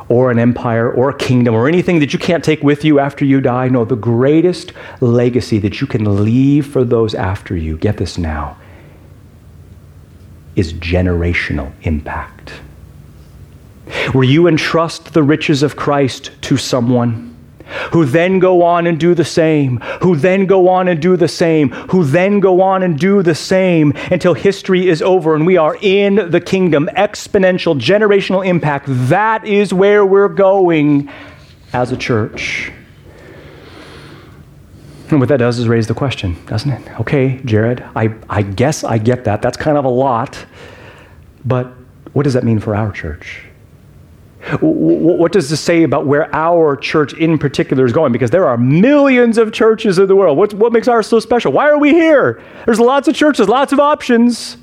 or 0.08 0.30
an 0.30 0.38
empire, 0.38 0.90
or 0.90 1.10
a 1.10 1.16
kingdom, 1.16 1.54
or 1.54 1.68
anything 1.68 2.00
that 2.00 2.12
you 2.12 2.18
can't 2.18 2.42
take 2.42 2.62
with 2.62 2.84
you 2.84 2.98
after 2.98 3.24
you 3.24 3.40
die. 3.40 3.68
No, 3.68 3.84
the 3.84 3.96
greatest 3.96 4.72
legacy 5.00 5.58
that 5.58 5.80
you 5.80 5.86
can 5.86 6.24
leave 6.24 6.66
for 6.66 6.84
those 6.84 7.14
after 7.14 7.54
you, 7.54 7.76
get 7.76 7.98
this 7.98 8.16
now, 8.18 8.56
is 10.58 10.72
generational 10.74 11.72
impact. 11.82 12.50
Where 14.12 14.24
you 14.24 14.48
entrust 14.48 15.14
the 15.14 15.22
riches 15.22 15.62
of 15.62 15.76
Christ 15.76 16.30
to 16.42 16.56
someone 16.56 17.36
who 17.92 18.04
then 18.04 18.38
go 18.38 18.62
on 18.62 18.86
and 18.86 18.98
do 18.98 19.14
the 19.14 19.24
same, 19.24 19.78
who 20.02 20.16
then 20.16 20.46
go 20.46 20.68
on 20.68 20.88
and 20.88 21.00
do 21.00 21.16
the 21.16 21.28
same, 21.28 21.70
who 21.70 22.02
then 22.02 22.40
go 22.40 22.60
on 22.60 22.82
and 22.82 22.98
do 22.98 23.22
the 23.22 23.34
same 23.34 23.92
until 24.10 24.34
history 24.34 24.88
is 24.88 25.02
over 25.02 25.34
and 25.34 25.46
we 25.46 25.56
are 25.56 25.76
in 25.80 26.30
the 26.30 26.40
kingdom. 26.40 26.88
Exponential, 26.96 27.78
generational 27.78 28.44
impact. 28.44 28.86
That 28.88 29.46
is 29.46 29.72
where 29.72 30.04
we're 30.04 30.28
going 30.28 31.10
as 31.72 31.92
a 31.92 31.96
church. 31.96 32.72
And 35.10 35.20
what 35.20 35.28
that 35.28 35.38
does 35.38 35.58
is 35.58 35.68
raise 35.68 35.86
the 35.86 35.94
question, 35.94 36.36
doesn't 36.46 36.70
it? 36.70 37.00
Okay, 37.00 37.40
Jared, 37.44 37.84
I, 37.96 38.14
I 38.28 38.42
guess 38.42 38.84
I 38.84 38.98
get 38.98 39.24
that. 39.24 39.42
That's 39.42 39.56
kind 39.56 39.78
of 39.78 39.84
a 39.84 39.90
lot. 39.90 40.44
But 41.44 41.72
what 42.12 42.24
does 42.24 42.34
that 42.34 42.44
mean 42.44 42.58
for 42.58 42.74
our 42.74 42.92
church? 42.92 43.42
What 44.60 45.32
does 45.32 45.50
this 45.50 45.60
say 45.60 45.82
about 45.82 46.06
where 46.06 46.32
our 46.34 46.76
church 46.76 47.12
in 47.14 47.38
particular 47.38 47.84
is 47.84 47.92
going? 47.92 48.12
Because 48.12 48.30
there 48.30 48.46
are 48.46 48.56
millions 48.56 49.36
of 49.36 49.52
churches 49.52 49.98
in 49.98 50.06
the 50.06 50.16
world. 50.16 50.38
What, 50.38 50.54
what 50.54 50.72
makes 50.72 50.88
ours 50.88 51.06
so 51.06 51.20
special? 51.20 51.52
Why 51.52 51.68
are 51.68 51.78
we 51.78 51.90
here? 51.90 52.42
There's 52.64 52.80
lots 52.80 53.08
of 53.08 53.14
churches, 53.14 53.48
lots 53.48 53.72
of 53.72 53.80
options. 53.80 54.56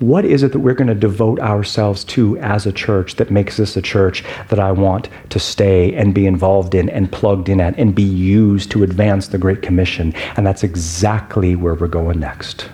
What 0.00 0.24
is 0.24 0.44
it 0.44 0.52
that 0.52 0.60
we're 0.60 0.74
going 0.74 0.88
to 0.88 0.94
devote 0.94 1.40
ourselves 1.40 2.04
to 2.04 2.38
as 2.38 2.66
a 2.66 2.72
church 2.72 3.16
that 3.16 3.32
makes 3.32 3.56
this 3.56 3.76
a 3.76 3.82
church 3.82 4.22
that 4.48 4.60
I 4.60 4.70
want 4.70 5.08
to 5.30 5.40
stay 5.40 5.92
and 5.94 6.14
be 6.14 6.24
involved 6.24 6.76
in 6.76 6.88
and 6.88 7.10
plugged 7.10 7.48
in 7.48 7.60
at 7.60 7.76
and 7.76 7.92
be 7.92 8.04
used 8.04 8.70
to 8.70 8.84
advance 8.84 9.26
the 9.26 9.38
Great 9.38 9.60
Commission? 9.60 10.14
And 10.36 10.46
that's 10.46 10.62
exactly 10.62 11.56
where 11.56 11.74
we're 11.74 11.88
going 11.88 12.20
next. 12.20 12.68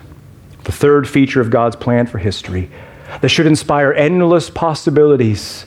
The 0.65 0.71
third 0.71 1.09
feature 1.09 1.41
of 1.41 1.49
God's 1.49 1.75
plan 1.75 2.05
for 2.05 2.19
history 2.19 2.69
that 3.21 3.29
should 3.29 3.47
inspire 3.47 3.91
endless 3.93 4.51
possibilities 4.51 5.65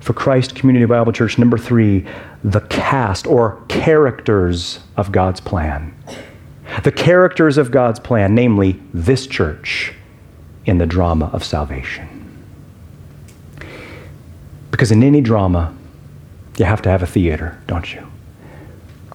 for 0.00 0.14
Christ 0.14 0.54
Community 0.54 0.86
Bible 0.86 1.12
Church. 1.12 1.36
Number 1.38 1.58
three, 1.58 2.06
the 2.42 2.60
cast 2.62 3.26
or 3.26 3.62
characters 3.68 4.80
of 4.96 5.12
God's 5.12 5.40
plan. 5.40 5.94
The 6.82 6.92
characters 6.92 7.58
of 7.58 7.70
God's 7.70 8.00
plan, 8.00 8.34
namely 8.34 8.80
this 8.94 9.26
church 9.26 9.92
in 10.66 10.78
the 10.78 10.86
drama 10.86 11.26
of 11.32 11.44
salvation. 11.44 12.08
Because 14.70 14.90
in 14.90 15.02
any 15.02 15.20
drama, 15.20 15.74
you 16.56 16.64
have 16.64 16.82
to 16.82 16.90
have 16.90 17.02
a 17.02 17.06
theater, 17.06 17.60
don't 17.66 17.92
you? 17.92 18.06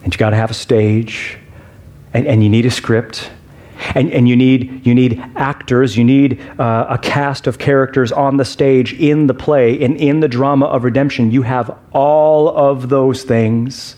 And 0.03 0.13
you 0.13 0.17
got 0.17 0.29
to 0.29 0.35
have 0.35 0.51
a 0.51 0.53
stage, 0.53 1.37
and, 2.13 2.25
and 2.27 2.43
you 2.43 2.49
need 2.49 2.65
a 2.65 2.71
script, 2.71 3.29
and, 3.95 4.11
and 4.11 4.27
you, 4.27 4.35
need, 4.35 4.85
you 4.85 4.93
need 4.93 5.21
actors, 5.35 5.97
you 5.97 6.03
need 6.03 6.39
uh, 6.59 6.85
a 6.89 6.97
cast 6.97 7.47
of 7.47 7.57
characters 7.59 8.11
on 8.11 8.37
the 8.37 8.45
stage 8.45 8.93
in 8.93 9.27
the 9.27 9.33
play 9.33 9.81
and 9.83 9.97
in 9.97 10.19
the 10.19 10.27
drama 10.27 10.65
of 10.65 10.83
redemption. 10.83 11.31
You 11.31 11.43
have 11.43 11.77
all 11.91 12.49
of 12.49 12.89
those 12.89 13.23
things. 13.23 13.95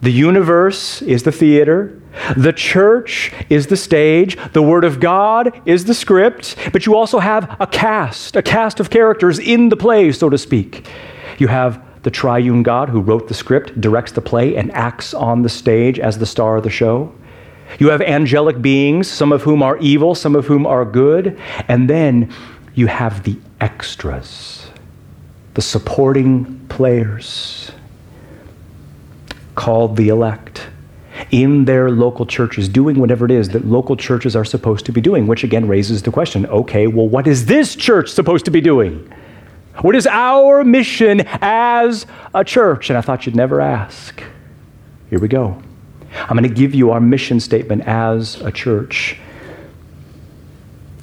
The 0.00 0.12
universe 0.12 1.02
is 1.02 1.24
the 1.24 1.32
theater. 1.32 1.97
The 2.36 2.52
church 2.52 3.32
is 3.48 3.66
the 3.66 3.76
stage. 3.76 4.36
The 4.52 4.62
Word 4.62 4.84
of 4.84 5.00
God 5.00 5.60
is 5.66 5.84
the 5.84 5.94
script. 5.94 6.56
But 6.72 6.86
you 6.86 6.94
also 6.94 7.18
have 7.18 7.56
a 7.60 7.66
cast, 7.66 8.36
a 8.36 8.42
cast 8.42 8.80
of 8.80 8.90
characters 8.90 9.38
in 9.38 9.68
the 9.68 9.76
play, 9.76 10.12
so 10.12 10.28
to 10.28 10.38
speak. 10.38 10.86
You 11.38 11.48
have 11.48 11.82
the 12.02 12.10
triune 12.10 12.62
God 12.62 12.88
who 12.88 13.00
wrote 13.00 13.28
the 13.28 13.34
script, 13.34 13.80
directs 13.80 14.12
the 14.12 14.20
play, 14.20 14.56
and 14.56 14.72
acts 14.72 15.14
on 15.14 15.42
the 15.42 15.48
stage 15.48 15.98
as 15.98 16.18
the 16.18 16.26
star 16.26 16.56
of 16.56 16.64
the 16.64 16.70
show. 16.70 17.12
You 17.78 17.90
have 17.90 18.00
angelic 18.00 18.62
beings, 18.62 19.08
some 19.08 19.30
of 19.32 19.42
whom 19.42 19.62
are 19.62 19.76
evil, 19.78 20.14
some 20.14 20.34
of 20.34 20.46
whom 20.46 20.66
are 20.66 20.84
good. 20.84 21.38
And 21.68 21.88
then 21.88 22.32
you 22.74 22.86
have 22.86 23.24
the 23.24 23.36
extras, 23.60 24.70
the 25.54 25.62
supporting 25.62 26.66
players 26.68 27.72
called 29.54 29.96
the 29.96 30.08
elect 30.08 30.68
in 31.30 31.64
their 31.64 31.90
local 31.90 32.24
churches 32.24 32.68
doing 32.68 32.98
whatever 32.98 33.24
it 33.24 33.30
is 33.30 33.50
that 33.50 33.66
local 33.66 33.96
churches 33.96 34.34
are 34.34 34.44
supposed 34.44 34.86
to 34.86 34.92
be 34.92 35.00
doing, 35.00 35.26
which 35.26 35.44
again 35.44 35.68
raises 35.68 36.02
the 36.02 36.10
question 36.10 36.46
okay, 36.46 36.86
well, 36.86 37.08
what 37.08 37.26
is 37.26 37.46
this 37.46 37.76
church 37.76 38.10
supposed 38.10 38.44
to 38.46 38.50
be 38.50 38.60
doing? 38.60 39.12
What 39.82 39.94
is 39.94 40.06
our 40.06 40.64
mission 40.64 41.22
as 41.40 42.06
a 42.34 42.44
church? 42.44 42.90
And 42.90 42.98
I 42.98 43.00
thought 43.00 43.26
you'd 43.26 43.36
never 43.36 43.60
ask. 43.60 44.22
Here 45.08 45.20
we 45.20 45.28
go. 45.28 45.62
I'm 46.12 46.36
going 46.36 46.42
to 46.42 46.54
give 46.54 46.74
you 46.74 46.90
our 46.90 47.00
mission 47.00 47.38
statement 47.38 47.82
as 47.86 48.40
a 48.40 48.50
church. 48.50 49.18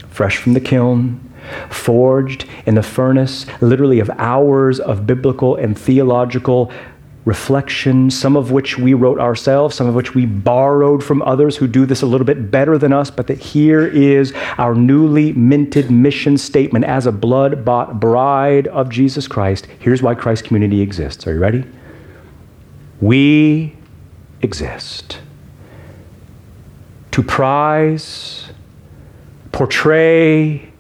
Fresh 0.09 0.38
from 0.38 0.53
the 0.53 0.59
kiln, 0.59 1.34
forged 1.69 2.45
in 2.65 2.76
the 2.76 2.84
furnace, 2.84 3.45
literally 3.61 3.99
of 3.99 4.09
hours 4.17 4.80
of 4.80 5.05
biblical 5.05 5.55
and 5.55 5.78
theological 5.78 6.71
reflection, 7.26 8.11
some 8.11 8.38
of 8.38 8.51
which 8.51 8.78
we 8.78 8.93
wrote 8.93 9.19
ourselves, 9.19 9.76
some 9.76 9.88
of 9.88 9.95
which 9.95 10.13
we 10.13 10.26
borrowed 10.26 11.03
from 11.03 11.23
others 11.23 11.57
who 11.57 11.67
do 11.67 11.86
this 11.86 12.03
a 12.03 12.05
little 12.05 12.26
bit 12.26 12.51
better 12.51 12.78
than 12.78 12.93
us, 12.93 13.09
but 13.09 13.26
that 13.28 13.39
here 13.39 13.88
is 13.88 14.32
our 14.57 14.76
newly 14.76 15.34
minted 15.34 15.89
mission 15.89 16.38
statement 16.38 16.86
as 16.86 17.07
a 17.07 17.11
blood 17.11 17.65
bought 17.65 17.99
bride 17.99 18.67
of 18.67 18.89
Jesus 18.89 19.28
Christ. 19.28 19.67
Here's 19.80 20.03
why 20.03 20.13
Christ 20.13 20.45
community 20.45 20.82
exists. 20.82 21.26
Are 21.26 21.34
you 21.34 21.39
ready? 21.39 21.65
We 23.01 23.76
exist. 24.41 25.19
To 27.11 27.23
prize, 27.23 28.49
portray, 29.51 30.71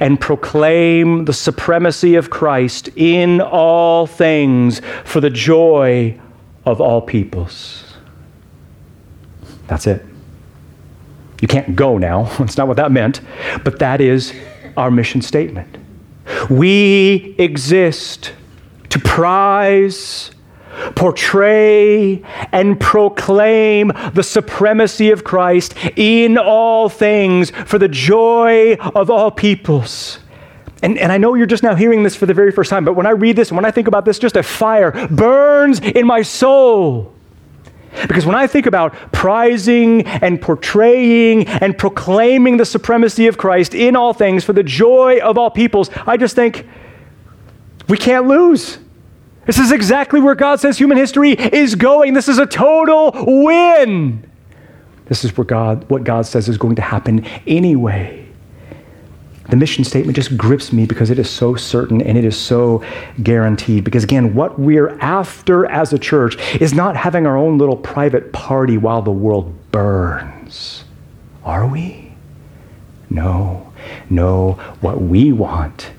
and 0.00 0.20
proclaim 0.20 1.24
the 1.24 1.32
supremacy 1.32 2.14
of 2.14 2.30
Christ 2.30 2.88
in 2.96 3.40
all 3.40 4.06
things 4.06 4.80
for 5.04 5.20
the 5.20 5.30
joy 5.30 6.18
of 6.64 6.80
all 6.80 7.00
peoples. 7.00 7.84
That's 9.66 9.86
it. 9.86 10.04
You 11.40 11.48
can't 11.48 11.76
go 11.76 11.98
now. 11.98 12.24
That's 12.38 12.56
not 12.56 12.68
what 12.68 12.76
that 12.76 12.92
meant. 12.92 13.20
But 13.64 13.78
that 13.78 14.00
is 14.00 14.32
our 14.76 14.90
mission 14.90 15.22
statement. 15.22 15.76
We 16.48 17.34
exist 17.38 18.32
to 18.90 18.98
prize, 18.98 20.30
portray 20.94 22.22
and 22.52 22.78
proclaim 22.78 23.92
the 24.12 24.22
supremacy 24.22 25.10
of 25.10 25.24
Christ 25.24 25.74
in 25.96 26.38
all 26.38 26.88
things 26.88 27.50
for 27.50 27.78
the 27.78 27.88
joy 27.88 28.74
of 28.94 29.10
all 29.10 29.30
peoples. 29.30 30.18
And, 30.82 30.98
and 30.98 31.10
I 31.10 31.16
know 31.16 31.34
you're 31.34 31.46
just 31.46 31.62
now 31.62 31.74
hearing 31.74 32.02
this 32.02 32.14
for 32.14 32.26
the 32.26 32.34
very 32.34 32.52
first 32.52 32.68
time, 32.68 32.84
but 32.84 32.92
when 32.92 33.06
I 33.06 33.10
read 33.10 33.36
this 33.36 33.48
and 33.48 33.56
when 33.56 33.64
I 33.64 33.70
think 33.70 33.88
about 33.88 34.04
this, 34.04 34.18
just 34.18 34.36
a 34.36 34.42
fire 34.42 34.92
burns 35.08 35.80
in 35.80 36.06
my 36.06 36.20
soul. 36.20 37.14
Because 38.02 38.26
when 38.26 38.34
I 38.34 38.46
think 38.46 38.66
about 38.66 38.92
prizing 39.12 40.02
and 40.06 40.40
portraying 40.40 41.46
and 41.46 41.78
proclaiming 41.78 42.56
the 42.56 42.66
supremacy 42.66 43.28
of 43.28 43.38
Christ 43.38 43.74
in 43.74 43.96
all 43.96 44.12
things 44.12 44.44
for 44.44 44.52
the 44.52 44.62
joy 44.62 45.20
of 45.20 45.38
all 45.38 45.50
peoples, 45.50 45.90
I 46.06 46.16
just 46.16 46.34
think 46.34 46.66
we 47.88 47.96
can't 47.96 48.26
lose. 48.26 48.78
This 49.46 49.58
is 49.58 49.72
exactly 49.72 50.20
where 50.20 50.34
God 50.34 50.60
says 50.60 50.78
human 50.78 50.96
history 50.96 51.32
is 51.32 51.74
going. 51.74 52.14
This 52.14 52.28
is 52.28 52.38
a 52.38 52.46
total 52.46 53.12
win. 53.14 54.30
This 55.06 55.24
is 55.24 55.36
where 55.36 55.44
God, 55.44 55.88
what 55.90 56.04
God 56.04 56.26
says 56.26 56.48
is 56.48 56.56
going 56.56 56.76
to 56.76 56.82
happen 56.82 57.24
anyway. 57.46 58.24
The 59.50 59.56
mission 59.56 59.84
statement 59.84 60.16
just 60.16 60.36
grips 60.38 60.72
me 60.72 60.86
because 60.86 61.10
it 61.10 61.18
is 61.18 61.28
so 61.28 61.54
certain 61.54 62.00
and 62.00 62.16
it 62.16 62.24
is 62.24 62.36
so 62.36 62.82
guaranteed. 63.22 63.84
Because 63.84 64.02
again, 64.02 64.34
what 64.34 64.58
we're 64.58 64.98
after 65.00 65.66
as 65.66 65.92
a 65.92 65.98
church 65.98 66.38
is 66.54 66.72
not 66.72 66.96
having 66.96 67.26
our 67.26 67.36
own 67.36 67.58
little 67.58 67.76
private 67.76 68.32
party 68.32 68.78
while 68.78 69.02
the 69.02 69.10
world 69.10 69.54
burns. 69.70 70.84
Are 71.44 71.66
we? 71.66 72.14
No. 73.10 73.70
No. 74.08 74.52
What 74.80 75.02
we 75.02 75.32
want 75.32 75.90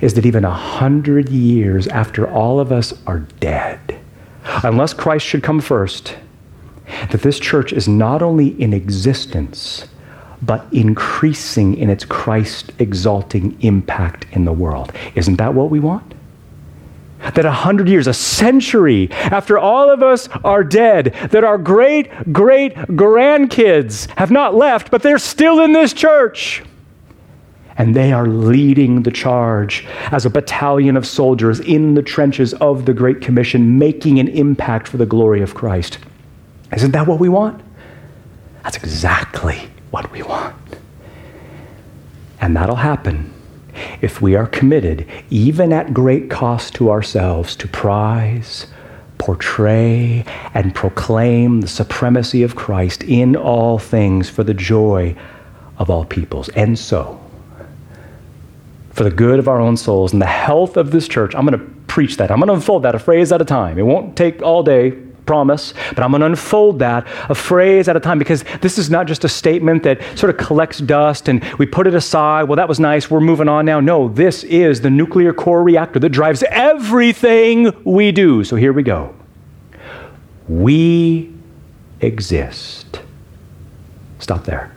is 0.00 0.14
that 0.14 0.26
even 0.26 0.44
a 0.44 0.50
hundred 0.50 1.28
years 1.28 1.86
after 1.88 2.28
all 2.28 2.60
of 2.60 2.72
us 2.72 2.94
are 3.06 3.20
dead, 3.40 3.98
unless 4.62 4.94
Christ 4.94 5.26
should 5.26 5.42
come 5.42 5.60
first, 5.60 6.16
that 7.10 7.22
this 7.22 7.38
church 7.38 7.72
is 7.72 7.88
not 7.88 8.22
only 8.22 8.48
in 8.60 8.72
existence, 8.72 9.86
but 10.40 10.66
increasing 10.72 11.76
in 11.76 11.90
its 11.90 12.04
Christ 12.04 12.72
exalting 12.78 13.60
impact 13.60 14.26
in 14.32 14.44
the 14.44 14.52
world. 14.52 14.92
Isn't 15.14 15.36
that 15.36 15.54
what 15.54 15.70
we 15.70 15.80
want? 15.80 16.14
That 17.34 17.44
a 17.44 17.50
hundred 17.50 17.88
years, 17.88 18.06
a 18.06 18.14
century 18.14 19.10
after 19.10 19.58
all 19.58 19.90
of 19.90 20.02
us 20.02 20.28
are 20.44 20.62
dead, 20.62 21.16
that 21.32 21.42
our 21.42 21.58
great 21.58 22.32
great 22.32 22.74
grandkids 22.76 24.08
have 24.16 24.30
not 24.30 24.54
left, 24.54 24.90
but 24.90 25.02
they're 25.02 25.18
still 25.18 25.60
in 25.60 25.72
this 25.72 25.92
church. 25.92 26.62
And 27.78 27.94
they 27.94 28.12
are 28.12 28.26
leading 28.26 29.04
the 29.04 29.10
charge 29.10 29.86
as 30.10 30.26
a 30.26 30.30
battalion 30.30 30.96
of 30.96 31.06
soldiers 31.06 31.60
in 31.60 31.94
the 31.94 32.02
trenches 32.02 32.52
of 32.54 32.84
the 32.84 32.92
Great 32.92 33.20
Commission, 33.20 33.78
making 33.78 34.18
an 34.18 34.28
impact 34.28 34.88
for 34.88 34.96
the 34.96 35.06
glory 35.06 35.40
of 35.40 35.54
Christ. 35.54 35.98
Isn't 36.74 36.90
that 36.90 37.06
what 37.06 37.18
we 37.18 37.28
want? 37.28 37.62
That's 38.64 38.76
exactly 38.76 39.70
what 39.90 40.10
we 40.12 40.22
want. 40.22 40.56
And 42.40 42.56
that'll 42.56 42.76
happen 42.76 43.32
if 44.00 44.20
we 44.20 44.34
are 44.34 44.46
committed, 44.46 45.06
even 45.30 45.72
at 45.72 45.94
great 45.94 46.30
cost 46.30 46.74
to 46.74 46.90
ourselves, 46.90 47.56
to 47.56 47.68
prize, 47.68 48.66
portray, 49.18 50.24
and 50.54 50.74
proclaim 50.74 51.60
the 51.60 51.68
supremacy 51.68 52.42
of 52.42 52.56
Christ 52.56 53.02
in 53.04 53.36
all 53.36 53.78
things 53.78 54.28
for 54.28 54.44
the 54.44 54.54
joy 54.54 55.16
of 55.78 55.90
all 55.90 56.04
peoples. 56.04 56.48
And 56.50 56.78
so, 56.78 57.17
for 58.98 59.04
the 59.04 59.10
good 59.12 59.38
of 59.38 59.46
our 59.46 59.60
own 59.60 59.76
souls 59.76 60.12
and 60.12 60.20
the 60.20 60.26
health 60.26 60.76
of 60.76 60.90
this 60.90 61.06
church, 61.06 61.32
I'm 61.36 61.46
going 61.46 61.56
to 61.56 61.64
preach 61.86 62.16
that. 62.16 62.32
I'm 62.32 62.38
going 62.38 62.48
to 62.48 62.54
unfold 62.54 62.82
that 62.82 62.96
a 62.96 62.98
phrase 62.98 63.30
at 63.30 63.40
a 63.40 63.44
time. 63.44 63.78
It 63.78 63.82
won't 63.82 64.16
take 64.16 64.42
all 64.42 64.64
day, 64.64 64.90
promise, 65.24 65.72
but 65.94 66.00
I'm 66.00 66.10
going 66.10 66.18
to 66.18 66.26
unfold 66.26 66.80
that 66.80 67.06
a 67.30 67.34
phrase 67.36 67.86
at 67.86 67.96
a 67.96 68.00
time 68.00 68.18
because 68.18 68.42
this 68.60 68.76
is 68.76 68.90
not 68.90 69.06
just 69.06 69.22
a 69.22 69.28
statement 69.28 69.84
that 69.84 70.02
sort 70.18 70.30
of 70.30 70.36
collects 70.44 70.80
dust 70.80 71.28
and 71.28 71.44
we 71.58 71.66
put 71.66 71.86
it 71.86 71.94
aside. 71.94 72.48
Well, 72.48 72.56
that 72.56 72.68
was 72.68 72.80
nice. 72.80 73.08
We're 73.08 73.20
moving 73.20 73.46
on 73.46 73.66
now. 73.66 73.78
No, 73.78 74.08
this 74.08 74.42
is 74.42 74.80
the 74.80 74.90
nuclear 74.90 75.32
core 75.32 75.62
reactor 75.62 76.00
that 76.00 76.08
drives 76.08 76.42
everything 76.50 77.72
we 77.84 78.10
do. 78.10 78.42
So 78.42 78.56
here 78.56 78.72
we 78.72 78.82
go. 78.82 79.14
We 80.48 81.32
exist. 82.00 83.00
Stop 84.18 84.42
there. 84.42 84.72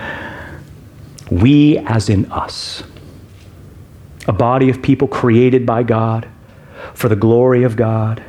we, 1.30 1.78
as 1.78 2.08
in 2.08 2.24
us, 2.32 2.82
a 4.26 4.32
body 4.32 4.70
of 4.70 4.82
people 4.82 5.08
created 5.08 5.64
by 5.64 5.82
God 5.82 6.28
for 6.94 7.08
the 7.08 7.16
glory 7.16 7.62
of 7.62 7.76
God 7.76 8.22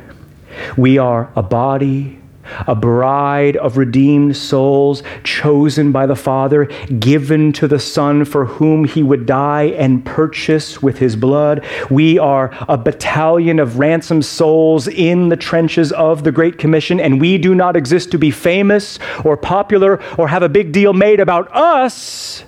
we 0.76 0.98
are 0.98 1.30
a 1.36 1.42
body, 1.42 2.18
a 2.66 2.74
bride 2.74 3.56
of 3.56 3.76
redeemed 3.76 4.36
souls, 4.36 5.02
chosen 5.22 5.92
by 5.92 6.06
the 6.06 6.16
Father, 6.16 6.64
given 6.98 7.52
to 7.52 7.68
the 7.68 7.78
Son 7.78 8.24
for 8.24 8.46
whom 8.46 8.84
he 8.84 9.02
would 9.02 9.26
die 9.26 9.64
and 9.64 10.04
purchase 10.04 10.82
with 10.82 10.98
his 10.98 11.14
blood. 11.14 11.64
We 11.90 12.18
are 12.18 12.56
a 12.68 12.78
battalion 12.78 13.58
of 13.58 13.78
ransomed 13.78 14.24
souls 14.24 14.88
in 14.88 15.28
the 15.28 15.36
trenches 15.36 15.92
of 15.92 16.24
the 16.24 16.32
Great 16.32 16.58
Commission, 16.58 17.00
and 17.00 17.20
we 17.20 17.36
do 17.38 17.54
not 17.54 17.76
exist 17.76 18.10
to 18.12 18.18
be 18.18 18.30
famous 18.30 18.98
or 19.24 19.36
popular 19.36 20.02
or 20.16 20.28
have 20.28 20.42
a 20.42 20.48
big 20.48 20.72
deal 20.72 20.92
made 20.92 21.20
about 21.20 21.54
us, 21.54 22.44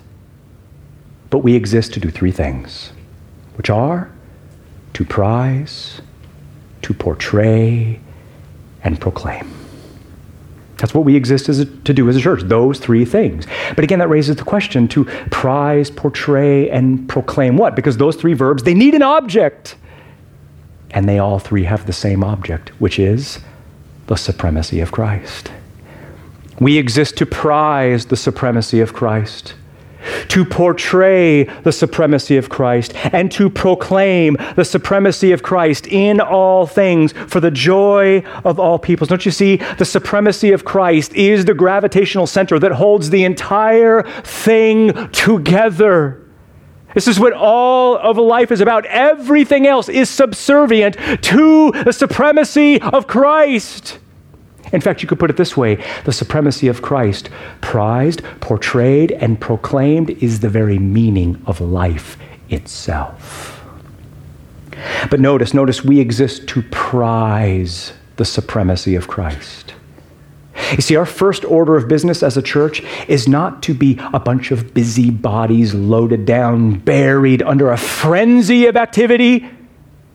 but 1.29 1.39
we 1.39 1.55
exist 1.55 1.93
to 1.93 1.99
do 1.99 2.09
three 2.09 2.31
things, 2.31 2.91
which 3.55 3.69
are 3.69 4.11
to 4.93 5.05
prize, 5.05 6.01
to 6.81 6.93
portray, 6.93 7.99
and 8.83 8.99
proclaim. 8.99 9.51
That's 10.77 10.95
what 10.95 11.05
we 11.05 11.15
exist 11.15 11.47
a, 11.47 11.65
to 11.65 11.93
do 11.93 12.09
as 12.09 12.15
a 12.15 12.21
church, 12.21 12.41
those 12.43 12.79
three 12.79 13.05
things. 13.05 13.45
But 13.75 13.83
again, 13.83 13.99
that 13.99 14.09
raises 14.09 14.35
the 14.35 14.43
question 14.43 14.87
to 14.89 15.05
prize, 15.29 15.91
portray, 15.91 16.71
and 16.71 17.07
proclaim 17.07 17.55
what? 17.55 17.75
Because 17.75 17.97
those 17.97 18.15
three 18.15 18.33
verbs, 18.33 18.63
they 18.63 18.73
need 18.73 18.95
an 18.95 19.03
object. 19.03 19.75
And 20.89 21.07
they 21.07 21.19
all 21.19 21.37
three 21.37 21.63
have 21.65 21.85
the 21.85 21.93
same 21.93 22.23
object, 22.23 22.69
which 22.81 22.97
is 22.97 23.39
the 24.07 24.15
supremacy 24.15 24.79
of 24.79 24.91
Christ. 24.91 25.51
We 26.59 26.77
exist 26.77 27.15
to 27.17 27.25
prize 27.27 28.07
the 28.07 28.17
supremacy 28.17 28.81
of 28.81 28.91
Christ 28.91 29.53
to 30.29 30.45
portray 30.45 31.43
the 31.43 31.71
supremacy 31.71 32.37
of 32.37 32.49
Christ 32.49 32.93
and 33.13 33.31
to 33.33 33.49
proclaim 33.49 34.37
the 34.55 34.65
supremacy 34.65 35.31
of 35.31 35.43
Christ 35.43 35.87
in 35.87 36.19
all 36.19 36.65
things 36.65 37.13
for 37.27 37.39
the 37.39 37.51
joy 37.51 38.23
of 38.43 38.59
all 38.59 38.79
peoples. 38.79 39.09
Don't 39.09 39.25
you 39.25 39.31
see? 39.31 39.57
The 39.77 39.85
supremacy 39.85 40.51
of 40.51 40.65
Christ 40.65 41.13
is 41.13 41.45
the 41.45 41.53
gravitational 41.53 42.27
center 42.27 42.59
that 42.59 42.73
holds 42.73 43.09
the 43.09 43.23
entire 43.23 44.03
thing 44.23 45.09
together. 45.11 46.21
This 46.93 47.07
is 47.07 47.19
what 47.19 47.33
all 47.33 47.97
of 47.97 48.17
life 48.17 48.51
is 48.51 48.59
about. 48.59 48.85
Everything 48.85 49.65
else 49.65 49.87
is 49.87 50.09
subservient 50.09 50.97
to 51.23 51.71
the 51.71 51.93
supremacy 51.93 52.81
of 52.81 53.07
Christ. 53.07 53.99
In 54.71 54.81
fact, 54.81 55.01
you 55.01 55.07
could 55.07 55.19
put 55.19 55.29
it 55.29 55.37
this 55.37 55.57
way 55.57 55.83
the 56.05 56.13
supremacy 56.13 56.67
of 56.67 56.81
Christ, 56.81 57.29
prized, 57.61 58.23
portrayed, 58.39 59.11
and 59.11 59.39
proclaimed, 59.39 60.11
is 60.21 60.39
the 60.39 60.49
very 60.49 60.79
meaning 60.79 61.41
of 61.45 61.61
life 61.61 62.17
itself. 62.49 63.57
But 65.09 65.19
notice, 65.19 65.53
notice 65.53 65.83
we 65.83 65.99
exist 65.99 66.47
to 66.49 66.61
prize 66.63 67.93
the 68.15 68.25
supremacy 68.25 68.95
of 68.95 69.07
Christ. 69.07 69.73
You 70.71 70.81
see, 70.81 70.95
our 70.95 71.05
first 71.05 71.43
order 71.45 71.75
of 71.75 71.87
business 71.87 72.23
as 72.23 72.37
a 72.37 72.41
church 72.41 72.83
is 73.07 73.27
not 73.27 73.63
to 73.63 73.73
be 73.73 73.99
a 74.13 74.19
bunch 74.19 74.51
of 74.51 74.73
busy 74.73 75.09
bodies 75.09 75.73
loaded 75.73 76.25
down, 76.25 76.79
buried 76.79 77.41
under 77.41 77.71
a 77.71 77.77
frenzy 77.77 78.67
of 78.67 78.77
activity. 78.77 79.49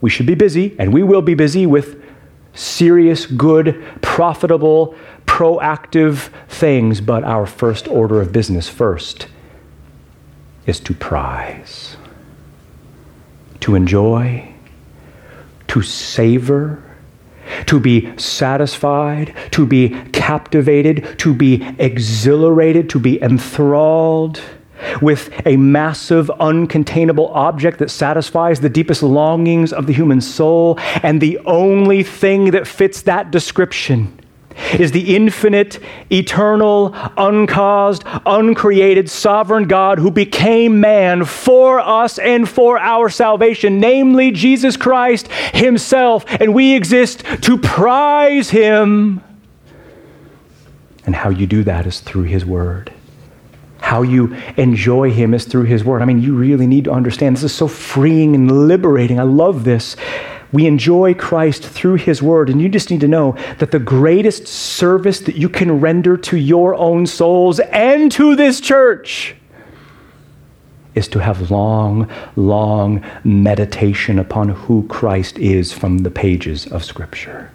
We 0.00 0.11
should 0.11 0.26
be 0.26 0.34
busy, 0.34 0.76
and 0.78 0.92
we 0.92 1.02
will 1.02 1.22
be 1.22 1.34
busy 1.34 1.66
with 1.66 2.02
serious, 2.57 3.26
good, 3.26 3.84
profitable, 4.02 4.96
proactive 5.26 6.30
things, 6.48 7.00
but 7.00 7.22
our 7.24 7.46
first 7.46 7.86
order 7.88 8.20
of 8.20 8.32
business 8.32 8.68
first 8.68 9.28
is 10.66 10.80
to 10.80 10.94
prize, 10.94 11.96
to 13.61 13.74
enjoy, 13.74 14.52
to 15.68 15.82
savor, 15.82 16.82
to 17.66 17.78
be 17.78 18.16
satisfied, 18.18 19.34
to 19.52 19.66
be 19.66 19.90
captivated, 20.12 21.18
to 21.18 21.32
be 21.32 21.62
exhilarated, 21.78 22.90
to 22.90 22.98
be 22.98 23.22
enthralled 23.22 24.40
with 25.01 25.31
a 25.47 25.57
massive, 25.57 26.29
uncontainable 26.41 27.31
object 27.35 27.79
that 27.79 27.91
satisfies 27.91 28.61
the 28.61 28.68
deepest 28.68 29.03
longings 29.03 29.72
of 29.72 29.87
the 29.87 29.93
human 29.93 30.20
soul. 30.20 30.79
And 31.03 31.20
the 31.20 31.39
only 31.41 32.03
thing 32.03 32.51
that 32.53 32.66
fits 32.66 33.03
that 33.03 33.31
description 33.31 34.20
is 34.79 34.93
the 34.93 35.14
infinite, 35.14 35.79
eternal, 36.11 36.95
uncaused, 37.16 38.05
uncreated, 38.24 39.11
sovereign 39.11 39.68
God 39.68 39.99
who 39.99 40.11
became 40.11 40.81
man 40.81 41.24
for 41.24 41.81
us 41.81 42.18
and 42.18 42.49
for 42.49 42.79
our 42.79 43.09
salvation, 43.09 43.81
namely 43.81 44.31
Jesus 44.31 44.77
Christ 44.77 45.29
Himself. 45.53 46.24
And 46.41 46.55
we 46.55 46.74
exist 46.74 47.22
to 47.43 47.59
prize 47.59 48.51
Him. 48.51 49.22
And 51.05 51.14
how 51.14 51.31
you 51.31 51.47
do 51.47 51.62
that 51.64 51.87
is 51.87 52.01
through 52.01 52.24
His 52.24 52.45
Word. 52.45 52.93
How 53.87 54.03
you 54.03 54.34
enjoy 54.57 55.12
Him 55.12 55.32
is 55.32 55.45
through 55.45 55.66
His 55.66 55.84
Word. 55.84 56.03
I 56.03 56.07
mean, 56.07 56.20
you 56.20 56.34
really 56.34 56.66
need 56.66 56.87
to 56.87 56.91
understand 56.91 57.37
this 57.37 57.45
is 57.45 57.55
so 57.55 57.68
freeing 57.68 58.34
and 58.34 58.66
liberating. 58.66 59.20
I 59.20 59.22
love 59.22 59.62
this. 59.62 59.95
We 60.51 60.66
enjoy 60.66 61.14
Christ 61.14 61.62
through 61.62 61.95
His 61.95 62.20
Word, 62.20 62.51
and 62.51 62.61
you 62.61 62.68
just 62.68 62.91
need 62.91 63.03
to 63.03 63.07
know 63.07 63.37
that 63.61 63.70
the 63.70 63.78
greatest 63.78 64.49
service 64.49 65.20
that 65.20 65.37
you 65.37 65.49
can 65.49 65.78
render 65.78 66.16
to 66.16 66.37
your 66.37 66.74
own 66.74 67.07
souls 67.07 67.61
and 67.61 68.11
to 68.11 68.34
this 68.34 68.61
church 68.61 69.37
is 70.97 71.07
to 71.07 71.20
have 71.20 71.53
long, 71.53 72.11
long 72.34 73.05
meditation 73.22 74.18
upon 74.18 74.49
who 74.49 74.84
Christ 74.89 75.39
is 75.39 75.72
from 75.72 75.99
the 75.99 76.11
pages 76.11 76.66
of 76.66 76.84
Scripture. 76.84 77.53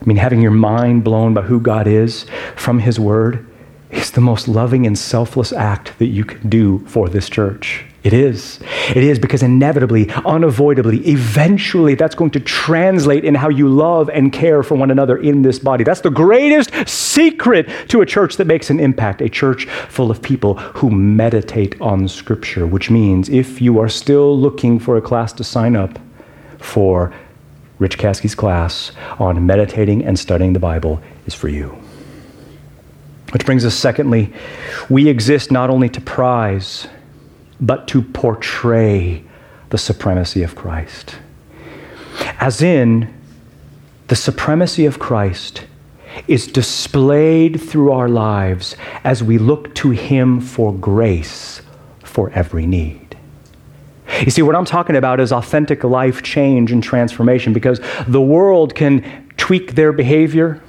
I 0.00 0.04
mean, 0.06 0.16
having 0.16 0.40
your 0.40 0.50
mind 0.50 1.04
blown 1.04 1.34
by 1.34 1.42
who 1.42 1.60
God 1.60 1.86
is 1.86 2.24
from 2.56 2.78
His 2.78 2.98
Word 2.98 3.46
is 3.90 4.12
the 4.12 4.20
most 4.20 4.48
loving 4.48 4.86
and 4.86 4.98
selfless 4.98 5.52
act 5.52 5.98
that 5.98 6.06
you 6.06 6.24
can 6.24 6.48
do 6.48 6.78
for 6.86 7.08
this 7.08 7.28
church. 7.28 7.84
It 8.02 8.14
is. 8.14 8.58
It 8.88 9.04
is 9.04 9.18
because 9.18 9.42
inevitably, 9.42 10.08
unavoidably, 10.24 11.06
eventually, 11.06 11.94
that's 11.94 12.14
going 12.14 12.30
to 12.30 12.40
translate 12.40 13.26
in 13.26 13.34
how 13.34 13.50
you 13.50 13.68
love 13.68 14.08
and 14.08 14.32
care 14.32 14.62
for 14.62 14.74
one 14.74 14.90
another 14.90 15.18
in 15.18 15.42
this 15.42 15.58
body. 15.58 15.84
That's 15.84 16.00
the 16.00 16.10
greatest 16.10 16.70
secret 16.88 17.68
to 17.88 18.00
a 18.00 18.06
church 18.06 18.38
that 18.38 18.46
makes 18.46 18.70
an 18.70 18.80
impact, 18.80 19.20
a 19.20 19.28
church 19.28 19.66
full 19.66 20.10
of 20.10 20.22
people 20.22 20.54
who 20.54 20.90
meditate 20.90 21.78
on 21.78 22.08
Scripture, 22.08 22.66
which 22.66 22.90
means 22.90 23.28
if 23.28 23.60
you 23.60 23.78
are 23.78 23.88
still 23.88 24.38
looking 24.38 24.78
for 24.78 24.96
a 24.96 25.02
class 25.02 25.34
to 25.34 25.44
sign 25.44 25.76
up 25.76 25.98
for, 26.58 27.12
Rich 27.78 27.98
Caskey's 27.98 28.34
class 28.34 28.92
on 29.18 29.44
meditating 29.44 30.04
and 30.04 30.18
studying 30.18 30.54
the 30.54 30.58
Bible 30.58 31.02
is 31.26 31.34
for 31.34 31.48
you. 31.48 31.78
Which 33.32 33.46
brings 33.46 33.64
us, 33.64 33.74
secondly, 33.74 34.32
we 34.88 35.08
exist 35.08 35.50
not 35.50 35.70
only 35.70 35.88
to 35.90 36.00
prize, 36.00 36.88
but 37.60 37.86
to 37.88 38.02
portray 38.02 39.22
the 39.68 39.78
supremacy 39.78 40.42
of 40.42 40.56
Christ. 40.56 41.16
As 42.40 42.60
in, 42.60 43.12
the 44.08 44.16
supremacy 44.16 44.86
of 44.86 44.98
Christ 44.98 45.64
is 46.26 46.48
displayed 46.48 47.60
through 47.60 47.92
our 47.92 48.08
lives 48.08 48.74
as 49.04 49.22
we 49.22 49.38
look 49.38 49.74
to 49.76 49.90
Him 49.90 50.40
for 50.40 50.72
grace 50.72 51.62
for 52.02 52.30
every 52.30 52.66
need. 52.66 53.16
You 54.20 54.30
see, 54.30 54.42
what 54.42 54.56
I'm 54.56 54.64
talking 54.64 54.96
about 54.96 55.20
is 55.20 55.32
authentic 55.32 55.84
life 55.84 56.22
change 56.22 56.72
and 56.72 56.82
transformation 56.82 57.52
because 57.52 57.80
the 58.08 58.20
world 58.20 58.74
can 58.74 59.28
tweak 59.36 59.76
their 59.76 59.92
behavior, 59.92 60.60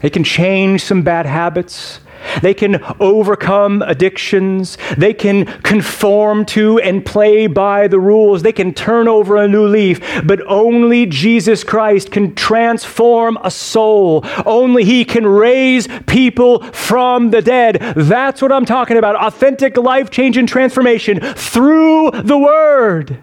they 0.00 0.10
can 0.10 0.24
change 0.24 0.84
some 0.84 1.02
bad 1.02 1.26
habits, 1.26 2.00
they 2.42 2.54
can 2.54 2.82
overcome 3.00 3.82
addictions. 3.82 4.78
They 4.96 5.14
can 5.14 5.46
conform 5.62 6.44
to 6.46 6.78
and 6.80 7.04
play 7.04 7.46
by 7.46 7.88
the 7.88 7.98
rules. 7.98 8.42
They 8.42 8.52
can 8.52 8.74
turn 8.74 9.08
over 9.08 9.36
a 9.36 9.48
new 9.48 9.66
leaf. 9.66 10.00
But 10.24 10.40
only 10.46 11.06
Jesus 11.06 11.64
Christ 11.64 12.10
can 12.10 12.34
transform 12.34 13.38
a 13.42 13.50
soul. 13.50 14.24
Only 14.46 14.84
He 14.84 15.04
can 15.04 15.26
raise 15.26 15.88
people 16.06 16.62
from 16.72 17.30
the 17.30 17.42
dead. 17.42 17.76
That's 17.96 18.42
what 18.42 18.52
I'm 18.52 18.66
talking 18.66 18.96
about 18.96 19.16
authentic 19.16 19.76
life 19.76 20.10
change 20.10 20.36
and 20.36 20.48
transformation 20.48 21.20
through 21.20 22.10
the 22.10 22.38
Word. 22.38 23.22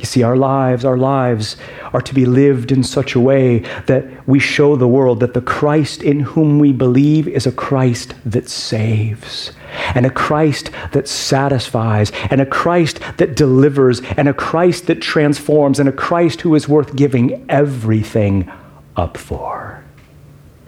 You 0.00 0.06
see, 0.06 0.22
our 0.22 0.36
lives, 0.36 0.86
our 0.86 0.96
lives 0.96 1.58
are 1.92 2.00
to 2.00 2.14
be 2.14 2.24
lived 2.24 2.72
in 2.72 2.82
such 2.82 3.14
a 3.14 3.20
way 3.20 3.58
that 3.84 4.26
we 4.26 4.38
show 4.38 4.74
the 4.74 4.88
world 4.88 5.20
that 5.20 5.34
the 5.34 5.42
Christ 5.42 6.02
in 6.02 6.20
whom 6.20 6.58
we 6.58 6.72
believe 6.72 7.28
is 7.28 7.46
a 7.46 7.52
Christ 7.52 8.14
that 8.24 8.48
saves, 8.48 9.52
and 9.94 10.06
a 10.06 10.10
Christ 10.10 10.70
that 10.92 11.06
satisfies, 11.06 12.12
and 12.30 12.40
a 12.40 12.46
Christ 12.46 13.00
that 13.18 13.36
delivers, 13.36 14.00
and 14.16 14.26
a 14.26 14.32
Christ 14.32 14.86
that 14.86 15.02
transforms, 15.02 15.78
and 15.78 15.88
a 15.88 15.92
Christ 15.92 16.40
who 16.40 16.54
is 16.54 16.66
worth 16.66 16.96
giving 16.96 17.44
everything 17.50 18.50
up 18.96 19.18
for. 19.18 19.84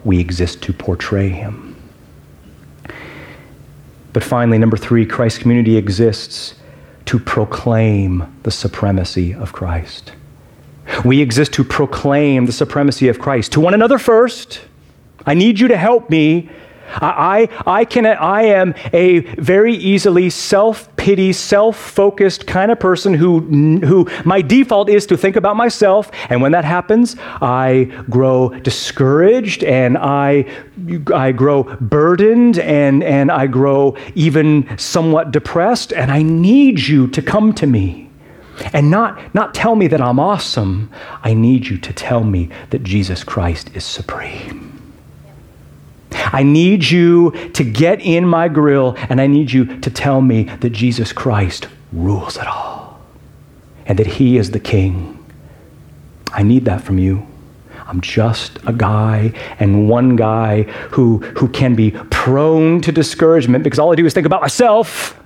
We 0.05 0.19
exist 0.19 0.61
to 0.61 0.73
portray 0.73 1.29
him. 1.29 1.75
But 4.13 4.23
finally, 4.23 4.59
number 4.59 4.77
three, 4.77 5.07
Christ's 5.07 5.39
community 5.39 5.75
exists 5.75 6.53
to 7.05 7.19
proclaim 7.19 8.39
the 8.43 8.51
supremacy 8.51 9.33
of 9.33 9.53
Christ. 9.53 10.13
We 11.05 11.21
exist 11.21 11.53
to 11.53 11.63
proclaim 11.63 12.45
the 12.45 12.51
supremacy 12.51 13.07
of 13.07 13.19
Christ 13.19 13.53
to 13.53 13.59
one 13.59 13.73
another 13.73 13.97
first. 13.97 14.61
I 15.25 15.33
need 15.33 15.59
you 15.59 15.67
to 15.69 15.77
help 15.77 16.09
me 16.09 16.49
I, 16.95 17.49
I, 17.65 17.85
can, 17.85 18.05
I 18.05 18.43
am 18.43 18.75
a 18.91 19.19
very 19.35 19.73
easily 19.75 20.29
self 20.29 20.92
pity, 21.03 21.33
self 21.33 21.75
focused 21.75 22.47
kind 22.47 22.71
of 22.71 22.79
person 22.79 23.13
who, 23.13 23.41
who 23.85 24.07
my 24.23 24.41
default 24.41 24.89
is 24.89 25.05
to 25.05 25.17
think 25.17 25.35
about 25.35 25.57
myself. 25.57 26.09
And 26.29 26.41
when 26.41 26.53
that 26.53 26.63
happens, 26.63 27.17
I 27.41 27.91
grow 28.09 28.47
discouraged 28.61 29.65
and 29.65 29.97
I, 29.97 30.45
I 31.13 31.33
grow 31.33 31.63
burdened 31.81 32.57
and, 32.57 33.03
and 33.03 33.31
I 33.31 33.47
grow 33.47 33.97
even 34.15 34.77
somewhat 34.77 35.31
depressed. 35.31 35.91
And 35.91 36.09
I 36.09 36.21
need 36.21 36.79
you 36.79 37.07
to 37.07 37.21
come 37.21 37.53
to 37.55 37.67
me 37.67 38.09
and 38.71 38.89
not, 38.89 39.35
not 39.35 39.53
tell 39.53 39.75
me 39.75 39.87
that 39.87 39.99
I'm 39.99 40.21
awesome. 40.21 40.89
I 41.21 41.33
need 41.33 41.67
you 41.67 41.77
to 41.79 41.91
tell 41.91 42.23
me 42.23 42.49
that 42.69 42.83
Jesus 42.83 43.25
Christ 43.25 43.75
is 43.75 43.83
supreme. 43.83 44.62
I 46.31 46.43
need 46.43 46.89
you 46.89 47.31
to 47.53 47.63
get 47.63 48.01
in 48.01 48.25
my 48.25 48.47
grill 48.47 48.95
and 49.09 49.19
I 49.19 49.27
need 49.27 49.51
you 49.51 49.79
to 49.81 49.89
tell 49.89 50.21
me 50.21 50.43
that 50.43 50.71
Jesus 50.71 51.11
Christ 51.11 51.67
rules 51.91 52.37
it 52.37 52.47
all 52.47 53.01
and 53.85 53.99
that 53.99 54.07
He 54.07 54.37
is 54.37 54.51
the 54.51 54.59
King. 54.59 55.23
I 56.31 56.43
need 56.43 56.65
that 56.65 56.81
from 56.81 56.97
you. 56.97 57.27
I'm 57.85 58.01
just 58.01 58.57
a 58.65 58.73
guy 58.73 59.33
and 59.59 59.89
one 59.89 60.15
guy 60.15 60.63
who, 60.63 61.19
who 61.37 61.47
can 61.49 61.75
be 61.75 61.91
prone 61.91 62.81
to 62.81 62.91
discouragement 62.91 63.63
because 63.63 63.79
all 63.79 63.91
I 63.91 63.95
do 63.95 64.05
is 64.05 64.13
think 64.13 64.25
about 64.25 64.41
myself. 64.41 65.19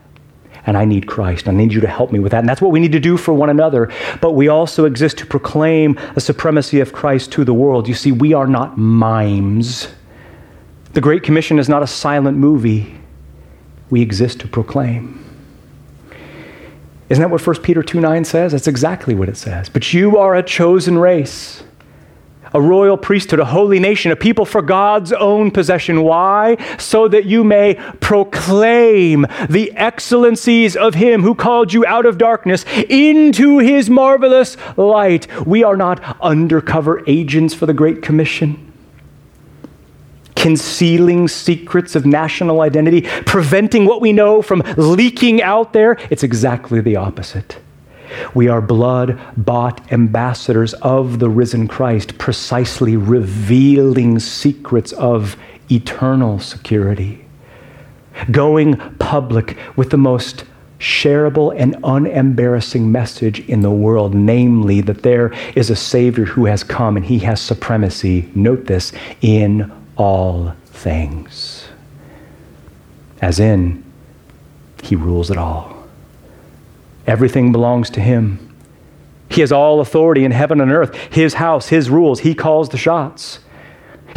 And 0.65 0.75
I 0.75 0.83
need 0.83 1.07
Christ. 1.07 1.47
I 1.47 1.51
need 1.51 1.71
you 1.71 1.79
to 1.79 1.87
help 1.87 2.11
me 2.11 2.19
with 2.19 2.33
that. 2.33 2.39
And 2.39 2.49
that's 2.49 2.61
what 2.61 2.71
we 2.71 2.81
need 2.81 2.91
to 2.91 2.99
do 2.99 3.15
for 3.15 3.33
one 3.33 3.49
another. 3.49 3.89
But 4.19 4.33
we 4.33 4.49
also 4.49 4.83
exist 4.83 5.17
to 5.19 5.25
proclaim 5.25 5.97
the 6.13 6.19
supremacy 6.19 6.81
of 6.81 6.91
Christ 6.91 7.31
to 7.33 7.45
the 7.45 7.53
world. 7.53 7.87
You 7.87 7.93
see, 7.93 8.11
we 8.11 8.33
are 8.33 8.47
not 8.47 8.77
mimes. 8.77 9.87
The 10.97 11.01
Great 11.01 11.21
Commission 11.21 11.59
is 11.59 11.69
not 11.69 11.83
a 11.83 11.85
silent 11.85 12.39
movie. 12.39 12.95
We 13.91 14.01
exist 14.01 14.39
to 14.39 14.47
proclaim. 14.47 15.23
Isn't 17.07 17.21
that 17.21 17.29
what 17.29 17.45
1 17.45 17.61
Peter 17.61 17.83
2 17.83 18.01
9 18.01 18.25
says? 18.25 18.53
That's 18.53 18.65
exactly 18.65 19.13
what 19.13 19.29
it 19.29 19.37
says. 19.37 19.69
But 19.69 19.93
you 19.93 20.17
are 20.17 20.33
a 20.33 20.41
chosen 20.41 20.97
race, 20.97 21.63
a 22.51 22.59
royal 22.59 22.97
priesthood, 22.97 23.39
a 23.39 23.45
holy 23.45 23.77
nation, 23.77 24.11
a 24.11 24.15
people 24.15 24.43
for 24.43 24.63
God's 24.63 25.13
own 25.13 25.51
possession. 25.51 26.01
Why? 26.01 26.57
So 26.79 27.07
that 27.09 27.25
you 27.25 27.43
may 27.43 27.75
proclaim 27.99 29.27
the 29.47 29.71
excellencies 29.73 30.75
of 30.75 30.95
Him 30.95 31.21
who 31.21 31.35
called 31.35 31.73
you 31.73 31.85
out 31.85 32.07
of 32.07 32.17
darkness 32.17 32.65
into 32.89 33.59
His 33.59 33.87
marvelous 33.87 34.57
light. 34.77 35.27
We 35.45 35.63
are 35.63 35.77
not 35.77 36.17
undercover 36.19 37.03
agents 37.05 37.53
for 37.53 37.67
the 37.67 37.73
Great 37.75 38.01
Commission 38.01 38.66
concealing 40.37 41.27
secrets 41.27 41.95
of 41.95 42.05
national 42.05 42.61
identity, 42.61 43.01
preventing 43.25 43.85
what 43.85 44.01
we 44.01 44.13
know 44.13 44.41
from 44.41 44.63
leaking 44.77 45.41
out 45.41 45.73
there. 45.73 45.97
It's 46.09 46.23
exactly 46.23 46.79
the 46.79 46.95
opposite. 46.95 47.59
We 48.33 48.47
are 48.47 48.61
blood 48.61 49.19
bought 49.35 49.91
ambassadors 49.91 50.73
of 50.75 51.19
the 51.19 51.29
risen 51.29 51.67
Christ, 51.67 52.17
precisely 52.17 52.95
revealing 52.95 54.19
secrets 54.19 54.93
of 54.93 55.35
eternal 55.69 56.39
security. 56.39 57.25
Going 58.31 58.77
public 58.97 59.57
with 59.75 59.89
the 59.89 59.97
most 59.97 60.45
shareable 60.79 61.53
and 61.57 61.75
unembarrassing 61.83 62.91
message 62.91 63.39
in 63.49 63.61
the 63.61 63.71
world, 63.71 64.13
namely 64.13 64.81
that 64.81 65.01
there 65.01 65.33
is 65.55 65.69
a 65.69 65.75
Savior 65.75 66.25
who 66.25 66.45
has 66.45 66.63
come 66.63 66.95
and 66.95 67.05
he 67.05 67.19
has 67.19 67.41
supremacy, 67.41 68.31
note 68.35 68.65
this, 68.65 68.91
in 69.21 69.71
all 69.97 70.53
things. 70.65 71.67
As 73.21 73.39
in, 73.39 73.83
he 74.83 74.95
rules 74.95 75.29
it 75.31 75.37
all. 75.37 75.75
Everything 77.05 77.51
belongs 77.51 77.89
to 77.91 77.99
him. 77.99 78.55
He 79.29 79.41
has 79.41 79.51
all 79.51 79.81
authority 79.81 80.23
in 80.23 80.31
heaven 80.31 80.61
and 80.61 80.71
earth. 80.71 80.95
His 81.11 81.35
house, 81.35 81.67
his 81.69 81.89
rules. 81.89 82.21
He 82.21 82.33
calls 82.33 82.69
the 82.69 82.77
shots. 82.77 83.39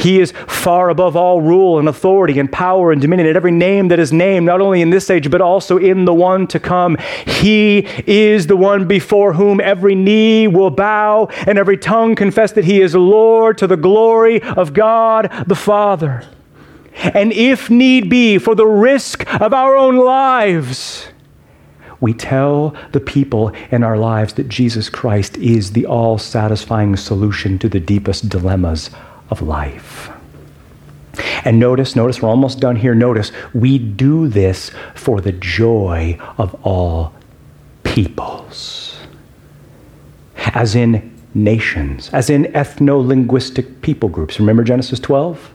He 0.01 0.18
is 0.18 0.32
far 0.46 0.88
above 0.88 1.14
all 1.14 1.42
rule 1.42 1.78
and 1.78 1.88
authority 1.88 2.38
and 2.38 2.51
power 2.51 2.90
and 2.90 3.03
dominion 3.03 3.28
and 3.28 3.36
every 3.36 3.53
name 3.53 3.88
that 3.88 3.98
is 3.98 4.12
named, 4.12 4.46
not 4.46 4.61
only 4.61 4.80
in 4.80 4.90
this 4.90 5.11
age, 5.11 5.30
but 5.30 5.42
also 5.42 5.76
in 5.76 6.07
the 6.07 6.14
one 6.14 6.46
to 6.48 6.59
come. 6.59 6.96
He 7.26 7.86
is 8.07 8.46
the 8.46 8.57
one 8.57 8.88
before 8.88 9.34
whom 9.34 9.61
every 9.61 9.94
knee 9.94 10.48
will 10.48 10.70
bow 10.70 11.26
and 11.46 11.59
every 11.59 11.76
tongue 11.76 12.14
confess 12.14 12.53
that 12.53 12.64
he 12.64 12.80
is 12.80 12.94
Lord 12.94 13.59
to 13.59 13.66
the 13.66 13.76
glory 13.76 14.42
of 14.42 14.72
God 14.72 15.30
the 15.46 15.55
Father. 15.55 16.24
And 16.94 17.32
if 17.32 17.70
need 17.70 18.09
be, 18.09 18.38
for 18.38 18.55
the 18.55 18.66
risk 18.66 19.26
of 19.40 19.53
our 19.53 19.76
own 19.76 19.96
lives, 19.96 21.07
we 22.01 22.14
tell 22.14 22.74
the 22.92 23.01
people 23.01 23.51
in 23.70 23.84
our 23.84 23.96
lives 23.96 24.34
that 24.34 24.48
Jesus 24.48 24.88
Christ 24.88 25.36
is 25.36 25.72
the 25.72 25.86
all 25.86 26.18
satisfying 26.18 26.96
solution 26.96 27.59
to 27.59 27.68
the 27.68 27.80
deepest 27.80 28.28
dilemmas 28.28 28.90
of 29.30 29.42
life. 29.42 30.10
And 31.44 31.58
notice, 31.58 31.96
notice, 31.96 32.22
we're 32.22 32.28
almost 32.28 32.60
done 32.60 32.76
here. 32.76 32.94
Notice, 32.94 33.32
we 33.52 33.78
do 33.78 34.28
this 34.28 34.70
for 34.94 35.20
the 35.20 35.32
joy 35.32 36.18
of 36.38 36.54
all 36.64 37.14
peoples. 37.82 38.98
As 40.36 40.74
in 40.74 41.16
nations, 41.34 42.10
as 42.12 42.28
in 42.30 42.44
ethno 42.44 43.06
linguistic 43.06 43.82
people 43.82 44.08
groups. 44.08 44.40
Remember 44.40 44.64
Genesis 44.64 44.98
12? 44.98 45.52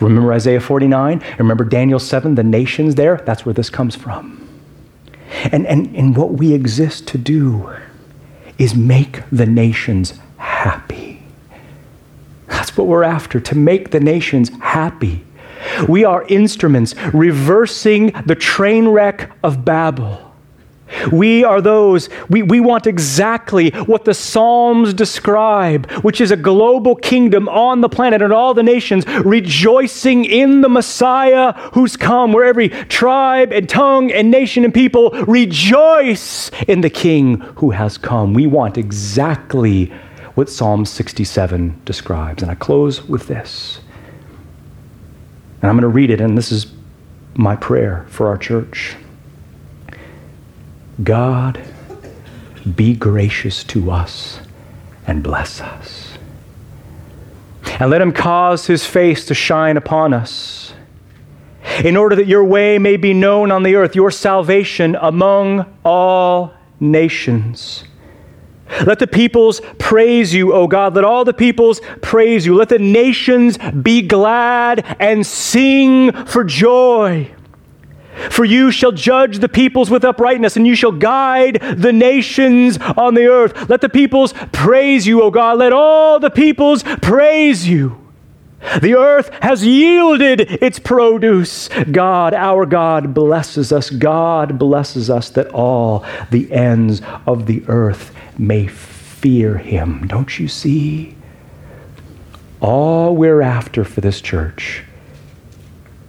Remember 0.00 0.32
Isaiah 0.32 0.60
49? 0.60 1.22
Remember 1.38 1.64
Daniel 1.64 1.98
7, 1.98 2.34
the 2.34 2.42
nations 2.42 2.94
there? 2.94 3.22
That's 3.24 3.44
where 3.44 3.52
this 3.52 3.70
comes 3.70 3.94
from. 3.94 4.38
And, 5.50 5.66
and, 5.66 5.94
and 5.96 6.16
what 6.16 6.32
we 6.34 6.52
exist 6.54 7.06
to 7.08 7.18
do 7.18 7.72
is 8.58 8.74
make 8.74 9.22
the 9.30 9.46
nations. 9.46 10.14
That's 12.52 12.76
what 12.76 12.86
we're 12.86 13.02
after, 13.02 13.40
to 13.40 13.56
make 13.56 13.90
the 13.90 13.98
nations 13.98 14.50
happy. 14.60 15.24
We 15.88 16.04
are 16.04 16.24
instruments 16.28 16.94
reversing 17.14 18.12
the 18.26 18.34
train 18.34 18.88
wreck 18.88 19.32
of 19.42 19.64
Babel. 19.64 20.32
We 21.10 21.44
are 21.44 21.62
those, 21.62 22.10
we, 22.28 22.42
we 22.42 22.60
want 22.60 22.86
exactly 22.86 23.70
what 23.70 24.04
the 24.04 24.12
Psalms 24.12 24.92
describe, 24.92 25.90
which 26.02 26.20
is 26.20 26.30
a 26.30 26.36
global 26.36 26.94
kingdom 26.94 27.48
on 27.48 27.80
the 27.80 27.88
planet 27.88 28.20
and 28.20 28.34
all 28.34 28.52
the 28.52 28.62
nations 28.62 29.06
rejoicing 29.24 30.26
in 30.26 30.60
the 30.60 30.68
Messiah 30.68 31.54
who's 31.72 31.96
come, 31.96 32.34
where 32.34 32.44
every 32.44 32.68
tribe 32.68 33.50
and 33.50 33.66
tongue 33.66 34.12
and 34.12 34.30
nation 34.30 34.62
and 34.62 34.74
people 34.74 35.10
rejoice 35.26 36.50
in 36.68 36.82
the 36.82 36.90
King 36.90 37.40
who 37.56 37.70
has 37.70 37.96
come. 37.96 38.34
We 38.34 38.46
want 38.46 38.76
exactly 38.76 39.90
what 40.34 40.48
Psalm 40.48 40.84
67 40.84 41.80
describes. 41.84 42.42
And 42.42 42.50
I 42.50 42.54
close 42.54 43.02
with 43.02 43.26
this. 43.26 43.80
And 45.60 45.68
I'm 45.70 45.76
going 45.76 45.82
to 45.82 45.88
read 45.88 46.10
it, 46.10 46.20
and 46.20 46.36
this 46.36 46.50
is 46.50 46.66
my 47.34 47.54
prayer 47.56 48.06
for 48.08 48.28
our 48.28 48.36
church. 48.36 48.96
God, 51.02 51.62
be 52.74 52.94
gracious 52.94 53.64
to 53.64 53.90
us 53.90 54.40
and 55.06 55.22
bless 55.22 55.60
us. 55.60 56.18
And 57.78 57.90
let 57.90 58.00
him 58.00 58.12
cause 58.12 58.66
his 58.66 58.84
face 58.84 59.24
to 59.26 59.34
shine 59.34 59.76
upon 59.76 60.12
us, 60.12 60.74
in 61.84 61.96
order 61.96 62.16
that 62.16 62.26
your 62.26 62.44
way 62.44 62.78
may 62.78 62.96
be 62.96 63.14
known 63.14 63.50
on 63.50 63.62
the 63.62 63.76
earth, 63.76 63.94
your 63.94 64.10
salvation 64.10 64.96
among 65.00 65.64
all 65.84 66.54
nations. 66.80 67.84
Let 68.84 68.98
the 68.98 69.06
peoples 69.06 69.60
praise 69.78 70.32
you, 70.34 70.52
O 70.52 70.66
God. 70.66 70.94
Let 70.94 71.04
all 71.04 71.24
the 71.24 71.34
peoples 71.34 71.80
praise 72.00 72.46
you. 72.46 72.54
Let 72.54 72.68
the 72.68 72.78
nations 72.78 73.58
be 73.58 74.02
glad 74.02 74.96
and 74.98 75.26
sing 75.26 76.12
for 76.26 76.44
joy. 76.44 77.30
For 78.30 78.44
you 78.44 78.70
shall 78.70 78.92
judge 78.92 79.38
the 79.38 79.48
peoples 79.48 79.90
with 79.90 80.04
uprightness, 80.04 80.56
and 80.56 80.66
you 80.66 80.74
shall 80.74 80.92
guide 80.92 81.60
the 81.76 81.92
nations 81.92 82.78
on 82.96 83.14
the 83.14 83.26
earth. 83.26 83.68
Let 83.68 83.80
the 83.80 83.88
peoples 83.88 84.34
praise 84.52 85.06
you, 85.06 85.22
O 85.22 85.30
God. 85.30 85.58
Let 85.58 85.72
all 85.72 86.20
the 86.20 86.30
peoples 86.30 86.82
praise 87.00 87.66
you. 87.66 88.01
The 88.80 88.94
earth 88.94 89.30
has 89.42 89.64
yielded 89.64 90.40
its 90.40 90.78
produce. 90.78 91.68
God, 91.90 92.32
our 92.34 92.64
God, 92.64 93.12
blesses 93.12 93.72
us. 93.72 93.90
God 93.90 94.58
blesses 94.58 95.10
us 95.10 95.28
that 95.30 95.48
all 95.48 96.04
the 96.30 96.50
ends 96.52 97.02
of 97.26 97.46
the 97.46 97.64
earth 97.66 98.14
may 98.38 98.66
fear 98.66 99.58
him. 99.58 100.06
Don't 100.06 100.38
you 100.38 100.48
see? 100.48 101.16
All 102.60 103.16
we're 103.16 103.42
after 103.42 103.84
for 103.84 104.00
this 104.00 104.20
church 104.20 104.84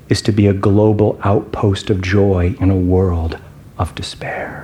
is 0.09 0.21
to 0.21 0.31
be 0.31 0.45
a 0.45 0.53
global 0.53 1.19
outpost 1.23 1.89
of 1.89 2.01
joy 2.01 2.55
in 2.59 2.69
a 2.69 2.75
world 2.75 3.39
of 3.79 3.95
despair. 3.95 4.62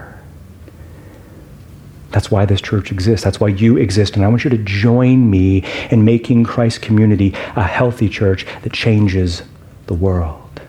That's 2.11 2.31
why 2.31 2.45
this 2.45 2.61
church 2.61 2.91
exists. 2.91 3.23
That's 3.23 3.39
why 3.39 3.49
you 3.49 3.77
exist. 3.77 4.15
And 4.15 4.25
I 4.25 4.27
want 4.27 4.43
you 4.43 4.49
to 4.49 4.57
join 4.57 5.29
me 5.29 5.63
in 5.91 6.05
making 6.05 6.43
Christ's 6.43 6.79
community 6.79 7.33
a 7.55 7.63
healthy 7.63 8.09
church 8.09 8.45
that 8.63 8.73
changes 8.73 9.43
the 9.85 9.93
world. 9.93 10.61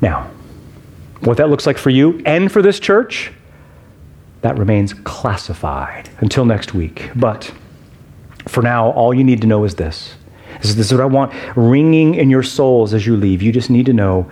Now, 0.00 0.30
what 1.20 1.36
that 1.36 1.48
looks 1.50 1.66
like 1.66 1.78
for 1.78 1.90
you 1.90 2.20
and 2.26 2.50
for 2.50 2.62
this 2.62 2.80
church, 2.80 3.30
that 4.40 4.58
remains 4.58 4.92
classified 4.92 6.10
until 6.18 6.44
next 6.44 6.74
week. 6.74 7.10
But 7.14 7.52
for 8.48 8.62
now, 8.62 8.90
all 8.90 9.14
you 9.14 9.22
need 9.22 9.40
to 9.42 9.46
know 9.46 9.64
is 9.64 9.76
this 9.76 10.14
this 10.62 10.78
is 10.78 10.92
what 10.92 11.00
I 11.00 11.06
want 11.06 11.32
ringing 11.56 12.14
in 12.14 12.30
your 12.30 12.42
souls 12.42 12.94
as 12.94 13.06
you 13.06 13.16
leave. 13.16 13.42
You 13.42 13.52
just 13.52 13.70
need 13.70 13.86
to 13.86 13.92
know 13.92 14.30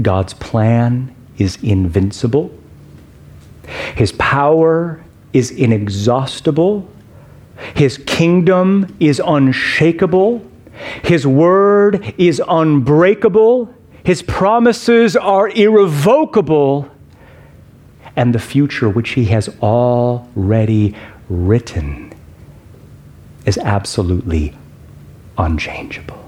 God's 0.00 0.34
plan 0.34 1.14
is 1.36 1.56
invincible, 1.62 2.56
His 3.94 4.12
power 4.12 5.04
is 5.32 5.50
inexhaustible, 5.50 6.88
His 7.74 7.98
kingdom 7.98 8.96
is 9.00 9.20
unshakable, 9.24 10.46
His 11.04 11.26
word 11.26 12.14
is 12.18 12.42
unbreakable, 12.48 13.72
His 14.04 14.22
promises 14.22 15.16
are 15.16 15.48
irrevocable, 15.50 16.88
and 18.16 18.34
the 18.34 18.38
future 18.38 18.88
which 18.88 19.10
He 19.10 19.26
has 19.26 19.48
already 19.62 20.94
written 21.28 22.12
is 23.46 23.58
absolutely 23.58 24.54
unchangeable. 25.36 26.18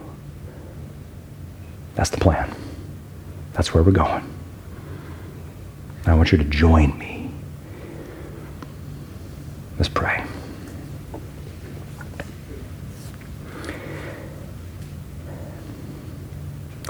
That's 1.95 2.11
the 2.11 2.19
plan. 2.19 2.55
That's 3.53 3.75
where 3.75 3.83
we're 3.83 3.93
going. 3.93 4.25
I 6.07 6.15
want 6.15 6.33
you 6.33 6.39
to 6.39 6.45
join 6.45 6.97
me. 6.99 7.20
Let's 9.81 9.89
pray. 9.89 10.23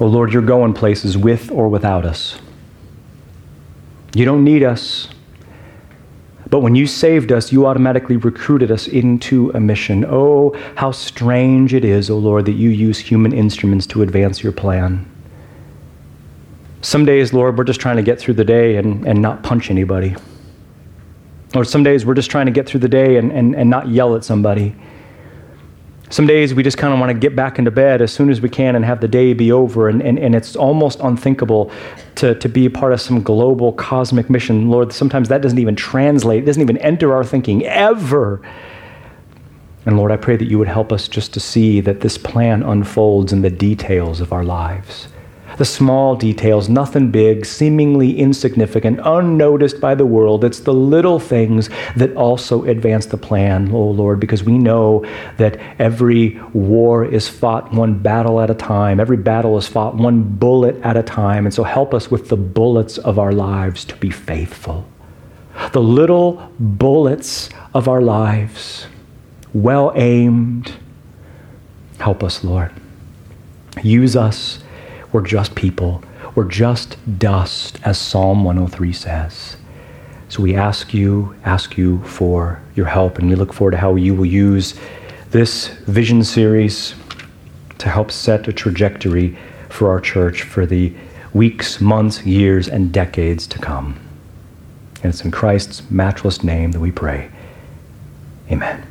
Oh 0.01 0.07
Lord, 0.07 0.33
you're 0.33 0.43
going 0.43 0.75
places 0.75 1.17
with 1.17 1.53
or 1.53 1.69
without 1.69 2.05
us. 2.05 2.41
You 4.13 4.25
don't 4.25 4.43
need 4.43 4.65
us. 4.65 5.07
But 6.49 6.63
when 6.63 6.75
you 6.75 6.89
saved 6.89 7.31
us, 7.31 7.53
you 7.53 7.65
automatically 7.65 8.17
recruited 8.17 8.73
us 8.73 8.89
into 8.89 9.51
a 9.51 9.61
mission. 9.61 10.05
Oh, 10.05 10.61
how 10.75 10.91
strange 10.91 11.75
it 11.75 11.85
is, 11.85 12.11
O 12.11 12.17
oh 12.17 12.19
Lord, 12.19 12.47
that 12.47 12.55
you 12.55 12.71
use 12.71 12.99
human 12.99 13.33
instruments 13.33 13.87
to 13.87 14.03
advance 14.03 14.43
your 14.43 14.53
plan. 14.53 15.09
Some 16.83 17.05
days, 17.05 17.33
Lord, 17.33 17.57
we're 17.57 17.63
just 17.63 17.79
trying 17.79 17.99
to 17.99 18.03
get 18.03 18.19
through 18.19 18.35
the 18.35 18.45
day 18.45 18.79
and, 18.79 19.07
and 19.07 19.23
not 19.23 19.45
punch 19.45 19.71
anybody. 19.71 20.17
Or 21.55 21.65
some 21.65 21.83
days 21.83 22.07
we're 22.07 22.15
just 22.15 22.31
trying 22.31 22.47
to 22.47 22.53
get 22.53 22.67
through 22.67 22.81
the 22.81 22.89
day 22.89 23.17
and, 23.17 23.33
and, 23.33 23.55
and 23.57 23.69
not 23.69 23.89
yell 23.89 24.15
at 24.15 24.25
somebody. 24.25 24.75
Some 26.09 26.27
days 26.27 26.55
we 26.55 26.63
just 26.63 26.77
kind 26.77 26.93
of 26.93 26.99
want 26.99 27.11
to 27.11 27.19
get 27.19 27.37
back 27.37 27.59
into 27.59 27.71
bed 27.71 28.03
as 28.03 28.13
soon 28.13 28.31
as 28.31 28.41
we 28.41 28.49
can 28.49 28.75
and 28.75 28.85
have 28.85 29.01
the 29.01 29.09
day 29.09 29.33
be 29.33 29.53
over. 29.53 29.89
And, 29.89 30.03
and, 30.03 30.19
and 30.19 30.35
it's 30.35 30.57
almost 30.57 30.99
unthinkable 31.01 31.71
to, 32.17 32.35
to 32.37 32.49
be 32.49 32.69
part 32.69 32.93
of 32.93 33.01
some 33.01 33.23
global 33.23 33.73
cosmic 33.73 34.29
mission. 34.29 34.71
Lord, 34.71 34.93
sometimes 34.93 35.29
that 35.29 35.41
doesn't 35.41 35.59
even 35.59 35.77
translate, 35.77 36.43
it 36.43 36.47
doesn't 36.47 36.63
even 36.63 36.79
enter 36.79 37.15
our 37.15 37.25
thinking 37.25 37.65
ever. 37.65 38.43
And 39.87 39.97
Lord, 39.97 40.11
I 40.11 40.17
pray 40.17 40.37
that 40.37 40.47
you 40.47 40.59
would 40.59 40.69
help 40.69 40.93
us 40.93 41.09
just 41.09 41.33
to 41.35 41.41
see 41.41 41.81
that 41.81 42.01
this 42.01 42.19
plan 42.19 42.63
unfolds 42.63 43.33
in 43.33 43.43
the 43.43 43.51
details 43.51 44.21
of 44.21 44.33
our 44.33 44.45
lives 44.45 45.09
the 45.57 45.65
small 45.65 46.17
details, 46.17 46.69
nothing 46.69 47.11
big, 47.11 47.45
seemingly 47.45 48.19
insignificant, 48.19 49.01
unnoticed 49.05 49.81
by 49.81 49.95
the 49.95 50.07
world. 50.07 50.45
It's 50.45 50.61
the 50.61 50.75
little 50.75 51.19
things 51.19 51.69
that 51.97 52.15
also 52.17 52.65
advance 52.65 53.07
the 53.07 53.17
plan, 53.17 53.71
oh 53.73 53.91
Lord, 53.91 54.21
because 54.21 54.45
we 54.45 54.59
know 54.59 55.05
that 55.37 55.59
every 55.79 56.41
war 56.53 57.05
is 57.05 57.29
fought 57.29 57.73
one 57.73 57.99
battle 57.99 58.41
at 58.41 58.51
a 58.51 58.55
time, 58.55 59.01
every 59.01 59.17
battle 59.17 59.57
is 59.59 59.67
fought 59.67 59.97
one 59.97 60.23
bullet 60.23 60.77
at 60.83 60.97
a 60.97 61.03
time. 61.03 61.47
And 61.47 61.55
so 61.55 61.63
help 61.63 61.95
us 61.95 62.11
with 62.11 62.29
the 62.29 62.37
bullets 62.37 62.99
of 62.99 63.19
our 63.19 63.33
lives 63.33 63.85
to 63.87 63.97
be 63.97 64.11
faithful. 64.11 64.87
The 65.73 65.83
little 65.83 66.51
bullets 66.59 67.51
of 67.75 67.89
our 67.89 68.01
lives, 68.01 68.87
well 69.53 69.93
aimed. 69.95 70.73
Help 71.99 72.23
us, 72.23 72.43
Lord. 72.43 72.73
Use 73.83 74.17
us 74.17 74.61
we're 75.13 75.23
just 75.23 75.55
people. 75.55 76.03
We're 76.35 76.45
just 76.45 76.97
dust, 77.19 77.79
as 77.85 77.99
Psalm 77.99 78.45
103 78.45 78.93
says. 78.93 79.57
So 80.29 80.43
we 80.43 80.55
ask 80.55 80.95
you, 80.95 81.35
ask 81.45 81.77
you 81.77 82.03
for 82.05 82.63
your 82.77 82.87
help, 82.87 83.19
and 83.19 83.29
we 83.29 83.35
look 83.35 83.53
forward 83.53 83.73
to 83.73 83.79
how 83.79 83.97
you 83.97 84.15
will 84.15 84.27
use 84.27 84.75
this 85.31 85.69
vision 85.87 86.23
series 86.23 86.95
to 87.79 87.89
help 87.89 88.11
set 88.13 88.47
a 88.47 88.53
trajectory 88.53 89.37
for 89.69 89.91
our 89.91 90.01
church 90.01 90.43
for 90.43 90.67
the 90.67 90.95
weeks, 91.33 91.81
months, 91.81 92.25
years, 92.25 92.69
and 92.69 92.93
decades 92.93 93.47
to 93.49 93.59
come. 93.59 93.99
And 95.03 95.07
it's 95.07 95.25
in 95.25 95.31
Christ's 95.31 95.89
matchless 95.91 96.45
name 96.45 96.73
that 96.73 96.81
we 96.81 96.93
pray. 96.93 97.31
Amen. 98.51 98.90